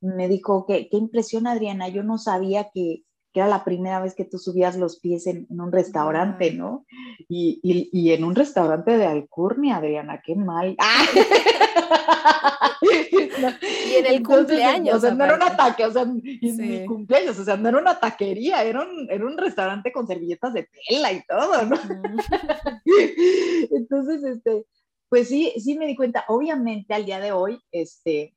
me 0.00 0.28
dijo 0.28 0.66
que 0.66 0.88
qué 0.88 0.96
impresión, 0.96 1.48
Adriana, 1.48 1.88
yo 1.88 2.04
no 2.04 2.18
sabía 2.18 2.70
que, 2.72 3.02
que 3.32 3.40
era 3.40 3.48
la 3.48 3.64
primera 3.64 4.00
vez 4.00 4.14
que 4.14 4.24
tú 4.24 4.38
subías 4.38 4.76
los 4.76 5.00
pies 5.00 5.26
en, 5.26 5.46
un 5.50 5.72
restaurante, 5.72 6.52
¿no? 6.52 6.84
Y, 7.28 7.60
y, 7.62 7.90
y, 7.92 8.12
en 8.12 8.22
un 8.22 8.36
restaurante 8.36 8.96
de 8.96 9.06
alcurnia, 9.06 9.76
Adriana, 9.78 10.22
qué 10.24 10.36
mal. 10.36 10.76
y 12.80 13.94
en 13.94 14.06
el 14.06 14.22
cumpleaños. 14.22 14.96
O 14.96 15.00
sea, 15.00 15.14
no 15.14 15.24
era 15.24 15.36
un 15.36 15.42
ataque, 15.42 15.84
o 15.84 15.92
sea, 15.92 16.02
en 16.02 16.56
mi 16.56 16.86
cumpleaños, 16.86 17.38
o 17.38 17.44
sea, 17.44 17.56
no 17.56 17.68
era 17.68 17.78
una 17.78 17.98
taquería, 17.98 18.62
era 18.62 18.82
un, 18.82 19.08
era 19.10 19.26
un 19.26 19.36
restaurante 19.36 19.92
con 19.92 20.06
servilletas 20.06 20.52
de 20.54 20.68
tela 20.88 21.12
y 21.12 21.22
todo, 21.24 21.64
¿no? 21.64 21.76
Entonces, 23.70 24.24
este, 24.24 24.64
pues 25.08 25.28
sí, 25.28 25.52
sí 25.58 25.78
me 25.78 25.86
di 25.86 25.96
cuenta, 25.96 26.24
obviamente 26.28 26.94
al 26.94 27.04
día 27.04 27.20
de 27.20 27.32
hoy, 27.32 27.60
este, 27.72 28.36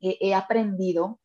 he 0.00 0.34
aprendido 0.34 1.20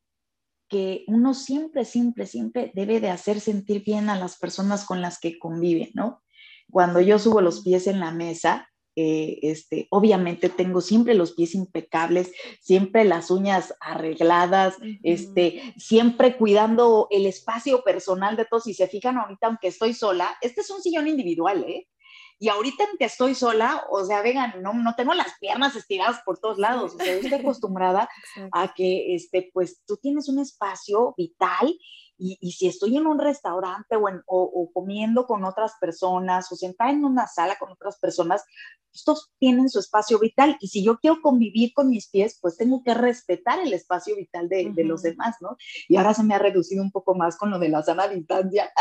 que 0.69 1.03
uno 1.07 1.33
siempre, 1.33 1.83
siempre, 1.83 2.25
siempre 2.25 2.71
debe 2.75 2.99
de 2.99 3.09
hacer 3.09 3.39
sentir 3.41 3.83
bien 3.83 4.09
a 4.09 4.17
las 4.17 4.37
personas 4.37 4.85
con 4.85 5.01
las 5.01 5.19
que 5.19 5.39
convive, 5.39 5.91
¿no? 5.95 6.21
Cuando 6.69 7.01
yo 7.01 7.17
subo 7.17 7.41
los 7.41 7.63
pies 7.63 7.87
en 7.87 7.99
la 7.99 8.11
mesa, 8.11 8.68
eh, 8.95 9.39
este, 9.43 9.87
obviamente 9.91 10.49
tengo 10.49 10.81
siempre 10.81 11.13
los 11.13 11.33
pies 11.33 11.55
impecables, 11.55 12.31
siempre 12.61 13.05
las 13.05 13.31
uñas 13.31 13.73
arregladas, 13.79 14.75
este, 15.03 15.73
siempre 15.77 16.37
cuidando 16.37 17.07
el 17.11 17.25
espacio 17.25 17.83
personal 17.83 18.35
de 18.35 18.45
todos. 18.45 18.63
Si 18.63 18.73
se 18.73 18.87
fijan 18.87 19.17
ahorita, 19.17 19.47
aunque 19.47 19.67
estoy 19.69 19.93
sola, 19.93 20.37
este 20.41 20.61
es 20.61 20.69
un 20.69 20.81
sillón 20.81 21.07
individual, 21.07 21.63
¿eh? 21.67 21.87
Y 22.41 22.47
ahorita 22.47 22.85
en 22.85 22.97
que 22.97 23.05
estoy 23.05 23.35
sola, 23.35 23.85
o 23.91 24.05
sea, 24.05 24.21
vegan, 24.21 24.61
no, 24.61 24.73
no 24.73 24.95
tengo 24.95 25.13
las 25.13 25.37
piernas 25.39 25.75
estiradas 25.75 26.21
por 26.25 26.39
todos 26.39 26.57
lados, 26.57 26.93
o 26.93 26.97
sea, 26.97 27.13
estoy 27.13 27.33
acostumbrada 27.33 28.09
a 28.53 28.73
que, 28.73 29.13
este, 29.13 29.49
pues, 29.53 29.81
tú 29.85 29.97
tienes 29.97 30.29
un 30.29 30.39
espacio 30.39 31.13
vital 31.17 31.77
y, 32.19 32.37
y, 32.41 32.51
si 32.51 32.67
estoy 32.67 32.97
en 32.97 33.07
un 33.07 33.17
restaurante 33.17 33.95
o, 33.95 34.09
en, 34.09 34.21
o, 34.27 34.69
comiendo 34.73 35.25
con 35.25 35.45
otras 35.45 35.73
personas 35.79 36.51
o 36.51 36.55
sentada 36.55 36.91
en 36.91 37.05
una 37.05 37.27
sala 37.27 37.57
con 37.57 37.71
otras 37.71 37.97
personas, 37.97 38.43
estos 38.93 39.31
tienen 39.39 39.69
su 39.69 39.79
espacio 39.79 40.19
vital 40.19 40.57
y 40.59 40.67
si 40.67 40.83
yo 40.83 40.99
quiero 40.99 41.21
convivir 41.21 41.73
con 41.73 41.89
mis 41.89 42.09
pies, 42.09 42.37
pues 42.41 42.57
tengo 42.57 42.83
que 42.83 42.93
respetar 42.93 43.59
el 43.59 43.73
espacio 43.73 44.15
vital 44.15 44.49
de, 44.49 44.71
de 44.73 44.83
los 44.83 45.03
demás, 45.03 45.37
¿no? 45.41 45.57
Y 45.87 45.95
ahora 45.95 46.13
se 46.13 46.23
me 46.23 46.35
ha 46.35 46.39
reducido 46.39 46.83
un 46.83 46.91
poco 46.91 47.15
más 47.15 47.37
con 47.37 47.49
lo 47.51 47.59
de 47.59 47.69
la 47.69 47.83
sana 47.83 48.07
distancia. 48.07 48.71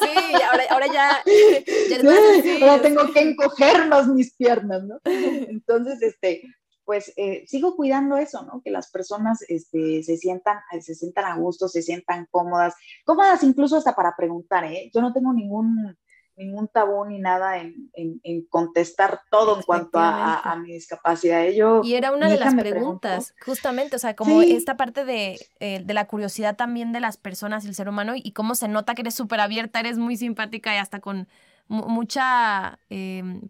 Sí, 0.00 0.42
ahora, 0.50 0.64
ahora 0.70 0.86
ya, 0.86 1.24
ya 1.90 2.68
ahora 2.68 2.82
tengo 2.82 3.12
que 3.12 3.20
encoger 3.20 3.88
más 3.88 4.06
mis 4.06 4.34
piernas, 4.36 4.84
¿no? 4.84 5.00
Entonces, 5.04 6.00
este, 6.02 6.42
pues 6.84 7.12
eh, 7.16 7.44
sigo 7.46 7.76
cuidando 7.76 8.16
eso, 8.16 8.42
¿no? 8.42 8.60
Que 8.62 8.70
las 8.70 8.90
personas 8.90 9.42
este, 9.48 10.02
se, 10.02 10.16
sientan, 10.16 10.58
se 10.80 10.94
sientan 10.94 11.24
a 11.24 11.36
gusto, 11.36 11.68
se 11.68 11.82
sientan 11.82 12.26
cómodas, 12.30 12.74
cómodas 13.04 13.42
incluso 13.42 13.76
hasta 13.76 13.94
para 13.94 14.14
preguntar, 14.16 14.64
¿eh? 14.64 14.90
Yo 14.94 15.00
no 15.00 15.12
tengo 15.12 15.32
ningún, 15.32 15.96
ningún 16.36 16.68
tabú 16.68 17.04
ni 17.06 17.18
nada 17.18 17.58
en, 17.58 17.90
en, 17.94 18.46
contestar 18.46 19.20
todo 19.30 19.56
en 19.56 19.62
cuanto 19.62 19.98
a, 19.98 20.40
a, 20.40 20.56
mi 20.56 20.72
discapacidad. 20.72 21.48
Yo, 21.48 21.80
y 21.84 21.94
era 21.94 22.12
una 22.12 22.28
de 22.28 22.38
las 22.38 22.54
preguntas, 22.54 23.34
justamente, 23.44 23.96
o 23.96 23.98
sea, 23.98 24.14
como 24.14 24.42
esta 24.42 24.76
parte 24.76 25.04
de, 25.04 25.38
eh, 25.60 25.82
de, 25.84 25.94
la 25.94 26.06
curiosidad 26.06 26.56
también 26.56 26.92
de 26.92 27.00
las 27.00 27.16
personas 27.16 27.64
y 27.64 27.68
el 27.68 27.74
ser 27.74 27.88
humano 27.88 28.12
y 28.16 28.32
cómo 28.32 28.54
se 28.54 28.68
nota 28.68 28.94
que 28.94 29.02
eres 29.02 29.14
súper 29.14 29.40
abierta, 29.40 29.80
eres 29.80 29.98
muy 29.98 30.16
simpática 30.16 30.74
y 30.74 30.78
hasta 30.78 31.00
con 31.00 31.28
mucha, 31.68 32.78
em, 32.90 33.48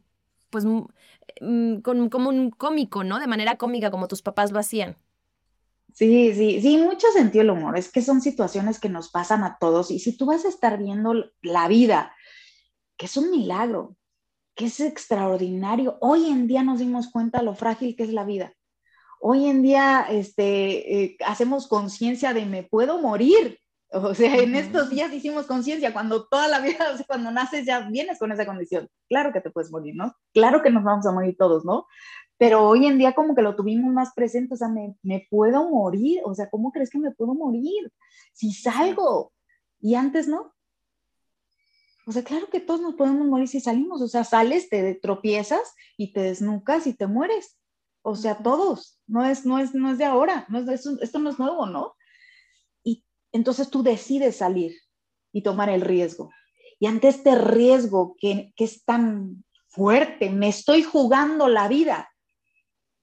pues 0.55 0.64
Mm, 1.40 1.81
con, 1.81 2.09
como 2.09 2.29
un 2.31 2.51
cómico, 2.51 3.05
¿no? 3.05 3.19
De 3.19 3.27
manera 3.27 3.57
cómica, 3.57 3.90
como 3.90 4.09
tus 4.09 4.23
papás 4.23 4.53
lo 4.53 4.59
hacían. 4.59 4.97
Sí, 5.93 6.35
sí, 6.35 6.61
sí, 6.61 6.77
mucho 6.79 7.07
sentido 7.12 7.43
el 7.43 7.51
humor. 7.51 7.79
Es 7.79 7.90
que 7.90 8.03
son 8.03 8.21
situaciones 8.21 8.81
que 8.81 8.88
nos 8.88 9.11
pasan 9.11 9.45
a 9.45 9.59
todos. 9.59 9.90
Y 9.90 9.99
si 9.99 10.17
tú 10.17 10.27
vas 10.27 10.45
a 10.45 10.49
estar 10.49 10.79
viendo 10.79 11.14
la 11.43 11.69
vida, 11.69 12.14
que 12.97 13.07
es 13.07 13.17
un 13.17 13.31
milagro, 13.31 13.97
que 14.55 14.67
es 14.67 14.81
extraordinario, 14.81 15.99
hoy 16.01 16.27
en 16.27 16.47
día 16.47 16.62
nos 16.62 16.81
dimos 16.81 17.11
cuenta 17.11 17.43
lo 17.43 17.55
frágil 17.55 17.97
que 17.97 18.05
es 18.05 18.12
la 18.12 18.25
vida. 18.25 18.55
Hoy 19.21 19.47
en 19.47 19.62
día 19.62 20.07
este, 20.11 21.05
eh, 21.05 21.17
hacemos 21.25 21.67
conciencia 21.69 22.35
de 22.35 22.45
me 22.45 22.62
puedo 22.62 23.01
morir. 23.01 23.61
O 23.94 24.12
sea, 24.12 24.37
en 24.38 24.57
estos 24.57 24.90
días 24.90 25.12
hicimos 25.12 25.46
conciencia, 25.46 25.92
cuando 25.92 26.26
toda 26.26 26.48
la 26.48 26.61
vida, 26.61 26.78
cuando 27.07 27.30
naces 27.30 27.64
ya 27.64 27.88
vienes 27.88 28.18
con 28.18 28.33
esa 28.33 28.44
condición. 28.44 28.88
Claro 29.09 29.33
que 29.33 29.40
te 29.40 29.50
puedes 29.50 29.70
morir, 29.70 29.94
¿no? 29.94 30.14
Claro 30.33 30.62
que 30.62 30.70
nos 30.70 30.83
vamos 30.83 31.07
a 31.07 31.12
morir 31.12 31.37
todos, 31.38 31.64
¿no? 31.64 31.87
Pero 32.37 32.66
hoy 32.66 32.87
en 32.87 32.98
día 32.98 33.14
como 33.14 33.37
que 33.37 33.42
lo 33.42 33.54
tuvimos 33.54 33.92
más 33.92 34.12
presente, 34.12 34.54
o 34.54 34.57
sea, 34.57 34.66
me, 34.66 34.96
me 35.02 35.28
puedo 35.30 35.70
morir, 35.70 36.20
o 36.24 36.35
sea, 36.35 36.50
¿cómo 36.50 36.72
crees 36.72 36.90
que 36.90 36.98
me 36.98 37.12
puedo 37.12 37.35
morir? 37.35 37.92
Si 38.33 38.52
salgo. 38.52 39.33
Y 39.80 39.94
antes 39.94 40.26
no. 40.26 40.52
O 42.07 42.12
sea, 42.12 42.24
claro 42.24 42.48
que 42.50 42.61
todos 42.61 42.80
nos 42.80 42.94
podemos 42.94 43.26
morir 43.28 43.46
si 43.46 43.61
salimos, 43.61 44.02
o 44.02 44.09
sea, 44.09 44.24
sales, 44.24 44.68
te 44.68 44.94
tropiezas 44.96 45.74
y 45.96 46.12
te 46.12 46.20
desnucas 46.20 46.88
y 46.88 46.94
te 46.94 47.07
mueres. 47.07 47.57
O 48.02 48.16
sea, 48.16 48.38
todos, 48.38 49.00
no 49.07 49.24
es, 49.24 49.46
no 49.46 49.59
es, 49.61 49.72
no 49.72 49.90
es 49.90 49.98
de 49.98 50.04
ahora, 50.04 50.46
no 50.48 50.59
es, 50.59 50.87
esto 51.00 51.18
no 51.20 51.30
es 51.30 51.38
nuevo, 51.38 51.66
¿no? 51.66 51.94
Entonces 53.35 53.68
tú 53.68 53.83
decides 53.83 54.37
salir 54.37 54.73
y 55.33 55.42
tomar 55.42 55.68
el 55.68 55.81
riesgo. 55.81 56.31
Y 56.79 56.87
ante 56.87 57.09
este 57.09 57.35
riesgo 57.35 58.14
que, 58.18 58.53
es 58.57 58.85
tan 58.85 59.44
fuerte, 59.66 60.31
me 60.31 60.49
estoy 60.49 60.85
jugando 60.85 61.49
la 61.49 61.66
vida, 61.66 62.09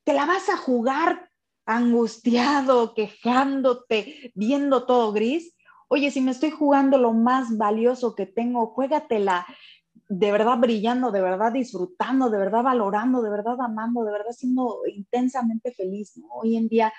te 0.05 0.13
la 0.13 0.25
vas 0.25 0.47
a 0.47 0.55
jugar 0.55 1.29
angustiado, 1.65 2.93
quejándote, 2.93 4.31
viendo 4.33 4.85
todo 4.85 5.11
gris. 5.11 5.53
Oye, 5.89 6.11
si 6.11 6.21
me 6.21 6.31
estoy 6.31 6.51
jugando 6.51 6.97
lo 6.97 7.11
más 7.11 7.57
valioso 7.57 8.15
que 8.15 8.25
tengo, 8.25 8.67
juégatela 8.67 9.45
de 10.07 10.31
verdad 10.31 10.57
brillando, 10.57 11.11
de 11.11 11.21
verdad 11.21 11.51
disfrutando, 11.51 12.29
de 12.29 12.37
verdad 12.37 12.63
valorando, 12.63 13.21
de 13.21 13.29
verdad 13.29 13.59
amando, 13.59 14.05
de 14.05 14.13
verdad 14.13 14.31
siendo 14.31 14.79
intensamente 14.93 15.73
feliz. 15.73 16.13
Hoy 16.29 16.55
en 16.55 16.69
día 16.69 16.93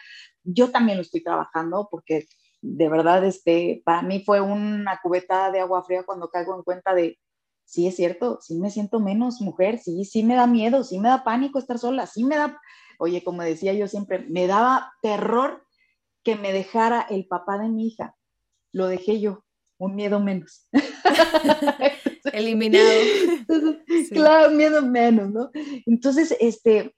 yo 0.44 0.70
también 0.70 0.98
lo 0.98 1.02
estoy 1.02 1.22
trabajando 1.22 1.88
porque 1.90 2.26
de 2.62 2.88
verdad, 2.88 3.24
este, 3.24 3.82
para 3.84 4.02
mí 4.02 4.22
fue 4.24 4.40
una 4.40 5.00
cubeta 5.02 5.50
de 5.50 5.60
agua 5.60 5.82
fría 5.82 6.04
cuando 6.04 6.30
caigo 6.30 6.56
en 6.56 6.62
cuenta 6.62 6.94
de, 6.94 7.18
sí 7.64 7.88
es 7.88 7.96
cierto, 7.96 8.38
sí 8.40 8.58
me 8.58 8.70
siento 8.70 9.00
menos 9.00 9.40
mujer, 9.40 9.78
sí, 9.78 10.04
sí 10.04 10.22
me 10.22 10.36
da 10.36 10.46
miedo, 10.46 10.84
sí 10.84 10.98
me 10.98 11.08
da 11.08 11.24
pánico 11.24 11.58
estar 11.58 11.78
sola, 11.78 12.06
sí 12.06 12.24
me 12.24 12.36
da, 12.36 12.58
oye, 12.98 13.24
como 13.24 13.42
decía 13.42 13.72
yo 13.74 13.88
siempre, 13.88 14.20
me 14.28 14.46
daba 14.46 14.92
terror 15.02 15.66
que 16.22 16.36
me 16.36 16.52
dejara 16.52 17.02
el 17.10 17.26
papá 17.26 17.58
de 17.58 17.68
mi 17.68 17.88
hija. 17.88 18.14
Lo 18.70 18.86
dejé 18.86 19.20
yo, 19.20 19.44
un 19.78 19.96
miedo 19.96 20.20
menos. 20.20 20.68
Eliminado. 22.32 22.88
Claro, 24.10 24.50
miedo 24.52 24.82
menos, 24.82 25.30
¿no? 25.30 25.50
Entonces, 25.84 26.36
este, 26.38 26.94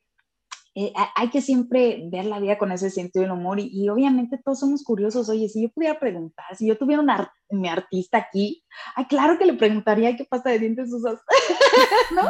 eh, 0.76 0.92
hay 1.14 1.30
que 1.30 1.40
siempre 1.40 2.08
ver 2.10 2.24
la 2.24 2.40
vida 2.40 2.58
con 2.58 2.72
ese 2.72 2.90
sentido 2.90 3.22
del 3.22 3.30
humor 3.30 3.60
y, 3.60 3.88
obviamente 3.88 4.40
todos 4.44 4.58
somos 4.58 4.82
curiosos. 4.82 5.28
Oye, 5.28 5.48
si 5.48 5.62
yo 5.62 5.70
pudiera 5.70 6.00
preguntar, 6.00 6.56
si 6.56 6.66
yo 6.66 6.76
tuviera 6.76 7.00
una, 7.00 7.32
mi 7.50 7.68
artista 7.68 8.18
aquí, 8.18 8.64
ay, 8.96 9.06
claro 9.06 9.38
que 9.38 9.46
le 9.46 9.54
preguntaría 9.54 10.16
qué 10.16 10.24
pasta 10.24 10.50
de 10.50 10.58
dientes 10.58 10.92
usas, 10.92 11.20
¿no? 12.14 12.22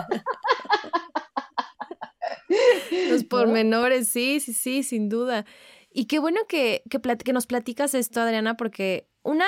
Los 3.10 3.24
pormenores, 3.30 4.08
sí, 4.08 4.40
sí, 4.40 4.52
sí, 4.52 4.82
sin 4.82 5.08
duda. 5.08 5.46
Y 5.90 6.04
qué 6.04 6.18
bueno 6.18 6.40
que, 6.46 6.82
que, 6.90 7.00
que 7.00 7.32
nos 7.32 7.46
platicas 7.46 7.94
esto, 7.94 8.20
Adriana, 8.20 8.58
porque 8.58 9.08
una, 9.22 9.46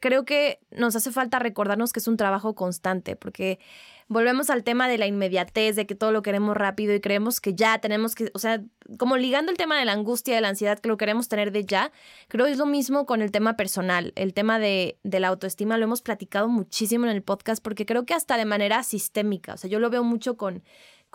creo 0.00 0.24
que 0.24 0.58
nos 0.70 0.96
hace 0.96 1.12
falta 1.12 1.38
recordarnos 1.38 1.92
que 1.92 2.00
es 2.00 2.08
un 2.08 2.16
trabajo 2.16 2.56
constante, 2.56 3.14
porque 3.14 3.60
volvemos 4.08 4.50
al 4.50 4.62
tema 4.62 4.88
de 4.88 4.98
la 4.98 5.06
inmediatez, 5.06 5.76
de 5.76 5.86
que 5.86 5.94
todo 5.94 6.12
lo 6.12 6.22
queremos 6.22 6.56
rápido 6.56 6.94
y 6.94 7.00
creemos 7.00 7.40
que 7.40 7.54
ya 7.54 7.78
tenemos 7.78 8.14
que, 8.14 8.30
o 8.34 8.38
sea, 8.38 8.62
como 8.98 9.16
ligando 9.16 9.50
el 9.50 9.58
tema 9.58 9.78
de 9.78 9.84
la 9.84 9.92
angustia, 9.92 10.34
de 10.34 10.40
la 10.40 10.48
ansiedad, 10.48 10.78
que 10.78 10.88
lo 10.88 10.96
queremos 10.96 11.28
tener 11.28 11.50
de 11.50 11.64
ya, 11.64 11.90
creo 12.28 12.46
que 12.46 12.52
es 12.52 12.58
lo 12.58 12.66
mismo 12.66 13.06
con 13.06 13.20
el 13.20 13.32
tema 13.32 13.56
personal, 13.56 14.12
el 14.14 14.32
tema 14.32 14.58
de, 14.58 14.98
de 15.02 15.20
la 15.20 15.28
autoestima, 15.28 15.76
lo 15.76 15.84
hemos 15.84 16.02
platicado 16.02 16.48
muchísimo 16.48 17.06
en 17.06 17.12
el 17.12 17.22
podcast, 17.22 17.62
porque 17.62 17.86
creo 17.86 18.06
que 18.06 18.14
hasta 18.14 18.36
de 18.36 18.44
manera 18.44 18.82
sistémica, 18.82 19.54
o 19.54 19.56
sea, 19.56 19.68
yo 19.68 19.80
lo 19.80 19.90
veo 19.90 20.04
mucho 20.04 20.36
con 20.36 20.62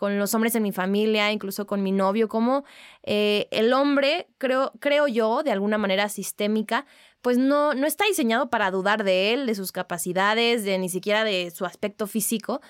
con 0.02 0.18
los 0.18 0.34
hombres 0.34 0.54
de 0.54 0.62
mi 0.62 0.72
familia, 0.72 1.32
incluso 1.32 1.68
con 1.68 1.84
mi 1.84 1.92
novio, 1.92 2.28
como 2.28 2.64
eh, 3.04 3.48
el 3.52 3.72
hombre, 3.72 4.30
creo, 4.40 4.72
creo 4.80 5.08
yo, 5.08 5.44
de 5.44 5.52
alguna 5.52 5.78
manera 5.78 6.10
sistémica, 6.10 6.88
pues 7.22 7.38
no, 7.38 7.76
no 7.76 7.86
está 7.86 8.06
diseñado 8.06 8.50
para 8.50 8.72
dudar 8.72 9.04
de 9.04 9.32
él, 9.32 9.46
de 9.46 9.54
sus 9.54 9.72
capacidades, 9.72 10.64
de 10.64 10.80
ni 10.80 10.90
siquiera 10.90 11.24
de 11.24 11.52
su 11.52 11.68
aspecto 11.68 12.08
físico. 12.08 12.62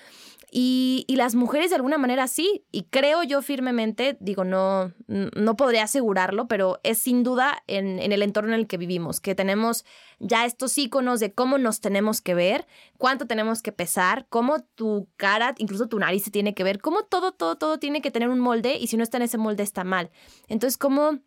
Y, 0.54 1.06
las 1.08 1.34
mujeres 1.34 1.70
de 1.70 1.76
alguna 1.76 1.96
manera 1.96 2.28
sí, 2.28 2.66
y 2.70 2.82
creo 2.82 3.22
yo 3.22 3.40
firmemente, 3.40 4.18
digo, 4.20 4.44
no, 4.44 4.92
no 5.06 5.56
podría 5.56 5.84
asegurarlo, 5.84 6.46
pero 6.46 6.78
es 6.82 6.98
sin 6.98 7.22
duda 7.22 7.62
en, 7.66 7.98
en, 7.98 8.12
el 8.12 8.22
entorno 8.22 8.52
en 8.52 8.60
el 8.60 8.66
que 8.66 8.76
vivimos, 8.76 9.20
que 9.20 9.34
tenemos 9.34 9.86
ya 10.18 10.44
estos 10.44 10.76
iconos 10.76 11.20
de 11.20 11.32
cómo 11.32 11.56
nos 11.56 11.80
tenemos 11.80 12.20
que 12.20 12.34
ver, 12.34 12.66
cuánto 12.98 13.26
tenemos 13.26 13.62
que 13.62 13.72
pesar, 13.72 14.26
cómo 14.28 14.60
tu 14.74 15.08
cara, 15.16 15.54
incluso 15.56 15.88
tu 15.88 15.98
nariz 15.98 16.24
se 16.24 16.30
tiene 16.30 16.52
que 16.52 16.64
ver, 16.64 16.82
cómo 16.82 17.04
todo, 17.04 17.32
todo, 17.32 17.56
todo 17.56 17.78
tiene 17.78 18.02
que 18.02 18.10
tener 18.10 18.28
un 18.28 18.40
molde 18.40 18.76
y 18.76 18.88
si 18.88 18.98
no 18.98 19.04
está 19.04 19.16
en 19.16 19.22
ese 19.22 19.38
molde 19.38 19.62
está 19.62 19.84
mal. 19.84 20.10
Entonces, 20.48 20.76
cómo 20.76 21.20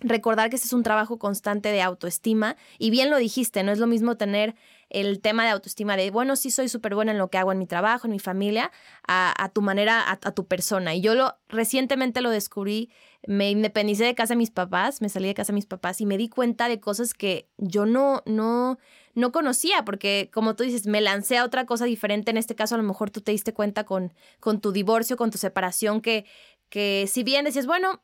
recordar 0.00 0.50
que 0.50 0.56
ese 0.56 0.66
es 0.66 0.72
un 0.72 0.82
trabajo 0.82 1.18
constante 1.18 1.70
de 1.70 1.82
autoestima 1.82 2.56
y 2.78 2.90
bien 2.90 3.10
lo 3.10 3.16
dijiste, 3.16 3.62
no 3.62 3.72
es 3.72 3.78
lo 3.78 3.86
mismo 3.86 4.16
tener 4.16 4.56
el 4.88 5.20
tema 5.20 5.44
de 5.44 5.50
autoestima 5.50 5.96
de, 5.96 6.10
bueno, 6.10 6.36
sí 6.36 6.50
soy 6.50 6.68
súper 6.68 6.94
buena 6.94 7.12
en 7.12 7.18
lo 7.18 7.28
que 7.28 7.38
hago 7.38 7.52
en 7.52 7.58
mi 7.58 7.66
trabajo, 7.66 8.06
en 8.06 8.12
mi 8.12 8.18
familia, 8.18 8.70
a, 9.06 9.50
tu 9.52 9.62
manera, 9.62 10.04
a, 10.08 10.16
tu 10.16 10.46
persona. 10.46 10.94
Y 10.94 11.00
yo 11.00 11.14
lo 11.14 11.36
recientemente 11.48 12.20
lo 12.20 12.30
descubrí, 12.30 12.90
me 13.26 13.50
independicé 13.50 14.04
de 14.04 14.14
casa 14.14 14.34
de 14.34 14.38
mis 14.38 14.50
papás, 14.50 15.02
me 15.02 15.08
salí 15.08 15.26
de 15.26 15.34
casa 15.34 15.52
de 15.52 15.56
mis 15.56 15.66
papás 15.66 16.00
y 16.00 16.06
me 16.06 16.16
di 16.16 16.28
cuenta 16.28 16.68
de 16.68 16.80
cosas 16.80 17.14
que 17.14 17.48
yo 17.58 17.86
no, 17.86 18.22
no, 18.26 18.78
no 19.14 19.32
conocía, 19.32 19.84
porque 19.84 20.30
como 20.32 20.54
tú 20.54 20.62
dices, 20.62 20.86
me 20.86 21.00
lancé 21.00 21.38
a 21.38 21.44
otra 21.44 21.66
cosa 21.66 21.84
diferente. 21.84 22.30
En 22.30 22.36
este 22.36 22.54
caso, 22.54 22.76
a 22.76 22.78
lo 22.78 22.84
mejor 22.84 23.10
tú 23.10 23.20
te 23.20 23.32
diste 23.32 23.52
cuenta 23.52 23.84
con, 23.84 24.14
con 24.38 24.60
tu 24.60 24.72
divorcio, 24.72 25.16
con 25.16 25.30
tu 25.30 25.38
separación, 25.38 26.00
que, 26.00 26.26
que 26.68 27.06
si 27.08 27.24
bien 27.24 27.44
decías, 27.44 27.66
bueno, 27.66 28.02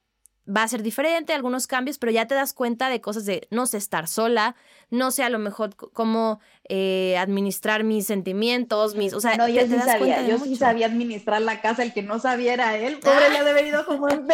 va 0.48 0.62
a 0.62 0.68
ser 0.68 0.82
diferente, 0.82 1.32
algunos 1.32 1.66
cambios, 1.66 1.98
pero 1.98 2.12
ya 2.12 2.26
te 2.26 2.34
das 2.34 2.52
cuenta 2.52 2.88
de 2.88 3.00
cosas 3.00 3.24
de 3.24 3.46
no 3.50 3.66
sé 3.66 3.76
estar 3.76 4.08
sola, 4.08 4.56
no 4.90 5.10
sé 5.10 5.22
a 5.22 5.30
lo 5.30 5.38
mejor 5.38 5.74
cómo 5.92 6.40
eh, 6.68 7.16
administrar 7.18 7.84
mis 7.84 8.06
sentimientos, 8.06 8.96
mis, 8.96 9.14
o 9.14 9.20
sea, 9.20 9.36
no, 9.36 9.48
yo 9.48 9.62
sí 9.62 9.78
sabía, 9.78 10.26
yo 10.26 10.38
sí 10.38 10.56
sabía 10.56 10.86
administrar 10.86 11.42
la 11.42 11.60
casa, 11.60 11.82
el 11.82 11.92
que 11.92 12.02
no 12.02 12.18
sabía 12.18 12.54
era 12.54 12.76
él, 12.76 12.98
pobre 12.98 13.30
le 13.30 13.38
ha 13.38 13.44
de 13.44 13.84
como 13.84 14.08
en 14.08 14.26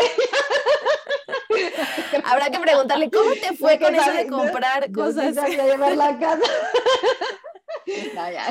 Habrá 2.24 2.50
que 2.50 2.58
preguntarle 2.58 3.10
cómo 3.10 3.32
te 3.32 3.56
fue 3.56 3.78
con 3.78 3.94
eso 3.94 4.12
de 4.12 4.26
comprar 4.26 4.90
cosas. 4.92 5.34
Yo 5.34 5.42
sí 5.42 5.44
sabía 5.54 5.66
llevar 5.66 5.96
la 5.96 6.18
casa. 6.18 6.42
No, 8.14 8.30
ya. 8.30 8.44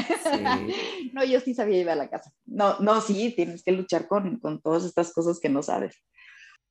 no, 1.14 1.24
yo 1.24 1.40
sí 1.40 1.54
sabía 1.54 1.78
llevar 1.78 1.98
la 1.98 2.10
casa. 2.10 2.32
No, 2.46 2.80
no, 2.80 3.02
sí, 3.02 3.34
tienes 3.36 3.62
que 3.62 3.72
luchar 3.72 4.08
con, 4.08 4.40
con 4.40 4.62
todas 4.62 4.84
estas 4.84 5.14
cosas 5.14 5.40
que 5.40 5.50
no 5.50 5.62
sabes. 5.62 6.02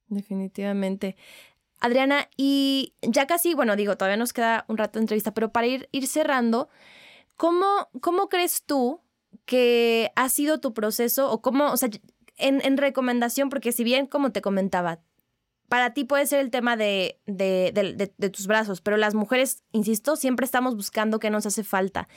Definitivamente. 0.09 1.17
Adriana, 1.81 2.29
y 2.37 2.95
ya 3.03 3.27
casi, 3.27 3.55
bueno, 3.55 3.77
digo, 3.77 3.97
todavía 3.97 4.17
nos 4.17 4.33
queda 4.33 4.65
un 4.69 4.79
rato 4.79 4.99
de 4.99 5.03
entrevista, 5.03 5.35
pero 5.35 5.53
para 5.53 5.67
ir, 5.67 5.89
ir 5.93 6.07
cerrando, 6.07 6.69
¿cómo, 7.37 7.89
¿cómo 8.01 8.29
crees 8.29 8.65
tú 8.65 9.01
que 9.45 10.11
ha 10.17 10.29
sido 10.29 10.59
tu 10.59 10.73
proceso 10.73 11.31
o 11.31 11.43
cómo, 11.43 11.71
o 11.71 11.77
sea, 11.77 11.91
en, 12.39 12.65
en 12.65 12.77
recomendación, 12.77 13.49
porque 13.51 13.73
si 13.73 13.85
bien, 13.85 14.07
como 14.07 14.33
te 14.33 14.43
comentaba, 14.43 15.01
para 15.69 15.95
ti 15.95 16.05
puede 16.05 16.27
ser 16.27 16.41
el 16.41 16.51
tema 16.51 16.77
de, 16.77 17.21
de, 17.27 17.73
de, 17.75 18.13
de, 18.17 18.31
tus 18.31 18.47
brazos, 18.47 18.81
pero 18.81 18.97
las 18.97 19.15
mujeres, 19.15 19.65
insisto, 19.73 20.17
siempre 20.17 20.45
estamos 20.45 20.77
buscando 20.77 21.19
qué 21.19 21.31
nos 21.31 21.47
hace 21.47 21.65
falta. 21.65 22.09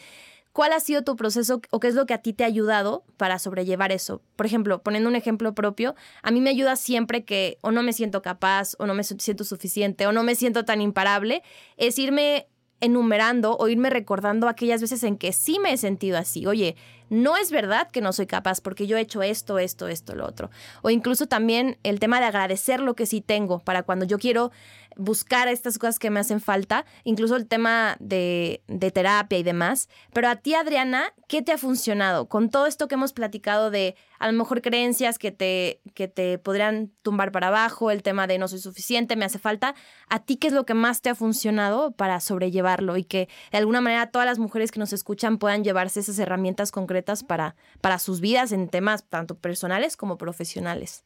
¿Cuál 0.51 0.73
ha 0.73 0.79
sido 0.79 1.03
tu 1.03 1.15
proceso 1.15 1.61
o 1.69 1.79
qué 1.79 1.87
es 1.87 1.95
lo 1.95 2.05
que 2.05 2.13
a 2.13 2.21
ti 2.21 2.33
te 2.33 2.43
ha 2.43 2.47
ayudado 2.47 3.03
para 3.17 3.39
sobrellevar 3.39 3.91
eso? 3.91 4.21
Por 4.35 4.45
ejemplo, 4.45 4.81
poniendo 4.81 5.09
un 5.09 5.15
ejemplo 5.15 5.53
propio, 5.53 5.95
a 6.23 6.31
mí 6.31 6.41
me 6.41 6.49
ayuda 6.49 6.75
siempre 6.75 7.23
que 7.23 7.59
o 7.61 7.71
no 7.71 7.83
me 7.83 7.93
siento 7.93 8.21
capaz 8.21 8.75
o 8.79 8.87
no 8.87 8.93
me 8.93 9.03
siento 9.03 9.43
suficiente 9.43 10.07
o 10.07 10.11
no 10.11 10.23
me 10.23 10.35
siento 10.35 10.65
tan 10.65 10.81
imparable, 10.81 11.43
es 11.77 11.99
irme 11.99 12.47
enumerando 12.81 13.57
o 13.57 13.67
irme 13.67 13.89
recordando 13.89 14.47
aquellas 14.47 14.81
veces 14.81 15.03
en 15.03 15.17
que 15.17 15.33
sí 15.33 15.59
me 15.59 15.73
he 15.73 15.77
sentido 15.77 16.17
así. 16.17 16.45
Oye, 16.45 16.75
no 17.09 17.37
es 17.37 17.51
verdad 17.51 17.89
que 17.91 18.01
no 18.01 18.13
soy 18.13 18.27
capaz 18.27 18.61
porque 18.61 18.87
yo 18.87 18.97
he 18.97 19.01
hecho 19.01 19.21
esto, 19.21 19.59
esto, 19.59 19.87
esto, 19.87 20.15
lo 20.15 20.25
otro. 20.25 20.49
O 20.81 20.89
incluso 20.89 21.27
también 21.27 21.77
el 21.83 21.99
tema 21.99 22.19
de 22.19 22.27
agradecer 22.27 22.79
lo 22.79 22.95
que 22.95 23.05
sí 23.05 23.21
tengo 23.21 23.59
para 23.59 23.83
cuando 23.83 24.05
yo 24.05 24.17
quiero 24.17 24.51
buscar 24.99 25.47
estas 25.47 25.79
cosas 25.79 25.97
que 25.97 26.09
me 26.09 26.19
hacen 26.19 26.41
falta, 26.41 26.85
incluso 27.05 27.37
el 27.37 27.47
tema 27.47 27.95
de, 28.01 28.61
terapia 28.93 29.39
y 29.39 29.43
demás. 29.43 29.87
Pero 30.13 30.27
a 30.27 30.35
ti, 30.35 30.55
Adriana, 30.55 31.13
¿qué 31.29 31.41
te 31.41 31.53
ha 31.53 31.57
funcionado? 31.57 32.27
Con 32.27 32.49
todo 32.49 32.67
esto 32.67 32.89
que 32.89 32.95
hemos 32.95 33.13
platicado 33.13 33.71
de 33.71 33.95
a 34.19 34.29
lo 34.29 34.37
mejor 34.37 34.61
creencias 34.61 35.17
que 35.17 35.31
te, 35.31 35.79
que 35.93 36.09
te 36.09 36.37
podrían 36.37 36.91
tumbar 37.01 37.31
para 37.31 37.47
abajo, 37.47 37.91
el 37.91 38.03
tema 38.03 38.27
de 38.27 38.37
no 38.37 38.49
soy 38.49 38.59
suficiente, 38.59 39.15
me 39.15 39.23
hace 39.23 39.39
falta, 39.39 39.73
¿a 40.09 40.19
ti 40.19 40.35
qué 40.35 40.47
es 40.47 40.53
lo 40.53 40.65
que 40.65 40.73
más 40.73 41.01
te 41.01 41.09
ha 41.09 41.15
funcionado 41.15 41.91
para 41.91 42.19
sobrellevarlo 42.19 42.97
y 42.97 43.05
que 43.05 43.29
de 43.53 43.57
alguna 43.57 43.79
manera 43.79 44.11
todas 44.11 44.25
las 44.25 44.37
mujeres 44.37 44.69
que 44.69 44.79
nos 44.79 44.91
escuchan 44.91 45.37
puedan 45.37 45.63
llevarse 45.63 46.01
esas 46.01 46.19
herramientas 46.19 46.73
concretas 46.73 47.23
para, 47.23 47.55
para 47.79 47.99
sus 47.99 48.19
vidas 48.19 48.51
en 48.51 48.67
temas 48.67 49.05
tanto 49.07 49.37
personales 49.37 49.95
como 49.95 50.17
profesionales? 50.17 51.05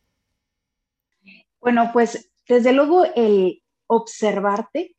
Bueno, 1.62 1.91
pues 1.94 2.32
desde 2.48 2.74
luego 2.74 3.06
el, 3.16 3.62
observarte 3.88 4.95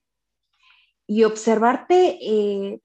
y 1.06 1.24
observarte 1.24 2.18
eh, 2.20 2.80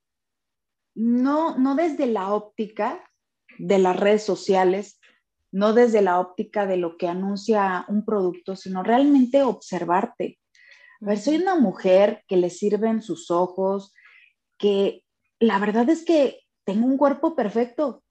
no, 0.95 1.57
no 1.57 1.75
desde 1.75 2.05
la 2.05 2.33
óptica 2.33 3.09
de 3.57 3.79
las 3.79 3.97
redes 3.97 4.23
sociales, 4.23 4.99
no 5.51 5.73
desde 5.73 6.01
la 6.01 6.19
óptica 6.19 6.65
de 6.65 6.77
lo 6.77 6.97
que 6.97 7.07
anuncia 7.07 7.85
un 7.87 8.05
producto, 8.05 8.55
sino 8.55 8.83
realmente 8.83 9.43
observarte. 9.43 10.39
A 11.01 11.05
ver, 11.05 11.19
soy 11.19 11.37
una 11.37 11.55
mujer 11.55 12.23
que 12.27 12.37
le 12.37 12.49
sirven 12.49 13.01
sus 13.01 13.31
ojos, 13.31 13.93
que 14.57 15.03
la 15.39 15.59
verdad 15.59 15.89
es 15.89 16.03
que 16.03 16.41
tengo 16.65 16.85
un 16.85 16.97
cuerpo 16.97 17.35
perfecto. 17.35 18.03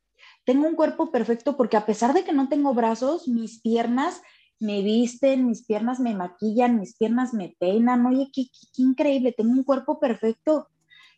Tengo 0.44 0.66
un 0.66 0.74
cuerpo 0.74 1.12
perfecto 1.12 1.56
porque 1.56 1.76
a 1.76 1.84
pesar 1.86 2.14
de 2.14 2.24
que 2.24 2.32
no 2.32 2.48
tengo 2.48 2.72
brazos, 2.74 3.28
mis 3.28 3.60
piernas 3.60 4.22
me 4.60 4.82
visten, 4.82 5.46
mis 5.46 5.64
piernas 5.64 6.00
me 6.00 6.14
maquillan, 6.14 6.80
mis 6.80 6.96
piernas 6.96 7.32
me 7.32 7.54
peinan, 7.58 8.04
oye, 8.06 8.30
qué, 8.32 8.46
increíble, 8.76 9.32
tengo 9.32 9.52
un 9.52 9.64
cuerpo 9.64 10.00
perfecto. 10.00 10.68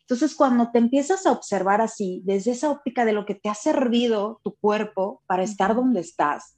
Entonces, 0.01 0.35
cuando 0.35 0.71
te 0.71 0.79
empiezas 0.79 1.25
a 1.25 1.31
observar 1.31 1.81
así, 1.81 2.21
desde 2.25 2.51
esa 2.51 2.69
óptica 2.69 3.05
de 3.05 3.13
lo 3.13 3.25
que 3.25 3.35
te 3.35 3.49
ha 3.49 3.55
servido 3.55 4.41
tu 4.43 4.55
cuerpo 4.55 5.21
para 5.25 5.43
estar 5.43 5.75
donde 5.75 6.01
estás, 6.01 6.57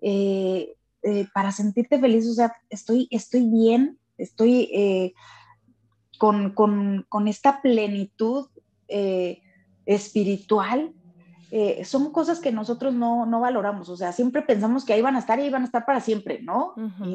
eh, 0.00 0.74
eh, 1.02 1.26
para 1.34 1.52
sentirte 1.52 1.98
feliz, 1.98 2.26
o 2.26 2.34
sea, 2.34 2.52
estoy, 2.70 3.08
estoy 3.10 3.48
bien, 3.48 3.98
estoy 4.16 4.70
eh, 4.72 5.12
con, 6.18 6.54
con, 6.54 7.28
esta 7.28 7.60
plenitud 7.60 8.48
espiritual, 9.84 10.94
eh, 11.50 11.84
son 11.84 12.12
cosas 12.12 12.40
que 12.40 12.52
nosotros 12.52 12.92
no, 12.94 13.24
no, 13.24 13.40
valoramos, 13.40 13.88
o 13.88 13.96
sea, 13.96 14.12
siempre 14.12 14.42
pensamos 14.42 14.84
que 14.84 14.92
ahí 14.92 15.00
van 15.00 15.16
a 15.16 15.20
estar 15.20 15.38
y 15.38 15.42
ahí 15.42 15.50
van 15.50 15.62
a 15.62 15.66
estar 15.66 15.86
para 15.86 16.00
siempre, 16.00 16.40
¿no? 16.42 16.74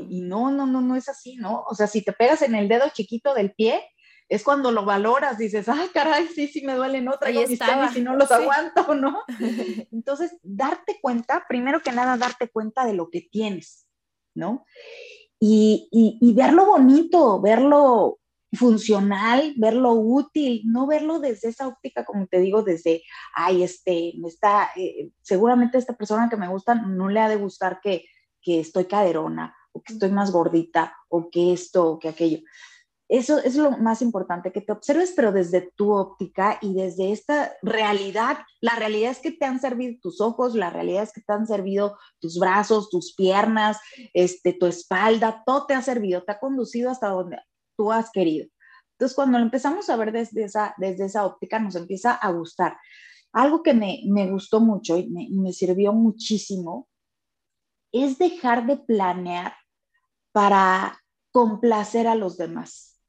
y, 0.10 0.22
no, 0.22 0.50
no, 0.50 0.66
no, 0.66 0.82
no 0.82 0.96
es 0.96 1.08
así, 1.08 1.36
¿no? 1.36 1.64
O 1.68 1.76
sea, 1.76 1.86
si 1.88 2.02
te 2.02 2.14
pegas 2.14 2.42
en 2.42 2.56
el 2.56 2.68
dedo 2.68 2.86
chiquito 2.92 3.34
del 3.34 3.54
pie, 3.54 3.82
es 4.30 4.44
cuando 4.44 4.72
lo 4.72 4.86
valoras, 4.86 5.38
dices, 5.38 5.70
ay, 5.70 5.90
caray, 5.94 6.28
sí, 6.28 6.48
sí 6.48 6.66
me 6.66 6.74
duele, 6.74 7.02
no 7.02 7.18
traigo 7.20 7.42
mis 7.48 7.60
tenis 7.60 7.96
y 7.96 8.02
no 8.02 8.16
los 8.16 8.32
aguanto, 8.32 8.96
¿no? 8.96 9.22
Entonces, 9.92 10.36
darte 10.42 10.98
cuenta, 11.02 11.46
primero 11.48 11.82
que 11.82 11.92
nada, 11.92 12.18
darte 12.18 12.50
cuenta 12.50 12.86
de 12.86 12.94
lo 12.94 13.12
que 13.12 13.22
tienes, 13.22 13.86
¿no? 14.34 14.66
Y, 15.40 15.90
y, 15.92 16.18
y 16.22 16.34
verlo 16.34 16.66
bonito, 16.66 17.40
verlo 17.42 18.20
funcional, 18.54 19.54
verlo 19.58 19.94
útil, 19.94 20.62
no 20.66 20.88
verlo 20.88 21.20
desde 21.20 21.50
esa 21.50 21.68
óptica, 21.68 22.06
como 22.06 22.28
te 22.28 22.40
digo, 22.40 22.64
desde, 22.64 23.04
ay, 23.34 23.64
este, 23.64 24.14
me 24.18 24.28
está, 24.28 24.70
eh, 24.76 25.10
seguramente 25.22 25.78
esta 25.78 25.94
persona 25.94 26.30
que 26.30 26.38
me 26.38 26.48
gusta 26.48 26.76
no 26.76 27.10
le 27.10 27.20
ha 27.20 27.30
de 27.30 27.38
gustar 27.38 27.80
que, 27.82 28.06
que 28.42 28.60
estoy 28.60 28.86
caderona, 28.86 29.56
o 29.72 29.82
que 29.82 29.94
estoy 29.94 30.12
más 30.12 30.32
gordita, 30.32 30.96
o 31.10 31.30
que 31.30 31.54
esto, 31.54 31.92
o 31.92 32.00
que 32.00 32.10
aquello. 32.10 32.40
Eso 33.10 33.38
es 33.38 33.56
lo 33.56 33.72
más 33.78 34.02
importante, 34.02 34.52
que 34.52 34.62
te 34.62 34.72
observes, 34.72 35.14
pero 35.16 35.32
desde 35.32 35.72
tu 35.76 35.92
óptica 35.92 36.58
y 36.62 36.74
desde 36.74 37.12
esta 37.12 37.54
realidad. 37.62 38.40
La 38.62 38.76
realidad 38.76 39.12
es 39.12 39.20
que 39.20 39.32
te 39.32 39.46
han 39.46 39.60
servido 39.60 40.00
tus 40.02 40.22
ojos, 40.22 40.56
la 40.56 40.70
realidad 40.70 41.04
es 41.04 41.12
que 41.12 41.22
te 41.22 41.34
han 41.34 41.46
servido 41.46 41.98
tus 42.20 42.40
brazos, 42.40 42.90
tus 42.90 43.14
piernas, 43.14 43.78
este, 44.14 44.54
tu 44.54 44.66
espalda, 44.66 45.44
todo 45.46 45.66
te 45.66 45.74
ha 45.74 45.82
servido, 45.82 46.24
te 46.24 46.32
ha 46.32 46.40
conducido 46.40 46.90
hasta 46.90 47.10
donde, 47.10 47.38
tú 47.76 47.92
has 47.92 48.12
querido. 48.12 48.48
Entonces, 48.94 49.16
cuando 49.16 49.38
lo 49.38 49.44
empezamos 49.44 49.90
a 49.90 49.96
ver 49.96 50.12
desde 50.12 50.44
esa, 50.44 50.74
desde 50.78 51.06
esa 51.06 51.26
óptica, 51.26 51.60
nos 51.60 51.76
empieza 51.76 52.14
a 52.14 52.32
gustar. 52.32 52.78
Algo 53.32 53.64
que 53.64 53.74
me, 53.74 54.02
me 54.06 54.30
gustó 54.30 54.60
mucho 54.60 54.98
y 54.98 55.10
me, 55.10 55.28
me 55.32 55.52
sirvió 55.52 55.94
muchísimo 55.94 56.88
es 57.92 58.18
dejar 58.18 58.66
de 58.66 58.78
planear 58.78 59.56
para 60.32 61.00
complacer 61.32 62.08
a 62.08 62.16
los 62.16 62.38
demás. 62.38 63.00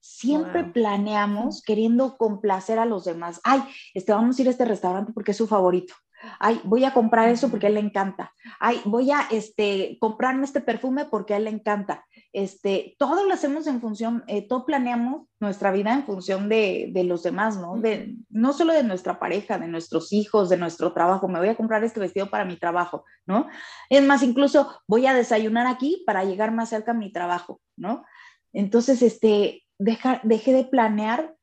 Siempre 0.00 0.64
planeamos 0.64 1.62
queriendo 1.62 2.16
complacer 2.18 2.78
a 2.78 2.84
los 2.84 3.04
demás. 3.04 3.40
Ay, 3.42 3.62
este, 3.94 4.12
vamos 4.12 4.38
a 4.38 4.42
ir 4.42 4.48
a 4.48 4.50
este 4.50 4.66
restaurante 4.66 5.12
porque 5.12 5.30
es 5.30 5.36
su 5.36 5.46
favorito 5.46 5.94
ay, 6.38 6.60
voy 6.64 6.84
a 6.84 6.92
comprar 6.92 7.28
eso 7.28 7.50
porque 7.50 7.66
a 7.66 7.68
él 7.68 7.74
le 7.74 7.80
encanta, 7.80 8.32
ay, 8.60 8.80
voy 8.84 9.10
a 9.10 9.20
este, 9.30 9.96
comprarme 10.00 10.44
este 10.44 10.60
perfume 10.60 11.04
porque 11.06 11.34
a 11.34 11.36
él 11.38 11.44
le 11.44 11.50
encanta. 11.50 12.04
Este, 12.32 12.96
todo 12.98 13.24
lo 13.24 13.32
hacemos 13.32 13.66
en 13.66 13.80
función, 13.80 14.24
eh, 14.26 14.46
todo 14.48 14.66
planeamos 14.66 15.28
nuestra 15.38 15.70
vida 15.70 15.92
en 15.92 16.04
función 16.04 16.48
de, 16.48 16.90
de, 16.92 17.04
los 17.04 17.22
demás, 17.22 17.56
¿no? 17.56 17.76
De, 17.76 18.16
no 18.28 18.52
solo 18.52 18.72
de 18.72 18.82
nuestra 18.82 19.20
pareja, 19.20 19.58
de 19.58 19.68
nuestros 19.68 20.12
hijos, 20.12 20.48
de 20.48 20.56
nuestro 20.56 20.92
trabajo, 20.92 21.28
me 21.28 21.38
voy 21.38 21.48
a 21.48 21.56
comprar 21.56 21.84
este 21.84 22.00
vestido 22.00 22.30
para 22.30 22.44
mi 22.44 22.56
trabajo, 22.56 23.04
¿no? 23.26 23.48
Es 23.88 24.02
más, 24.02 24.22
incluso 24.22 24.80
voy 24.88 25.06
a 25.06 25.14
desayunar 25.14 25.66
aquí 25.66 26.02
para 26.06 26.24
llegar 26.24 26.50
más 26.50 26.70
cerca 26.70 26.90
a 26.90 26.94
mi 26.94 27.12
trabajo, 27.12 27.60
¿no? 27.76 28.04
Entonces, 28.52 29.02
este, 29.02 29.64
deja, 29.78 30.20
dejé 30.24 30.52
de 30.52 30.64
planear 30.64 31.34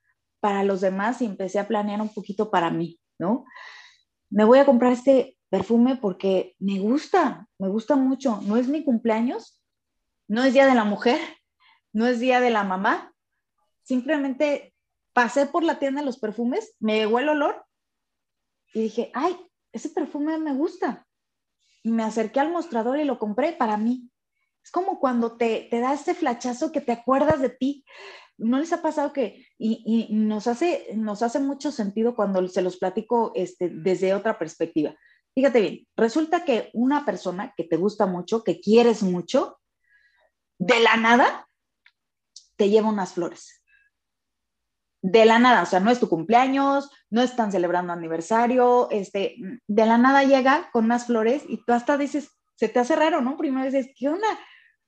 para 0.41 0.63
los 0.63 0.81
demás 0.81 1.21
y 1.21 1.25
empecé 1.25 1.59
a 1.59 1.67
planear 1.67 2.01
un 2.01 2.13
poquito 2.13 2.49
para 2.49 2.71
mí, 2.71 2.99
¿no? 3.19 3.45
Me 4.31 4.45
voy 4.45 4.59
a 4.59 4.65
comprar 4.65 4.93
este 4.93 5.37
perfume 5.49 5.97
porque 5.97 6.55
me 6.57 6.79
gusta, 6.79 7.47
me 7.59 7.67
gusta 7.67 7.95
mucho. 7.95 8.39
No 8.43 8.55
es 8.55 8.67
mi 8.67 8.83
cumpleaños, 8.83 9.61
no 10.27 10.43
es 10.43 10.53
día 10.53 10.65
de 10.65 10.73
la 10.73 10.85
mujer, 10.85 11.19
no 11.91 12.07
es 12.07 12.19
día 12.19 12.39
de 12.39 12.49
la 12.49 12.63
mamá. 12.63 13.13
Simplemente 13.83 14.73
pasé 15.13 15.45
por 15.45 15.63
la 15.63 15.77
tienda 15.77 15.99
de 15.99 16.05
los 16.05 16.17
perfumes, 16.17 16.73
me 16.79 16.95
llegó 16.95 17.19
el 17.19 17.29
olor 17.29 17.65
y 18.73 18.83
dije, 18.83 19.11
ay, 19.13 19.35
ese 19.73 19.89
perfume 19.89 20.37
me 20.37 20.53
gusta. 20.53 21.05
Y 21.83 21.91
me 21.91 22.03
acerqué 22.03 22.39
al 22.39 22.51
mostrador 22.51 22.99
y 22.99 23.03
lo 23.03 23.19
compré 23.19 23.51
para 23.51 23.75
mí. 23.75 24.09
Es 24.63 24.71
como 24.71 24.99
cuando 24.99 25.35
te, 25.35 25.67
te 25.69 25.79
da 25.79 25.93
este 25.93 26.13
flachazo 26.13 26.71
que 26.71 26.79
te 26.79 26.93
acuerdas 26.93 27.41
de 27.41 27.49
ti. 27.49 27.83
¿No 28.41 28.59
les 28.59 28.73
ha 28.73 28.81
pasado 28.81 29.13
que, 29.13 29.45
y, 29.57 30.07
nos, 30.11 30.47
hace, 30.47 30.87
nos 30.95 31.21
hace 31.21 31.39
mucho 31.39 31.71
sentido 31.71 32.15
cuando 32.15 32.47
se 32.47 32.61
los 32.61 32.77
platico 32.77 33.31
este, 33.35 33.69
desde 33.69 34.13
otra 34.13 34.39
perspectiva? 34.39 34.95
Fíjate 35.33 35.61
bien, 35.61 35.87
resulta 35.95 36.43
que 36.43 36.69
una 36.73 37.05
persona 37.05 37.53
que 37.55 37.63
te 37.63 37.77
gusta 37.77 38.05
mucho, 38.05 38.43
que 38.43 38.59
quieres 38.59 39.03
mucho, 39.03 39.59
de 40.59 40.79
la 40.79 40.97
nada 40.97 41.47
te 42.57 42.69
lleva 42.69 42.89
unas 42.89 43.13
flores. 43.13 43.63
De 45.01 45.25
la 45.25 45.39
nada, 45.39 45.63
o 45.63 45.65
sea, 45.65 45.79
no 45.79 45.89
es 45.89 45.99
tu 45.99 46.09
cumpleaños, 46.09 46.91
no 47.09 47.21
están 47.21 47.51
celebrando 47.51 47.93
aniversario, 47.93 48.89
este, 48.91 49.35
de 49.67 49.85
la 49.85 49.97
nada 49.97 50.23
llega 50.23 50.69
con 50.71 50.85
unas 50.85 51.07
flores 51.07 51.43
y 51.47 51.63
tú 51.63 51.73
hasta 51.73 51.97
dices, 51.97 52.29
se 52.55 52.69
te 52.69 52.79
hace 52.79 52.95
raro, 52.95 53.21
¿no? 53.21 53.37
Primero 53.37 53.65
dices, 53.65 53.91
¿qué 53.97 54.09
onda? 54.09 54.27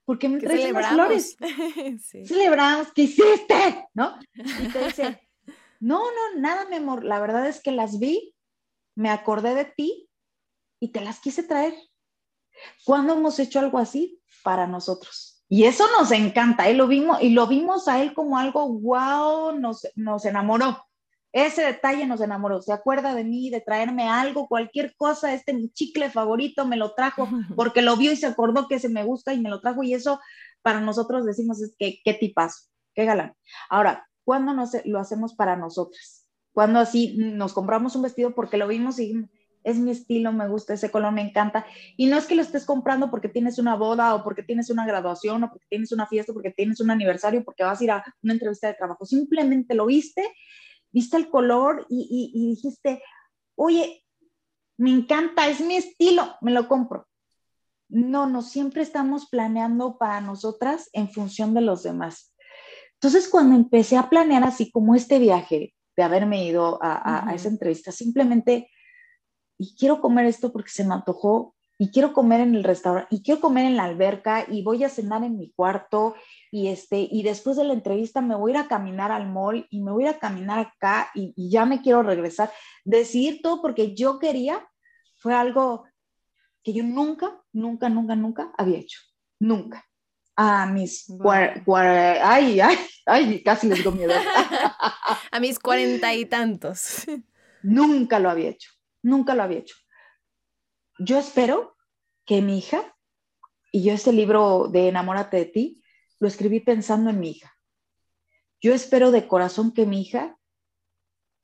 ¿Por 0.05 0.19
qué 0.19 0.29
me 0.29 0.39
traes 0.39 0.71
unas 0.71 0.93
flores? 0.93 1.37
Celebramos, 2.25 2.91
¿qué 2.93 3.03
hiciste? 3.03 3.87
¿No? 3.93 4.17
Y 4.33 4.67
te 4.69 4.85
dice, 4.85 5.29
no, 5.79 5.99
no, 5.99 6.39
nada, 6.39 6.65
mi 6.69 6.75
amor, 6.77 7.03
la 7.03 7.19
verdad 7.19 7.47
es 7.47 7.61
que 7.61 7.71
las 7.71 7.99
vi, 7.99 8.35
me 8.95 9.09
acordé 9.09 9.55
de 9.55 9.65
ti 9.65 10.09
y 10.79 10.89
te 10.89 11.01
las 11.01 11.19
quise 11.19 11.43
traer. 11.43 11.73
¿Cuándo 12.85 13.13
hemos 13.13 13.39
hecho 13.39 13.59
algo 13.59 13.77
así 13.77 14.21
para 14.43 14.67
nosotros? 14.67 15.43
Y 15.49 15.65
eso 15.65 15.85
nos 15.97 16.11
encanta, 16.11 16.69
¿eh? 16.69 16.73
lo 16.73 16.87
vimos 16.87 17.21
y 17.21 17.29
lo 17.29 17.47
vimos 17.47 17.87
a 17.87 18.01
él 18.01 18.13
como 18.13 18.37
algo, 18.37 18.67
wow, 18.79 19.57
nos, 19.59 19.87
nos 19.95 20.25
enamoró. 20.25 20.85
Ese 21.33 21.63
detalle 21.63 22.05
nos 22.05 22.21
enamoró. 22.21 22.61
Se 22.61 22.71
acuerda 22.71 23.15
de 23.15 23.23
mí, 23.23 23.49
de 23.49 23.59
traerme 23.59 24.07
algo, 24.07 24.47
cualquier 24.47 24.95
cosa. 24.95 25.33
Este 25.33 25.51
mi 25.51 25.69
chicle 25.71 26.11
favorito 26.11 26.65
me 26.67 26.77
lo 26.77 26.93
trajo 26.93 27.27
porque 27.57 27.81
lo 27.81 27.97
vio 27.97 28.11
y 28.11 28.15
se 28.15 28.27
acordó 28.27 28.67
que 28.67 28.79
se 28.79 28.87
me 28.87 29.03
gusta 29.03 29.33
y 29.33 29.41
me 29.41 29.49
lo 29.49 29.59
trajo. 29.59 29.81
Y 29.83 29.95
eso 29.95 30.19
para 30.61 30.79
nosotros 30.79 31.25
decimos 31.25 31.59
es 31.61 31.75
que 31.77 31.99
qué 32.05 32.13
tipazo, 32.13 32.69
qué 32.93 33.05
galán. 33.05 33.33
Ahora, 33.69 34.07
¿cuándo 34.23 34.53
nos, 34.53 34.71
lo 34.85 34.99
hacemos 34.99 35.33
para 35.33 35.55
nosotras? 35.55 36.27
Cuando 36.53 36.79
así 36.79 37.15
nos 37.17 37.53
compramos 37.53 37.95
un 37.95 38.03
vestido 38.03 38.35
porque 38.35 38.57
lo 38.57 38.67
vimos 38.67 38.99
y 38.99 39.27
es 39.63 39.77
mi 39.77 39.89
estilo, 39.89 40.31
me 40.33 40.47
gusta 40.47 40.75
ese 40.75 40.91
color, 40.91 41.13
me 41.13 41.21
encanta. 41.21 41.65
Y 41.97 42.05
no 42.05 42.17
es 42.17 42.27
que 42.27 42.35
lo 42.35 42.43
estés 42.43 42.65
comprando 42.65 43.09
porque 43.09 43.27
tienes 43.27 43.57
una 43.57 43.75
boda 43.75 44.13
o 44.13 44.23
porque 44.23 44.43
tienes 44.43 44.69
una 44.69 44.85
graduación 44.85 45.43
o 45.43 45.49
porque 45.49 45.65
tienes 45.67 45.91
una 45.91 46.05
fiesta, 46.05 46.31
porque 46.31 46.51
tienes 46.51 46.79
un 46.79 46.91
aniversario, 46.91 47.43
porque 47.43 47.63
vas 47.63 47.81
a 47.81 47.83
ir 47.83 47.91
a 47.91 48.03
una 48.21 48.33
entrevista 48.33 48.67
de 48.67 48.75
trabajo. 48.75 49.05
Simplemente 49.05 49.73
lo 49.73 49.87
viste 49.87 50.21
viste 50.93 51.17
el 51.17 51.29
color 51.29 51.85
y, 51.89 52.55
dijiste, 52.55 53.03
oye, 53.55 54.05
me 54.77 54.91
encanta, 54.91 55.49
es 55.49 55.59
mi 55.59 55.75
estilo, 55.75 56.35
me 56.41 56.51
lo 56.51 56.67
compro. 56.67 57.07
No, 57.89 58.27
no, 58.27 58.41
siempre 58.41 58.83
estamos 58.83 59.27
planeando 59.29 59.97
para 59.97 60.21
nosotras 60.21 60.89
en 60.93 61.09
función 61.09 61.53
de 61.53 61.61
los 61.61 61.83
demás. 61.83 62.33
Entonces, 62.93 63.27
cuando 63.27 63.55
empecé 63.55 63.97
a 63.97 64.09
planear 64.09 64.43
así 64.43 64.71
como 64.71 64.95
este 64.95 65.19
viaje, 65.19 65.73
de 65.95 66.03
haberme 66.03 66.45
ido 66.45 66.79
a, 66.81 67.29
a 67.29 67.35
esa 67.35 67.49
entrevista, 67.49 67.91
simplemente, 67.91 68.69
y 69.59 69.75
quiero 69.75 70.01
comer 70.01 70.25
esto 70.25 70.51
porque 70.51 70.71
se 70.71 70.85
me 70.85 70.93
antojó, 70.93 71.52
y 71.77 71.91
quiero 71.91 72.13
comer 72.13 72.41
en 72.41 72.55
el 72.55 72.63
restaurante, 72.63 73.15
y 73.15 73.23
quiero 73.23 73.41
comer 73.41 73.65
en 73.65 73.77
la 73.77 73.85
alberca, 73.85 74.45
y 74.47 74.63
voy 74.63 74.83
a 74.83 74.89
cenar 74.89 75.23
en 75.23 75.37
mi 75.37 75.51
cuarto, 75.51 76.15
y, 76.53 76.67
este, 76.67 77.07
y 77.09 77.23
después 77.23 77.57
de 77.57 77.63
la 77.63 77.73
entrevista 77.73 78.21
me 78.21 78.35
voy 78.35 78.51
a 78.51 78.53
ir 78.53 78.61
a 78.61 78.67
caminar 78.67 79.11
al 79.11 79.27
mall 79.27 79.65
y 79.71 79.81
me 79.81 79.91
voy 79.91 80.05
a 80.05 80.09
ir 80.11 80.15
a 80.15 80.19
caminar 80.19 80.59
acá 80.59 81.09
y, 81.15 81.33
ya 81.49 81.65
me 81.65 81.81
quiero 81.81 82.03
regresar. 82.03 82.51
Decir 82.85 83.41
todo 83.41 83.59
porque 83.59 83.95
yo 83.95 84.19
quería 84.19 84.63
fue 85.15 85.33
algo 85.33 85.85
que 86.61 86.71
yo 86.71 86.83
nunca, 86.83 87.41
nunca, 87.53 87.89
nunca, 87.89 88.15
nunca 88.15 88.51
había 88.55 88.77
hecho. 88.77 88.99
Nunca. 89.39 89.83
A 90.35 90.67
mis, 90.67 91.07
ay, 91.25 92.59
ay, 92.59 92.77
ay, 93.07 93.41
casi 93.41 93.67
les 93.67 93.79
digo 93.79 93.91
miedo. 93.91 94.13
a 95.31 95.39
mis 95.39 95.57
cuarenta 95.57 96.13
y 96.13 96.25
tantos. 96.25 97.05
nunca 97.63 98.19
lo 98.19 98.29
había 98.29 98.49
hecho, 98.49 98.69
nunca 99.01 99.33
lo 99.33 99.41
había 99.41 99.57
hecho. 99.57 99.75
Yo 101.05 101.19
espero 101.19 101.75
que 102.25 102.41
mi 102.41 102.59
hija, 102.59 102.95
y 103.73 103.83
yo 103.83 103.93
este 103.93 104.13
libro 104.13 104.69
de 104.69 104.87
Enamórate 104.87 105.35
de 105.35 105.45
ti, 105.45 105.83
lo 106.17 106.29
escribí 106.29 106.61
pensando 106.61 107.09
en 107.09 107.19
mi 107.19 107.31
hija. 107.31 107.53
Yo 108.61 108.73
espero 108.73 109.11
de 109.11 109.27
corazón 109.27 109.73
que 109.73 109.85
mi 109.85 110.01
hija 110.01 110.37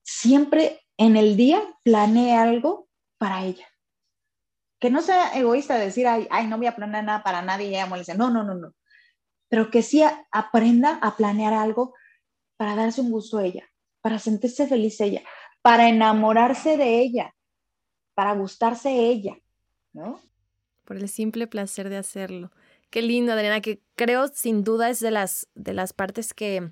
siempre 0.02 0.80
en 0.96 1.18
el 1.18 1.36
día 1.36 1.62
planee 1.84 2.38
algo 2.38 2.88
para 3.18 3.44
ella. 3.44 3.68
Que 4.80 4.90
no 4.90 5.02
sea 5.02 5.38
egoísta 5.38 5.78
decir, 5.78 6.08
ay, 6.08 6.26
ay 6.32 6.48
no 6.48 6.58
voy 6.58 6.68
a 6.68 6.78
planear 6.78 7.04
nada 7.04 7.22
para 7.22 7.42
nadie 7.42 7.68
y 7.68 7.76
ella 7.76 7.86
molesta. 7.86 8.14
No, 8.14 8.30
no, 8.30 8.46
no, 8.46 8.56
no. 8.56 8.74
Pero 9.50 9.70
que 9.70 9.82
sí 9.82 10.02
aprenda 10.32 11.00
a 11.02 11.18
planear 11.18 11.54
algo 11.54 11.94
para 12.56 12.78
darse 12.78 13.02
un 13.02 13.12
gusto 13.12 13.40
a 13.40 13.46
ella, 13.46 13.70
para 14.00 14.20
sentirse 14.20 14.68
feliz 14.68 15.02
ella, 15.02 15.22
para 15.62 15.90
enamorarse 15.90 16.78
de 16.78 17.02
ella, 17.02 17.36
para 18.14 18.34
gustarse 18.36 18.90
ella, 18.90 19.38
Por 20.86 20.98
el 20.98 21.10
simple 21.10 21.48
placer 21.48 21.90
de 21.90 21.98
hacerlo. 21.98 22.52
Qué 22.90 23.02
lindo, 23.02 23.34
Adriana, 23.34 23.62
que 23.62 23.82
creo 23.96 24.28
sin 24.30 24.64
duda 24.64 24.90
es 24.90 25.00
de 25.00 25.12
las, 25.12 25.48
de 25.54 25.74
las 25.74 25.94
partes 25.94 26.34
que 26.34 26.72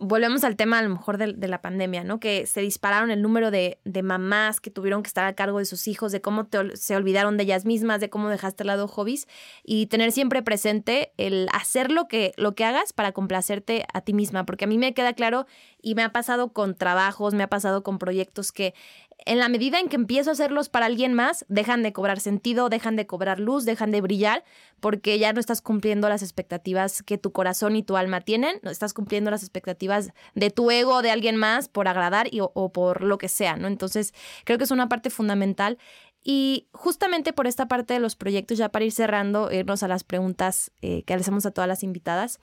volvemos 0.00 0.44
al 0.44 0.56
tema 0.56 0.78
a 0.78 0.82
lo 0.82 0.88
mejor 0.88 1.18
de, 1.18 1.48
la 1.48 1.60
pandemia, 1.60 2.02
¿no? 2.04 2.18
Que 2.20 2.46
se 2.46 2.62
dispararon 2.62 3.10
el 3.10 3.20
número 3.20 3.50
de, 3.50 3.78
de, 3.84 4.02
mamás 4.02 4.60
que 4.60 4.70
tuvieron 4.70 5.02
que 5.02 5.08
estar 5.08 5.26
a 5.26 5.34
cargo 5.34 5.58
de 5.58 5.66
sus 5.66 5.86
hijos, 5.86 6.10
de 6.10 6.22
cómo 6.22 6.48
se 6.74 6.96
olvidaron 6.96 7.36
de 7.36 7.44
ellas 7.44 7.66
mismas, 7.66 8.00
de 8.00 8.08
cómo 8.08 8.30
dejaste 8.30 8.62
al 8.62 8.68
lado 8.68 8.88
hobbies 8.88 9.28
y 9.62 9.86
tener 9.86 10.10
siempre 10.10 10.42
presente 10.42 11.12
el 11.18 11.48
hacer 11.52 11.92
lo 11.92 12.08
que, 12.08 12.32
lo 12.38 12.54
que 12.54 12.64
hagas 12.64 12.94
para 12.94 13.12
complacerte 13.12 13.84
a 13.92 14.00
ti 14.00 14.14
misma, 14.14 14.46
porque 14.46 14.64
a 14.64 14.68
mí 14.68 14.78
me 14.78 14.94
queda 14.94 15.12
claro 15.12 15.46
y 15.82 15.94
me 15.94 16.02
ha 16.02 16.12
pasado 16.12 16.52
con 16.52 16.74
trabajos, 16.74 17.34
me 17.34 17.42
ha 17.42 17.48
pasado 17.48 17.82
con 17.82 17.98
proyectos 17.98 18.52
que 18.52 18.74
en 19.26 19.38
la 19.38 19.48
medida 19.48 19.78
en 19.78 19.88
que 19.88 19.96
empiezo 19.96 20.30
a 20.30 20.32
hacerlos 20.32 20.68
para 20.68 20.86
alguien 20.86 21.14
más, 21.14 21.44
dejan 21.48 21.82
de 21.82 21.92
cobrar 21.92 22.20
sentido, 22.20 22.68
dejan 22.68 22.96
de 22.96 23.06
cobrar 23.06 23.40
luz, 23.40 23.64
dejan 23.64 23.90
de 23.90 24.00
brillar, 24.00 24.44
porque 24.80 25.18
ya 25.18 25.32
no 25.32 25.40
estás 25.40 25.60
cumpliendo 25.60 26.08
las 26.08 26.22
expectativas 26.22 27.02
que 27.02 27.18
tu 27.18 27.32
corazón 27.32 27.76
y 27.76 27.82
tu 27.82 27.96
alma 27.96 28.20
tienen, 28.20 28.58
no 28.62 28.70
estás 28.70 28.94
cumpliendo 28.94 29.30
las 29.30 29.42
expectativas 29.42 30.12
de 30.34 30.50
tu 30.50 30.70
ego 30.70 31.02
de 31.02 31.10
alguien 31.10 31.36
más 31.36 31.68
por 31.68 31.88
agradar 31.88 32.32
y, 32.32 32.40
o, 32.40 32.72
por 32.72 33.02
lo 33.02 33.18
que 33.18 33.28
sea, 33.28 33.56
¿no? 33.56 33.68
Entonces, 33.68 34.14
creo 34.44 34.58
que 34.58 34.64
es 34.64 34.70
una 34.70 34.88
parte 34.88 35.10
fundamental. 35.10 35.78
Y 36.22 36.68
justamente 36.72 37.32
por 37.32 37.46
esta 37.46 37.66
parte 37.66 37.94
de 37.94 38.00
los 38.00 38.14
proyectos, 38.14 38.58
ya 38.58 38.68
para 38.68 38.84
ir 38.84 38.92
cerrando, 38.92 39.50
irnos 39.50 39.82
a 39.82 39.88
las 39.88 40.04
preguntas 40.04 40.70
eh, 40.82 41.02
que 41.04 41.14
le 41.14 41.20
hacemos 41.20 41.46
a 41.46 41.50
todas 41.50 41.68
las 41.68 41.82
invitadas. 41.82 42.40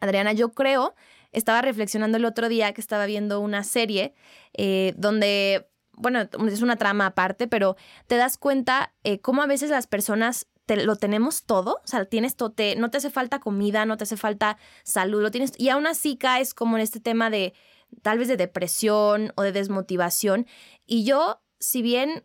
Adriana, 0.00 0.32
yo 0.32 0.50
creo, 0.50 0.94
estaba 1.32 1.62
reflexionando 1.62 2.16
el 2.18 2.24
otro 2.24 2.48
día 2.48 2.72
que 2.72 2.80
estaba 2.80 3.06
viendo 3.06 3.40
una 3.40 3.64
serie 3.64 4.14
eh, 4.54 4.94
donde 4.96 5.68
bueno, 5.98 6.28
es 6.48 6.62
una 6.62 6.76
trama 6.76 7.06
aparte, 7.06 7.48
pero 7.48 7.76
te 8.06 8.16
das 8.16 8.38
cuenta 8.38 8.94
eh, 9.04 9.20
cómo 9.20 9.42
a 9.42 9.46
veces 9.46 9.70
las 9.70 9.86
personas 9.86 10.46
lo 10.76 10.96
tenemos 10.96 11.44
todo, 11.44 11.80
o 11.82 11.86
sea, 11.86 12.04
tienes 12.04 12.36
todo, 12.36 12.54
no 12.76 12.90
te 12.90 12.98
hace 12.98 13.10
falta 13.10 13.40
comida, 13.40 13.86
no 13.86 13.96
te 13.96 14.04
hace 14.04 14.16
falta 14.16 14.58
salud, 14.84 15.22
lo 15.22 15.30
tienes, 15.30 15.52
y 15.56 15.70
aún 15.70 15.86
así 15.86 16.16
caes 16.16 16.54
como 16.54 16.76
en 16.76 16.82
este 16.82 17.00
tema 17.00 17.30
de 17.30 17.54
tal 18.02 18.18
vez 18.18 18.28
de 18.28 18.36
depresión 18.36 19.32
o 19.36 19.42
de 19.42 19.52
desmotivación. 19.52 20.46
Y 20.86 21.04
yo, 21.04 21.40
si 21.58 21.82
bien 21.82 22.24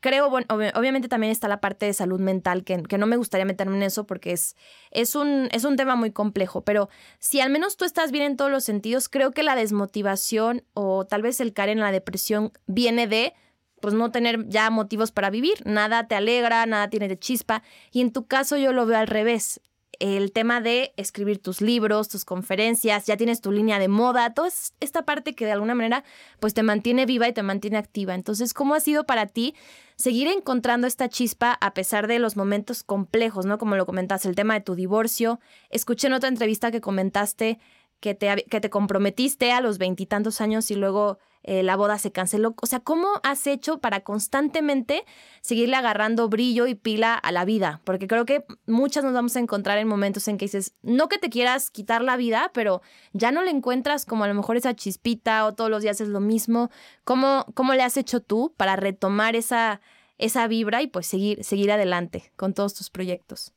creo, 0.00 0.30
bueno, 0.30 0.46
obviamente 0.74 1.08
también 1.08 1.30
está 1.30 1.48
la 1.48 1.60
parte 1.60 1.86
de 1.86 1.92
salud 1.92 2.20
mental, 2.20 2.64
que, 2.64 2.82
que, 2.82 2.98
no 2.98 3.06
me 3.06 3.16
gustaría 3.16 3.44
meterme 3.44 3.76
en 3.76 3.82
eso 3.82 4.06
porque 4.06 4.32
es, 4.32 4.56
es, 4.90 5.14
un, 5.14 5.48
es 5.52 5.64
un 5.64 5.76
tema 5.76 5.96
muy 5.96 6.10
complejo, 6.10 6.62
pero 6.62 6.88
si 7.18 7.40
al 7.40 7.50
menos 7.50 7.76
tú 7.76 7.84
estás 7.84 8.12
bien 8.12 8.24
en 8.24 8.36
todos 8.36 8.50
los 8.50 8.64
sentidos, 8.64 9.08
creo 9.08 9.32
que 9.32 9.42
la 9.42 9.56
desmotivación 9.56 10.64
o 10.74 11.06
tal 11.06 11.22
vez 11.22 11.40
el 11.40 11.52
caer 11.52 11.70
en 11.70 11.80
la 11.80 11.92
depresión 11.92 12.52
viene 12.66 13.06
de 13.06 13.34
pues 13.80 13.94
no 13.94 14.10
tener 14.10 14.48
ya 14.48 14.70
motivos 14.70 15.12
para 15.12 15.30
vivir, 15.30 15.64
nada 15.64 16.08
te 16.08 16.16
alegra, 16.16 16.66
nada 16.66 16.90
tiene 16.90 17.08
de 17.08 17.18
chispa, 17.18 17.62
y 17.92 18.00
en 18.00 18.12
tu 18.12 18.26
caso 18.26 18.56
yo 18.56 18.72
lo 18.72 18.86
veo 18.86 18.98
al 18.98 19.06
revés, 19.06 19.60
el 20.00 20.32
tema 20.32 20.60
de 20.60 20.92
escribir 20.96 21.42
tus 21.42 21.60
libros, 21.60 22.08
tus 22.08 22.24
conferencias, 22.24 23.06
ya 23.06 23.16
tienes 23.16 23.40
tu 23.40 23.50
línea 23.50 23.78
de 23.78 23.88
moda, 23.88 24.34
toda 24.34 24.48
esta 24.80 25.04
parte 25.04 25.34
que 25.34 25.44
de 25.44 25.52
alguna 25.52 25.74
manera 25.74 26.04
pues 26.40 26.54
te 26.54 26.62
mantiene 26.62 27.06
viva 27.06 27.26
y 27.28 27.32
te 27.32 27.42
mantiene 27.42 27.78
activa. 27.78 28.14
Entonces, 28.14 28.54
¿cómo 28.54 28.74
ha 28.74 28.80
sido 28.80 29.04
para 29.04 29.26
ti 29.26 29.54
seguir 29.96 30.28
encontrando 30.28 30.86
esta 30.86 31.08
chispa 31.08 31.58
a 31.60 31.74
pesar 31.74 32.06
de 32.06 32.20
los 32.20 32.36
momentos 32.36 32.84
complejos, 32.84 33.46
¿no? 33.46 33.58
Como 33.58 33.74
lo 33.74 33.86
comentaste, 33.86 34.28
el 34.28 34.36
tema 34.36 34.54
de 34.54 34.60
tu 34.60 34.76
divorcio. 34.76 35.40
Escuché 35.70 36.06
en 36.06 36.12
otra 36.12 36.28
entrevista 36.28 36.70
que 36.70 36.80
comentaste 36.80 37.58
que 38.00 38.14
te, 38.14 38.44
que 38.48 38.60
te 38.60 38.70
comprometiste 38.70 39.50
a 39.50 39.60
los 39.60 39.78
veintitantos 39.78 40.40
años 40.40 40.70
y 40.70 40.76
luego 40.76 41.18
eh, 41.50 41.62
la 41.62 41.76
boda 41.76 41.96
se 41.96 42.12
canceló. 42.12 42.54
O 42.60 42.66
sea, 42.66 42.80
¿cómo 42.80 43.08
has 43.22 43.46
hecho 43.46 43.78
para 43.78 44.00
constantemente 44.00 45.06
seguirle 45.40 45.76
agarrando 45.76 46.28
brillo 46.28 46.66
y 46.66 46.74
pila 46.74 47.14
a 47.14 47.32
la 47.32 47.46
vida? 47.46 47.80
Porque 47.84 48.06
creo 48.06 48.26
que 48.26 48.44
muchas 48.66 49.02
nos 49.02 49.14
vamos 49.14 49.34
a 49.34 49.40
encontrar 49.40 49.78
en 49.78 49.88
momentos 49.88 50.28
en 50.28 50.36
que 50.36 50.44
dices, 50.44 50.74
no 50.82 51.08
que 51.08 51.16
te 51.16 51.30
quieras 51.30 51.70
quitar 51.70 52.02
la 52.02 52.18
vida, 52.18 52.50
pero 52.52 52.82
ya 53.14 53.32
no 53.32 53.42
le 53.42 53.50
encuentras 53.50 54.04
como 54.04 54.24
a 54.24 54.28
lo 54.28 54.34
mejor 54.34 54.58
esa 54.58 54.76
chispita 54.76 55.46
o 55.46 55.54
todos 55.54 55.70
los 55.70 55.82
días 55.82 56.02
es 56.02 56.08
lo 56.08 56.20
mismo. 56.20 56.68
¿Cómo, 57.04 57.46
cómo 57.54 57.72
le 57.72 57.82
has 57.82 57.96
hecho 57.96 58.20
tú 58.20 58.52
para 58.58 58.76
retomar 58.76 59.34
esa, 59.34 59.80
esa 60.18 60.46
vibra 60.48 60.82
y 60.82 60.88
pues 60.88 61.06
seguir, 61.06 61.42
seguir 61.44 61.72
adelante 61.72 62.30
con 62.36 62.52
todos 62.52 62.74
tus 62.74 62.90
proyectos? 62.90 63.54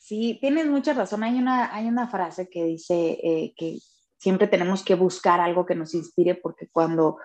Sí, 0.00 0.38
tienes 0.40 0.66
mucha 0.66 0.92
razón. 0.92 1.22
Hay 1.22 1.38
una, 1.38 1.72
hay 1.72 1.86
una 1.86 2.08
frase 2.08 2.50
que 2.50 2.64
dice 2.64 3.20
eh, 3.22 3.54
que 3.56 3.78
siempre 4.20 4.46
tenemos 4.46 4.84
que 4.84 4.94
buscar 4.94 5.40
algo 5.40 5.66
que 5.66 5.74
nos 5.74 5.94
inspire 5.94 6.34
porque 6.34 6.68
cuando 6.68 7.18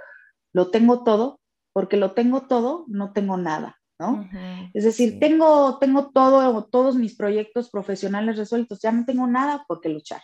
lo 0.53 0.71
tengo 0.71 1.03
todo, 1.03 1.41
porque 1.73 1.97
lo 1.97 2.13
tengo 2.13 2.47
todo, 2.47 2.85
no 2.87 3.11
tengo 3.11 3.35
nada, 3.35 3.77
¿no? 3.99 4.27
es 4.73 4.85
decir, 4.85 5.19
tengo, 5.19 5.77
tengo 5.77 6.11
todo, 6.11 6.63
todos 6.65 6.95
mis 6.95 7.15
proyectos 7.15 7.69
profesionales 7.69 8.37
resueltos, 8.37 8.79
ya 8.81 8.93
no 8.93 9.05
tengo 9.05 9.27
nada 9.27 9.65
por 9.67 9.81
qué 9.81 9.89
luchar. 9.89 10.21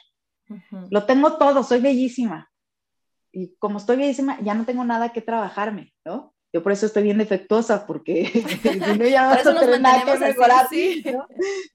Lo 0.90 1.06
tengo 1.06 1.38
todo, 1.38 1.64
soy 1.64 1.82
bellísima. 1.82 2.50
Y 3.34 3.56
como 3.58 3.78
estoy 3.78 3.98
bellísima, 3.98 4.40
ya 4.42 4.54
no 4.54 4.66
tengo 4.66 4.84
nada 4.84 5.14
que 5.14 5.22
trabajarme, 5.22 5.94
¿no? 6.06 6.34
Yo 6.54 6.62
por 6.64 6.74
eso 6.74 6.86
estoy 6.86 7.04
bien 7.04 7.18
defectuosa, 7.18 7.88
porque 7.88 8.26
si 8.62 8.80
no 8.80 9.08
ya 9.08 9.28
vas 9.28 9.48
a 9.48 9.58
tener 9.58 9.80
nada 9.80 10.04
que 10.04 10.20
mejorar. 10.20 10.68
sí. 10.70 11.04
¿no? 11.06 11.26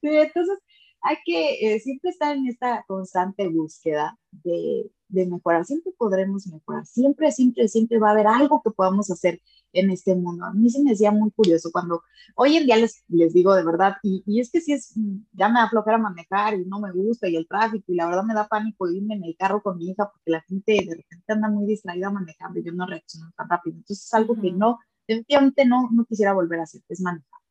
sí, 0.01 0.09
entonces, 0.09 0.59
hay 1.07 1.17
que 1.25 1.75
eh, 1.75 1.81
siempre 1.81 2.11
estar 2.11 2.37
en 2.37 2.47
esta 2.47 2.85
constante 2.89 3.49
búsqueda 3.49 4.19
de, 4.33 4.91
de, 5.09 5.27
mejorar. 5.27 5.65
Siempre 5.65 5.93
podremos 5.97 6.47
mejorar. 6.49 6.85
Siempre, 6.85 7.31
siempre, 7.31 7.69
siempre 7.69 7.99
va 7.99 8.09
a 8.09 8.13
haber 8.13 8.27
algo 8.27 8.61
que 8.63 8.71
podamos 8.73 9.11
hacer 9.11 9.41
en 9.73 9.91
este 9.91 10.17
mundo. 10.17 10.45
A 10.45 10.53
mí 10.53 10.69
se 10.69 10.83
me 10.83 10.91
decía 10.91 11.13
muy 11.13 11.31
curioso 11.31 11.71
cuando 11.71 12.03
hoy 12.35 12.57
en 12.57 12.67
día 12.67 12.77
les, 12.77 13.05
les 13.09 13.33
digo 13.33 13.55
de 13.55 13.65
verdad, 13.65 13.95
y, 14.03 14.25
y 14.27 14.41
es 14.41 14.51
que 14.51 14.61
si 14.61 14.73
es, 14.73 14.95
ya 15.33 15.49
me 15.49 15.61
da 15.61 15.69
flojera 15.69 15.99
manejar 15.99 16.55
y 16.55 16.65
no 16.65 16.81
me 16.81 16.91
gusta 16.93 17.29
y 17.29 17.37
el 17.37 17.47
tráfico 17.47 17.93
y 17.93 17.95
la 17.95 18.07
verdad 18.07 18.25
me 18.25 18.35
da 18.35 18.49
pánico 18.49 18.91
irme 18.91 19.15
en 19.15 19.25
el 19.25 19.37
carro 19.39 19.63
con 19.63 19.79
mi 19.79 19.91
hija 19.91 20.11
porque 20.11 20.31
la 20.31 20.41
gente 20.43 20.73
de 20.73 20.97
repente 20.97 21.33
anda 21.33 21.49
muy 21.49 21.67
distraída 21.67 22.11
manejando 22.11 22.59
y 22.59 22.65
yo 22.65 22.73
no 22.73 22.87
reacciono 22.87 23.31
tan 23.37 23.49
rápido. 23.49 23.77
Entonces 23.77 24.07
es 24.07 24.15
algo 24.15 24.35
que 24.41 24.51
no, 24.51 24.81
definitivamente 25.07 25.65
no, 25.67 25.89
no 25.93 26.05
quisiera 26.05 26.33
volver 26.33 26.61
a 26.61 26.63
hacer, 26.65 26.83
es 26.89 27.01
manejar. 27.01 27.46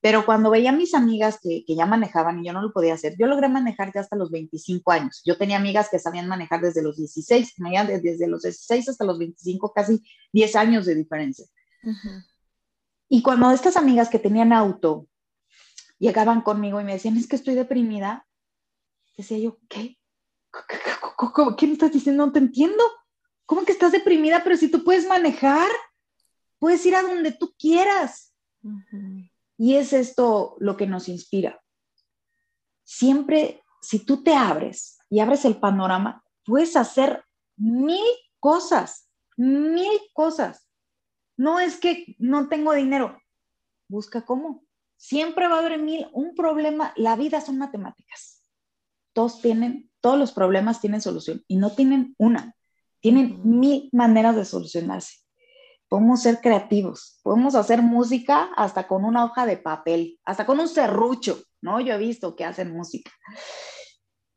Pero 0.00 0.24
cuando 0.24 0.50
veía 0.50 0.70
a 0.70 0.76
mis 0.76 0.94
amigas 0.94 1.38
que, 1.42 1.64
que, 1.66 1.74
ya 1.74 1.84
manejaban 1.84 2.38
y 2.38 2.46
yo 2.46 2.52
no 2.52 2.62
lo 2.62 2.72
podía 2.72 2.94
hacer, 2.94 3.16
yo 3.18 3.26
logré 3.26 3.48
manejar 3.48 3.92
ya 3.92 4.00
hasta 4.00 4.16
los 4.16 4.30
25 4.30 4.92
años. 4.92 5.22
Yo 5.24 5.36
tenía 5.36 5.56
amigas 5.56 5.88
que 5.90 5.98
sabían 5.98 6.28
manejar 6.28 6.60
desde 6.60 6.82
los 6.82 6.96
16, 6.96 7.54
desde 8.02 8.28
los 8.28 8.42
16 8.42 8.88
hasta 8.88 9.04
los 9.04 9.18
25, 9.18 9.72
casi 9.72 10.00
10 10.32 10.56
años 10.56 10.86
de 10.86 10.94
diferencia. 10.94 11.46
Y 13.08 13.22
cuando 13.22 13.50
estas 13.50 13.76
amigas 13.76 14.08
que 14.08 14.18
tenían 14.18 14.52
auto 14.52 15.08
llegaban 15.98 16.42
conmigo 16.42 16.80
y 16.80 16.84
me 16.84 16.92
decían, 16.92 17.16
es 17.16 17.26
que 17.26 17.36
estoy 17.36 17.54
deprimida, 17.54 18.26
decía 19.16 19.38
yo, 19.38 19.58
¿qué? 19.68 19.98
¿Qué 21.56 21.66
me 21.66 21.72
estás 21.72 21.92
diciendo? 21.92 22.24
No 22.24 22.32
te 22.32 22.38
entiendo. 22.38 22.82
¿Cómo 23.46 23.64
que 23.64 23.72
estás 23.72 23.92
deprimida? 23.92 24.44
Pero 24.44 24.56
si 24.56 24.70
tú 24.70 24.84
puedes 24.84 25.06
manejar, 25.08 25.68
puedes 26.58 26.84
ir 26.86 26.94
a 26.94 27.02
donde 27.02 27.32
tú 27.32 27.54
quieras. 27.58 28.32
Y 29.58 29.74
es 29.74 29.92
esto 29.92 30.56
lo 30.60 30.76
que 30.76 30.86
nos 30.86 31.08
inspira. 31.08 31.60
Siempre, 32.84 33.62
si 33.82 33.98
tú 33.98 34.22
te 34.22 34.32
abres 34.32 34.98
y 35.10 35.18
abres 35.18 35.44
el 35.44 35.58
panorama, 35.58 36.24
puedes 36.44 36.76
hacer 36.76 37.24
mil 37.56 38.04
cosas, 38.38 39.10
mil 39.36 40.00
cosas. 40.14 40.68
No 41.36 41.58
es 41.58 41.76
que 41.76 42.16
no 42.18 42.48
tengo 42.48 42.72
dinero, 42.72 43.20
busca 43.88 44.24
cómo. 44.24 44.64
Siempre 44.96 45.48
va 45.48 45.56
a 45.56 45.58
haber 45.58 45.78
mil, 45.78 46.08
un 46.12 46.34
problema, 46.34 46.92
la 46.96 47.16
vida 47.16 47.40
son 47.40 47.58
matemáticas. 47.58 48.48
Todos 49.12 49.42
tienen, 49.42 49.90
todos 50.00 50.18
los 50.18 50.32
problemas 50.32 50.80
tienen 50.80 51.00
solución 51.00 51.44
y 51.48 51.56
no 51.56 51.72
tienen 51.72 52.14
una, 52.16 52.54
tienen 53.00 53.40
mil 53.42 53.88
maneras 53.92 54.36
de 54.36 54.44
solucionarse 54.44 55.27
podemos 55.88 56.22
ser 56.22 56.40
creativos, 56.40 57.18
podemos 57.22 57.54
hacer 57.54 57.82
música 57.82 58.50
hasta 58.56 58.86
con 58.86 59.04
una 59.04 59.24
hoja 59.24 59.46
de 59.46 59.56
papel, 59.56 60.18
hasta 60.24 60.44
con 60.44 60.60
un 60.60 60.68
serrucho, 60.68 61.42
¿no? 61.62 61.80
Yo 61.80 61.94
he 61.94 61.98
visto 61.98 62.36
que 62.36 62.44
hacen 62.44 62.72
música. 62.72 63.10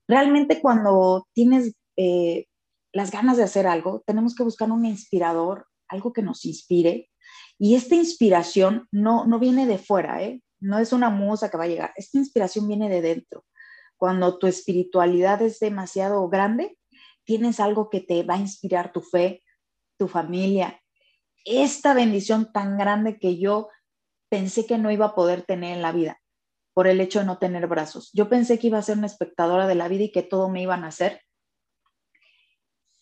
Realmente 0.07 0.61
cuando 0.61 1.27
tienes 1.33 1.73
eh, 1.97 2.45
las 2.93 3.11
ganas 3.11 3.37
de 3.37 3.43
hacer 3.43 3.67
algo, 3.67 4.03
tenemos 4.05 4.35
que 4.35 4.43
buscar 4.43 4.71
un 4.71 4.85
inspirador, 4.85 5.67
algo 5.87 6.13
que 6.13 6.21
nos 6.21 6.45
inspire. 6.45 7.09
Y 7.57 7.75
esta 7.75 7.95
inspiración 7.95 8.87
no, 8.91 9.25
no 9.25 9.39
viene 9.39 9.67
de 9.67 9.77
fuera, 9.77 10.23
¿eh? 10.23 10.41
No 10.59 10.79
es 10.79 10.93
una 10.93 11.09
musa 11.09 11.49
que 11.49 11.57
va 11.57 11.65
a 11.65 11.67
llegar. 11.67 11.93
Esta 11.95 12.17
inspiración 12.17 12.67
viene 12.67 12.89
de 12.89 13.01
dentro. 13.01 13.45
Cuando 13.97 14.37
tu 14.37 14.47
espiritualidad 14.47 15.41
es 15.41 15.59
demasiado 15.59 16.27
grande, 16.29 16.77
tienes 17.23 17.59
algo 17.59 17.89
que 17.89 18.01
te 18.01 18.23
va 18.23 18.35
a 18.35 18.39
inspirar 18.39 18.91
tu 18.91 19.01
fe, 19.01 19.43
tu 19.97 20.07
familia, 20.07 20.80
esta 21.45 21.93
bendición 21.93 22.51
tan 22.51 22.77
grande 22.77 23.19
que 23.19 23.37
yo 23.37 23.69
pensé 24.29 24.65
que 24.65 24.77
no 24.77 24.91
iba 24.91 25.07
a 25.07 25.15
poder 25.15 25.43
tener 25.43 25.75
en 25.75 25.81
la 25.81 25.91
vida 25.91 26.21
por 26.73 26.87
el 26.87 27.01
hecho 27.01 27.19
de 27.19 27.25
no 27.25 27.37
tener 27.37 27.67
brazos. 27.67 28.11
Yo 28.13 28.29
pensé 28.29 28.57
que 28.57 28.67
iba 28.67 28.77
a 28.77 28.83
ser 28.83 28.97
una 28.97 29.07
espectadora 29.07 29.67
de 29.67 29.75
la 29.75 29.87
vida 29.87 30.05
y 30.05 30.11
que 30.11 30.23
todo 30.23 30.49
me 30.49 30.61
iban 30.61 30.83
a 30.83 30.87
hacer. 30.87 31.21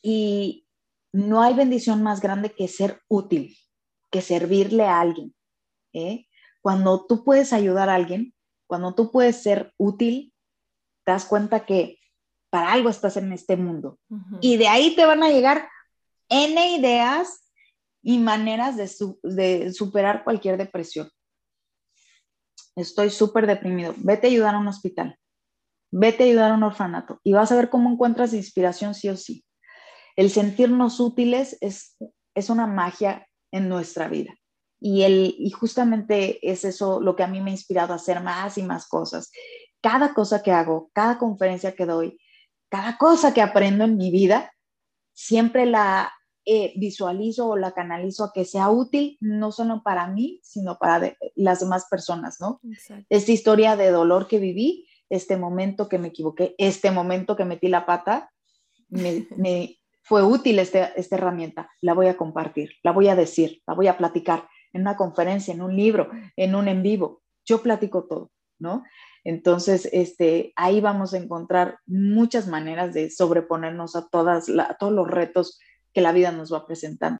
Y 0.01 0.67
no 1.11 1.41
hay 1.41 1.53
bendición 1.53 2.01
más 2.01 2.21
grande 2.21 2.51
que 2.51 2.67
ser 2.67 3.01
útil, 3.07 3.55
que 4.09 4.21
servirle 4.21 4.85
a 4.85 4.99
alguien. 4.99 5.35
¿eh? 5.93 6.25
Cuando 6.61 7.05
tú 7.05 7.23
puedes 7.23 7.53
ayudar 7.53 7.89
a 7.89 7.95
alguien, 7.95 8.33
cuando 8.67 8.95
tú 8.95 9.11
puedes 9.11 9.41
ser 9.41 9.73
útil, 9.77 10.33
te 11.03 11.11
das 11.11 11.25
cuenta 11.25 11.65
que 11.65 11.99
para 12.49 12.71
algo 12.71 12.89
estás 12.89 13.17
en 13.17 13.31
este 13.31 13.55
mundo. 13.55 13.99
Y 14.41 14.57
de 14.57 14.67
ahí 14.67 14.95
te 14.95 15.05
van 15.05 15.21
a 15.21 15.29
llegar 15.29 15.69
N 16.29 16.75
ideas 16.75 17.48
y 18.09 18.17
maneras 18.17 18.75
de, 18.75 19.71
superar 19.71 20.23
cualquier 20.23 20.57
depresión. 20.57 21.11
Estoy 22.75 23.11
súper 23.11 23.45
deprimido. 23.45 23.93
Vete 23.97 24.25
a 24.25 24.29
ayudar 24.31 24.55
a 24.55 24.57
un 24.57 24.67
hospital. 24.67 25.19
Vete 25.91 26.23
a 26.23 26.25
ayudar 26.25 26.49
a 26.49 26.55
un 26.55 26.63
orfanato 26.63 27.19
y 27.23 27.33
vas 27.33 27.51
a 27.51 27.55
ver 27.55 27.69
cómo 27.69 27.87
encuentras 27.87 28.33
inspiración 28.33 28.95
sí 28.95 29.09
o 29.09 29.15
sí. 29.15 29.45
El 30.15 30.31
sentirnos 30.31 30.99
útiles 30.99 31.55
es, 31.61 31.97
es 32.33 32.49
una 32.49 32.65
magia 32.65 33.27
en 33.51 33.69
nuestra 33.69 34.07
vida. 34.07 34.33
Y, 34.81 35.03
el, 35.03 35.35
y 35.37 35.51
justamente 35.51 36.39
es 36.41 36.65
eso 36.65 36.99
lo 37.01 37.15
que 37.15 37.21
a 37.21 37.27
mí 37.27 37.41
me 37.41 37.51
ha 37.51 37.53
inspirado 37.53 37.93
a 37.93 37.97
hacer 37.97 38.23
más 38.23 38.57
y 38.57 38.63
más 38.63 38.87
cosas. 38.87 39.31
Cada 39.81 40.15
cosa 40.15 40.41
que 40.41 40.51
hago, 40.51 40.89
cada 40.93 41.19
conferencia 41.19 41.75
que 41.75 41.85
doy, 41.85 42.19
cada 42.69 42.97
cosa 42.97 43.35
que 43.35 43.43
aprendo 43.43 43.83
en 43.83 43.97
mi 43.97 44.09
vida, 44.09 44.51
siempre 45.13 45.67
la, 45.67 46.11
eh, 46.51 46.73
visualizo 46.77 47.47
o 47.47 47.57
la 47.57 47.73
canalizo 47.73 48.23
a 48.23 48.33
que 48.33 48.43
sea 48.43 48.71
útil, 48.71 49.19
no 49.21 49.51
solo 49.51 49.83
para 49.83 50.07
mí, 50.07 50.39
sino 50.41 50.79
para 50.79 51.15
las 51.35 51.59
demás 51.59 51.85
personas, 51.91 52.41
¿no? 52.41 52.59
Esta 53.07 53.31
historia 53.31 53.75
de 53.75 53.91
dolor 53.91 54.27
que 54.27 54.39
viví, 54.39 54.87
este 55.11 55.37
momento 55.37 55.87
que 55.87 55.99
me 55.99 56.07
equivoqué, 56.07 56.55
este 56.57 56.89
momento 56.89 57.35
que 57.35 57.45
metí 57.45 57.67
la 57.67 57.85
pata, 57.85 58.31
me, 58.89 59.77
fue 60.01 60.23
útil 60.23 60.57
este, 60.57 60.89
esta 60.95 61.17
herramienta, 61.17 61.69
la 61.81 61.93
voy 61.93 62.07
a 62.07 62.17
compartir, 62.17 62.71
la 62.81 62.93
voy 62.93 63.09
a 63.09 63.15
decir, 63.15 63.61
la 63.67 63.75
voy 63.75 63.85
a 63.85 63.99
platicar 63.99 64.49
en 64.73 64.81
una 64.81 64.97
conferencia, 64.97 65.53
en 65.53 65.61
un 65.61 65.75
libro, 65.75 66.09
en 66.35 66.55
un 66.55 66.67
en 66.67 66.81
vivo. 66.81 67.21
yo 67.45 67.61
platico 67.61 68.07
todo, 68.07 68.31
¿no? 68.57 68.83
Entonces, 69.23 69.87
este, 69.91 70.51
ahí 70.55 70.81
vamos 70.81 71.13
a 71.13 71.17
encontrar 71.17 71.77
muchas 71.85 72.47
maneras 72.47 72.95
de 72.95 73.11
sobreponernos 73.11 73.95
a, 73.95 74.07
todas 74.09 74.49
a 74.49 74.77
todos 74.79 74.93
los 74.93 75.07
retos 75.07 75.59
que 75.93 76.01
la 76.01 76.11
vida 76.11 76.31
nos 76.31 76.53
va 76.53 76.65
presentando. 76.65 77.19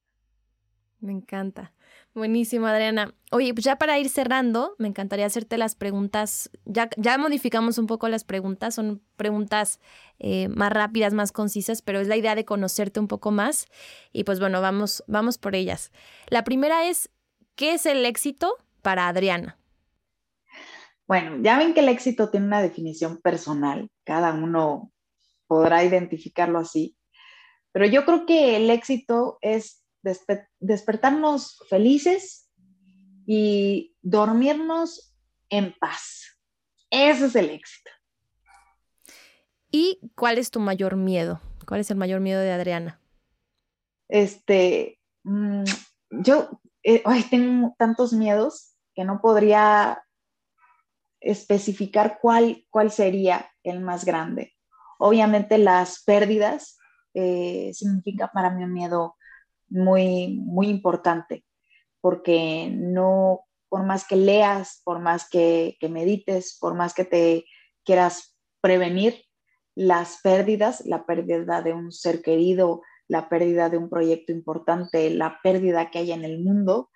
Me 1.00 1.12
encanta. 1.12 1.72
Buenísimo, 2.12 2.66
Adriana. 2.66 3.14
Oye, 3.30 3.54
pues 3.54 3.64
ya 3.64 3.76
para 3.76 3.98
ir 3.98 4.08
cerrando, 4.08 4.74
me 4.78 4.88
encantaría 4.88 5.26
hacerte 5.26 5.56
las 5.58 5.76
preguntas. 5.76 6.50
Ya, 6.64 6.90
ya 6.96 7.16
modificamos 7.18 7.78
un 7.78 7.86
poco 7.86 8.08
las 8.08 8.24
preguntas, 8.24 8.74
son 8.74 9.00
preguntas 9.16 9.78
eh, 10.18 10.48
más 10.48 10.72
rápidas, 10.72 11.14
más 11.14 11.30
concisas, 11.30 11.82
pero 11.82 12.00
es 12.00 12.08
la 12.08 12.16
idea 12.16 12.34
de 12.34 12.44
conocerte 12.44 13.00
un 13.00 13.06
poco 13.06 13.30
más. 13.30 13.66
Y 14.12 14.24
pues 14.24 14.40
bueno, 14.40 14.60
vamos, 14.60 15.04
vamos 15.06 15.38
por 15.38 15.54
ellas. 15.54 15.92
La 16.28 16.42
primera 16.42 16.88
es, 16.88 17.10
¿qué 17.54 17.74
es 17.74 17.86
el 17.86 18.04
éxito 18.04 18.56
para 18.82 19.08
Adriana? 19.08 19.56
Bueno, 21.06 21.38
ya 21.42 21.58
ven 21.58 21.74
que 21.74 21.80
el 21.80 21.88
éxito 21.88 22.30
tiene 22.30 22.46
una 22.46 22.62
definición 22.62 23.18
personal, 23.18 23.88
cada 24.04 24.32
uno 24.32 24.92
podrá 25.46 25.82
identificarlo 25.82 26.58
así, 26.58 26.96
pero 27.72 27.86
yo 27.86 28.04
creo 28.04 28.26
que 28.26 28.56
el 28.56 28.70
éxito 28.70 29.38
es 29.40 29.84
despertarnos 30.58 31.58
felices 31.68 32.50
y 33.26 33.94
dormirnos 34.02 35.14
en 35.50 35.74
paz. 35.78 36.38
Ese 36.90 37.26
es 37.26 37.36
el 37.36 37.50
éxito. 37.50 37.90
¿Y 39.70 40.00
cuál 40.16 40.38
es 40.38 40.50
tu 40.50 40.58
mayor 40.58 40.96
miedo? 40.96 41.40
¿Cuál 41.66 41.80
es 41.80 41.90
el 41.90 41.96
mayor 41.96 42.20
miedo 42.20 42.40
de 42.40 42.50
Adriana? 42.50 43.00
Este, 44.08 44.98
mm, 45.22 45.62
yo 46.10 46.60
eh, 46.82 47.02
tengo 47.30 47.74
tantos 47.78 48.12
miedos 48.12 48.74
que 48.94 49.04
no 49.04 49.20
podría 49.20 50.02
especificar 51.20 52.18
cuál, 52.20 52.66
cuál 52.70 52.90
sería 52.90 53.52
el 53.62 53.80
más 53.80 54.04
grande. 54.04 54.54
Obviamente 54.98 55.58
las 55.58 56.02
pérdidas 56.02 56.79
eh, 57.14 57.70
significa 57.74 58.30
para 58.32 58.50
mí 58.50 58.64
un 58.64 58.72
miedo 58.72 59.16
muy, 59.68 60.36
muy 60.38 60.68
importante, 60.68 61.44
porque 62.00 62.70
no, 62.72 63.46
por 63.68 63.84
más 63.84 64.06
que 64.06 64.16
leas, 64.16 64.82
por 64.84 65.00
más 65.00 65.28
que, 65.28 65.76
medites, 65.88 66.58
por 66.60 66.74
más 66.74 66.92
que 66.94 67.04
te 67.04 67.44
quieras 67.84 68.36
prevenir 68.60 69.22
las 69.74 70.20
pérdidas, 70.22 70.84
la 70.84 71.06
pérdida 71.06 71.62
de 71.62 71.72
un 71.72 71.92
ser 71.92 72.22
querido, 72.22 72.82
la 73.08 73.28
pérdida 73.28 73.70
de 73.70 73.78
un 73.78 73.88
proyecto 73.88 74.32
importante, 74.32 75.10
la 75.10 75.38
pérdida 75.42 75.90
que 75.90 75.98
hay 76.00 76.12
en 76.12 76.24
el 76.24 76.40
mundo, 76.40 76.90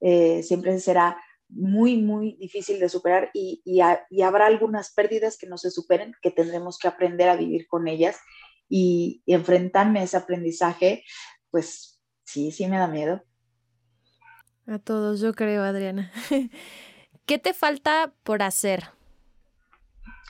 eh, 0.00 0.42
siempre 0.42 0.78
será 0.78 1.18
muy, 1.48 2.00
muy 2.00 2.36
difícil 2.38 2.80
de 2.80 2.88
superar 2.88 3.30
y, 3.34 3.60
y, 3.64 4.22
habrá 4.22 4.46
algunas 4.46 4.92
pérdidas 4.94 5.36
que 5.36 5.46
no 5.46 5.58
se 5.58 5.70
superen, 5.70 6.14
que 6.22 6.30
tendremos 6.30 6.78
que 6.78 6.88
aprender 6.88 7.28
a 7.28 7.36
vivir 7.36 7.66
con 7.68 7.88
ellas 7.88 8.18
y, 8.74 9.22
y 9.26 9.34
enfrentarme 9.34 10.00
a 10.00 10.04
ese 10.04 10.16
aprendizaje, 10.16 11.04
pues 11.50 11.92
Sí, 12.32 12.50
sí 12.50 12.66
me 12.66 12.78
da 12.78 12.88
miedo. 12.88 13.22
A 14.66 14.78
todos, 14.78 15.20
yo 15.20 15.34
creo, 15.34 15.62
Adriana. 15.62 16.10
¿Qué 17.26 17.38
te 17.38 17.52
falta 17.52 18.14
por 18.22 18.42
hacer? 18.42 18.84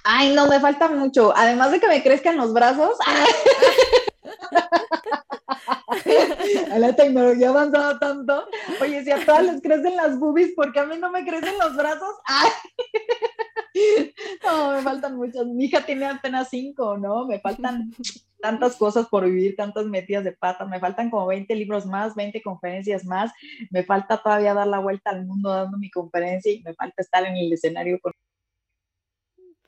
Ay, 0.03 0.35
no, 0.35 0.49
me 0.49 0.59
falta 0.59 0.89
mucho. 0.89 1.33
Además 1.37 1.71
de 1.71 1.79
que 1.79 1.87
me 1.87 2.03
crezcan 2.03 2.37
los 2.37 2.53
brazos. 2.53 2.99
la 6.77 6.97
tecnología 6.97 7.47
ha 7.47 7.51
avanzado 7.51 8.01
tanto. 8.01 8.49
Oye, 8.81 9.05
si 9.05 9.13
a 9.13 9.25
todas 9.25 9.45
les 9.45 9.63
crecen 9.63 9.95
las 9.95 10.19
boobies, 10.19 10.51
porque 10.57 10.81
a 10.81 10.87
mí 10.87 10.99
no 10.99 11.13
me 11.13 11.25
crecen 11.25 11.57
los 11.57 11.77
brazos? 11.77 12.17
No, 14.45 14.73
me 14.73 14.83
faltan 14.83 15.17
muchas. 15.17 15.47
Mi 15.47 15.65
hija 15.65 15.85
tiene 15.85 16.07
apenas 16.07 16.49
cinco, 16.51 16.99
¿no? 16.99 17.27
Me 17.27 17.41
faltan 17.41 17.93
tantas 18.43 18.77
cosas 18.77 19.07
por 19.09 19.25
vivir, 19.25 19.57
tantas 19.57 19.87
metidas 19.87 20.25
de 20.25 20.33
pata, 20.33 20.67
me 20.67 20.81
faltan 20.81 21.11
como 21.11 21.27
20 21.27 21.55
libros 21.55 21.87
más, 21.87 22.15
20 22.17 22.43
conferencias 22.43 23.05
más, 23.05 23.31
me 23.71 23.85
falta 23.85 24.21
todavía 24.21 24.53
dar 24.53 24.67
la 24.67 24.81
vuelta 24.81 25.11
al 25.11 25.25
mundo 25.25 25.49
dando 25.51 25.79
mi 25.79 25.91
conferencia 25.91 26.53
y 26.53 26.61
me 26.63 26.75
falta 26.75 27.03
estar 27.03 27.25
en 27.25 27.37
el 27.37 27.53
escenario 27.53 28.01
con... 28.01 28.13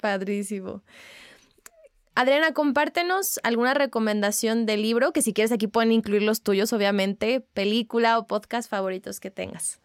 Padrísimo. 0.00 0.82
Adriana, 2.16 2.52
compártenos 2.52 3.40
alguna 3.42 3.74
recomendación 3.74 4.66
de 4.66 4.76
libro, 4.76 5.12
que 5.12 5.22
si 5.22 5.32
quieres 5.32 5.52
aquí 5.52 5.68
pueden 5.68 5.92
incluir 5.92 6.22
los 6.22 6.42
tuyos, 6.42 6.72
obviamente, 6.72 7.40
película 7.40 8.18
o 8.18 8.26
podcast 8.26 8.68
favoritos 8.68 9.20
que 9.20 9.30
tengas. 9.30 9.80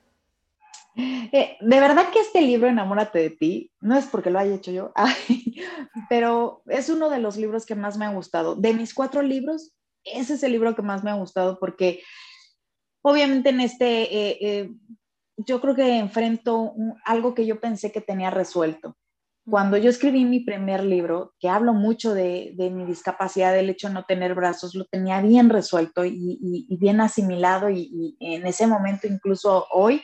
Eh, 1.31 1.57
de 1.61 1.79
verdad 1.79 2.09
que 2.11 2.19
este 2.19 2.41
libro, 2.41 2.67
Enamórate 2.67 3.19
de 3.19 3.29
ti, 3.29 3.71
no 3.79 3.97
es 3.97 4.05
porque 4.05 4.29
lo 4.29 4.39
haya 4.39 4.55
hecho 4.55 4.71
yo, 4.71 4.91
pero 6.09 6.61
es 6.67 6.89
uno 6.89 7.09
de 7.09 7.19
los 7.19 7.37
libros 7.37 7.65
que 7.65 7.75
más 7.75 7.97
me 7.97 8.05
ha 8.05 8.13
gustado. 8.13 8.55
De 8.55 8.73
mis 8.73 8.93
cuatro 8.93 9.21
libros, 9.21 9.73
ese 10.03 10.33
es 10.33 10.43
el 10.43 10.51
libro 10.51 10.75
que 10.75 10.81
más 10.81 11.03
me 11.03 11.11
ha 11.11 11.15
gustado 11.15 11.59
porque 11.59 12.01
obviamente 13.01 13.49
en 13.49 13.61
este, 13.61 14.01
eh, 14.01 14.37
eh, 14.41 14.71
yo 15.37 15.61
creo 15.61 15.75
que 15.75 15.97
enfrento 15.97 16.73
algo 17.05 17.33
que 17.33 17.45
yo 17.45 17.59
pensé 17.61 17.91
que 17.91 18.01
tenía 18.01 18.29
resuelto. 18.29 18.97
Cuando 19.49 19.77
yo 19.77 19.89
escribí 19.89 20.25
mi 20.25 20.41
primer 20.41 20.83
libro, 20.83 21.33
que 21.39 21.49
hablo 21.49 21.73
mucho 21.73 22.13
de, 22.13 22.53
mi 22.71 22.85
discapacidad, 22.85 23.53
del 23.53 23.69
hecho 23.69 23.87
de 23.87 23.95
no 23.95 24.03
tener 24.03 24.35
brazos, 24.35 24.75
lo 24.75 24.85
tenía 24.85 25.21
bien 25.21 25.49
resuelto 25.49 26.05
y, 26.05 26.67
bien 26.79 27.01
asimilado 27.01 27.69
y 27.69 28.15
en 28.19 28.45
ese 28.45 28.67
momento, 28.67 29.07
incluso 29.07 29.65
hoy, 29.71 30.03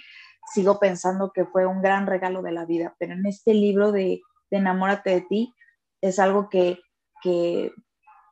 sigo 0.54 0.80
pensando 0.80 1.32
que 1.32 1.46
fue 1.46 1.66
un 1.66 1.82
gran 1.82 2.08
regalo 2.08 2.42
de 2.42 2.52
la 2.52 2.66
vida, 2.66 2.96
pero 3.00 3.14
en 3.14 3.26
este 3.26 3.54
libro 3.54 3.92
de, 3.92 4.22
Enamórate 4.52 5.10
de 5.10 5.22
ti 5.22 5.54
es 6.02 6.18
algo 6.18 6.50
que, 6.50 6.80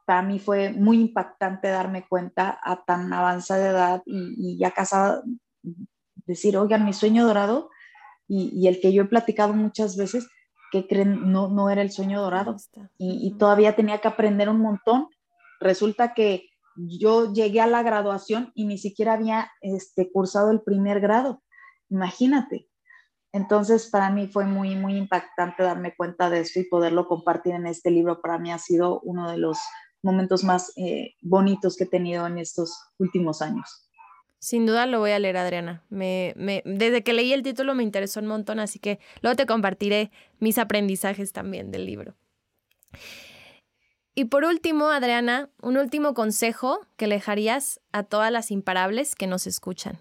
para 0.06 0.22
mí 0.22 0.40
fue 0.40 0.72
muy 0.72 1.02
impactante 1.02 1.70
darme 1.70 2.06
cuenta 2.08 2.60
a 2.62 2.84
tan 2.86 3.12
avanzada 3.12 3.70
edad 3.70 4.04
y, 4.06 4.58
ya 4.58 4.72
casada, 4.72 5.24
decir, 6.26 6.56
oigan, 6.56 6.86
mi 6.86 6.94
sueño 6.94 7.26
dorado 7.26 7.70
y, 8.28 8.68
el 8.68 8.80
que 8.80 8.94
yo 8.94 9.04
he 9.04 9.08
platicado 9.08 9.54
muchas 9.54 9.98
veces, 9.98 10.28
que 10.72 10.88
creen 10.88 11.32
no, 11.32 11.50
no 11.50 11.70
era 11.70 11.82
el 11.82 11.92
sueño 11.92 12.22
dorado. 12.22 12.56
Y, 12.98 13.28
y 13.28 13.38
todavía 13.38 13.76
tenía 13.76 14.00
que 14.00 14.08
aprender 14.08 14.50
un 14.50 14.60
montón. 14.60 15.08
Resulta 15.60 16.14
que 16.14 16.48
yo 16.76 17.34
llegué 17.34 17.62
a 17.62 17.68
la 17.68 17.84
graduación 17.84 18.52
y 18.56 18.66
ni 18.66 18.78
siquiera 18.78 19.14
había 19.14 19.52
este, 19.62 20.12
cursado 20.12 20.52
el 20.52 20.62
primer 20.62 21.00
grado 21.00 21.42
imagínate. 21.94 22.68
Entonces, 23.32 23.90
para 23.90 24.10
mí 24.12 24.28
fue 24.28 24.46
muy, 24.46 24.76
muy 24.76 24.96
impactante 24.96 25.64
darme 25.64 25.96
cuenta 25.96 26.30
de 26.30 26.42
esto 26.42 26.60
y 26.60 26.66
poderlo 26.66 27.08
compartir 27.08 27.56
en 27.56 27.66
este 27.66 27.90
libro. 27.90 28.22
Para 28.22 28.38
mí 28.38 28.52
ha 28.52 28.60
sido 28.60 29.00
uno 29.02 29.32
de 29.32 29.38
los 29.38 29.58
momentos 30.04 30.44
más 30.44 30.74
eh, 30.76 31.16
bonitos 31.22 31.78
que 31.78 31.86
he 31.86 31.88
tenido 31.88 32.28
en 32.28 32.38
estos 32.38 32.78
últimos 33.00 33.42
años. 33.42 33.90
Sin 34.40 34.66
duda 34.66 34.86
lo 34.86 35.00
voy 35.00 35.12
a 35.12 35.20
leer, 35.20 35.38
Adriana. 35.38 35.84
Me, 35.90 36.34
desde 36.66 37.02
que 37.04 37.14
leí 37.14 37.32
el 37.32 37.44
título 37.44 37.74
me 37.74 37.84
interesó 37.84 38.20
un 38.20 38.28
montón, 38.28 38.60
así 38.60 38.78
que 38.78 39.00
luego 39.22 39.38
te 39.38 39.46
compartiré 39.46 40.12
mis 40.40 40.58
aprendizajes 40.58 41.32
también 41.32 41.72
del 41.72 41.86
libro. 41.86 42.16
Y 44.16 44.26
por 44.26 44.44
último, 44.44 44.90
Adriana, 44.90 45.50
un 45.62 45.78
último 45.78 46.14
consejo 46.14 46.82
que 46.98 47.08
le 47.08 47.16
dejarías 47.16 47.80
a 47.94 48.04
todas 48.04 48.32
las 48.32 48.52
imparables 48.52 49.16
que 49.16 49.28
nos 49.28 49.48
escuchan 49.48 49.98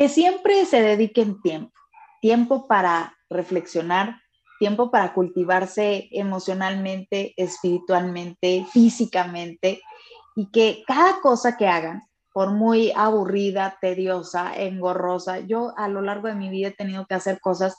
que 0.00 0.08
siempre 0.08 0.64
se 0.64 0.80
dediquen 0.80 1.42
tiempo, 1.42 1.78
tiempo 2.22 2.66
para 2.66 3.18
reflexionar, 3.28 4.18
tiempo 4.58 4.90
para 4.90 5.12
cultivarse 5.12 6.08
emocionalmente, 6.12 7.34
espiritualmente, 7.36 8.64
físicamente, 8.72 9.82
y 10.34 10.50
que 10.50 10.84
cada 10.86 11.20
cosa 11.20 11.58
que 11.58 11.68
hagan, 11.68 12.04
por 12.32 12.52
muy 12.52 12.94
aburrida, 12.96 13.76
tediosa, 13.78 14.56
engorrosa, 14.56 15.40
yo 15.40 15.74
a 15.76 15.86
lo 15.88 16.00
largo 16.00 16.28
de 16.28 16.34
mi 16.34 16.48
vida 16.48 16.68
he 16.68 16.72
tenido 16.72 17.04
que 17.06 17.16
hacer 17.16 17.38
cosas 17.38 17.76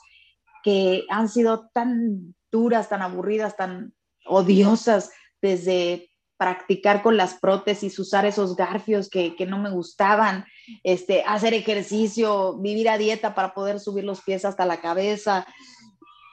que 0.64 1.06
han 1.10 1.28
sido 1.28 1.72
tan 1.74 2.36
duras, 2.52 2.88
tan 2.88 3.02
aburridas, 3.02 3.58
tan 3.58 3.96
odiosas, 4.28 5.10
desde 5.42 6.12
practicar 6.42 7.04
con 7.04 7.18
las 7.18 7.36
prótesis, 7.36 8.00
usar 8.00 8.26
esos 8.26 8.56
garfios 8.56 9.12
que, 9.12 9.36
no 9.48 9.60
me 9.60 9.70
gustaban, 9.70 10.44
este, 10.84 11.24
hacer 11.24 11.54
ejercicio, 11.54 12.58
vivir 12.58 12.90
a 12.90 12.98
dieta 12.98 13.36
para 13.36 13.54
poder 13.54 13.80
subir 13.80 14.04
los 14.04 14.22
pies 14.22 14.46
hasta 14.46 14.66
la 14.66 14.82
cabeza, 14.82 15.46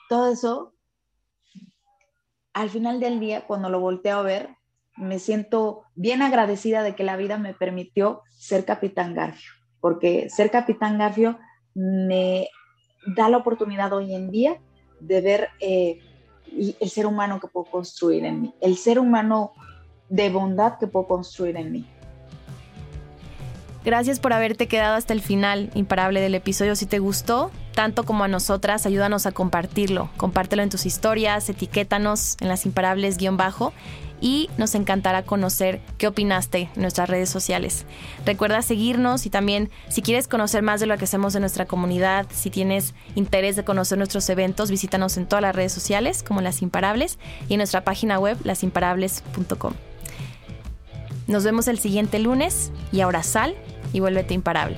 todo 0.09 0.33
eso, 0.33 0.75
al 2.53 2.71
final 2.71 2.99
del 2.99 3.21
día, 3.21 3.47
cuando 3.47 3.69
lo 3.69 3.81
volteo 3.81 4.19
a 4.19 4.23
ver, 4.23 4.57
me 4.97 5.19
siento 5.19 5.83
bien 5.95 6.23
agradecida 6.23 6.83
de 6.83 6.95
que 6.95 7.05
la 7.05 7.17
vida 7.17 7.39
me 7.39 7.55
permitió 7.55 8.23
ser 8.31 8.65
capitán 8.65 9.15
Garfio, 9.15 9.53
porque 9.81 10.29
ser 10.29 10.51
capitán 10.51 10.99
Garfio 10.99 11.39
me 11.75 12.49
da 13.15 13.29
la 13.29 13.37
oportunidad 13.37 13.93
hoy 13.93 14.15
en 14.15 14.31
día 14.31 14.61
de 14.99 15.21
ver 15.21 15.49
eh, 15.61 16.01
el 16.81 16.91
ser 16.91 17.07
humano 17.07 17.39
que 17.39 17.47
puedo 17.47 17.67
construir 17.67 18.25
en 18.25 18.43
mí, 18.43 18.55
el 18.61 18.77
ser 18.77 18.99
humano 18.99 19.53
de 20.09 20.31
bondad 20.31 20.79
que 20.79 20.87
puedo 20.87 21.07
construir 21.07 21.57
en 21.57 21.71
mí. 21.71 21.87
Gracias 23.89 24.21
por 24.21 24.35
haberte 24.35 24.69
quedado 24.69 24.97
hasta 24.97 25.15
el 25.15 25.23
final, 25.23 25.71
imparable 25.73 26.21
del 26.21 26.35
episodio. 26.35 26.77
Si 26.77 26.85
te 26.85 26.99
gustó, 26.99 27.51
tanto 27.75 28.05
como 28.05 28.23
a 28.23 28.29
nosotras, 28.29 28.85
ayúdanos 28.85 29.25
a 29.25 29.33
compartirlo. 29.33 30.11
Compártelo 30.19 30.63
en 30.63 30.69
tus 30.69 30.85
historias, 30.85 31.49
etiquétanos 31.49 32.37
en 32.43 32.49
las 32.49 32.67
imparables 32.67 33.17
guion 33.17 33.39
bajo 33.39 33.73
y 34.21 34.51
nos 34.59 34.75
encantará 34.75 35.23
conocer 35.23 35.81
qué 35.97 36.07
opinaste 36.07 36.69
en 36.77 36.83
nuestras 36.83 37.09
redes 37.09 37.31
sociales. 37.31 37.87
Recuerda 38.27 38.61
seguirnos 38.61 39.25
y 39.25 39.31
también 39.31 39.71
si 39.89 40.03
quieres 40.03 40.29
conocer 40.29 40.63
más 40.63 40.81
de 40.81 40.87
lo 40.87 40.99
que 40.99 41.05
hacemos 41.05 41.35
en 41.35 41.41
nuestra 41.41 41.65
comunidad, 41.65 42.27
si 42.31 42.51
tienes 42.51 42.93
interés 43.15 43.57
de 43.57 43.65
conocer 43.65 43.97
nuestros 43.97 44.29
eventos, 44.29 44.71
visítanos 44.71 45.17
en 45.17 45.25
todas 45.25 45.41
las 45.41 45.57
redes 45.57 45.73
sociales 45.73 46.23
como 46.23 46.43
Las 46.43 46.61
Imparables 46.61 47.19
y 47.49 47.55
en 47.55 47.59
nuestra 47.61 47.85
página 47.85 48.19
web 48.19 48.37
lasimparables.com. 48.45 49.73
Nos 51.27 51.45
vemos 51.45 51.69
el 51.69 51.79
siguiente 51.79 52.19
lunes 52.19 52.71
y 52.93 53.01
ahora 53.01 53.23
sal 53.23 53.55
y 53.93 54.01
vuélvete 54.01 54.35
imparable. 54.35 54.77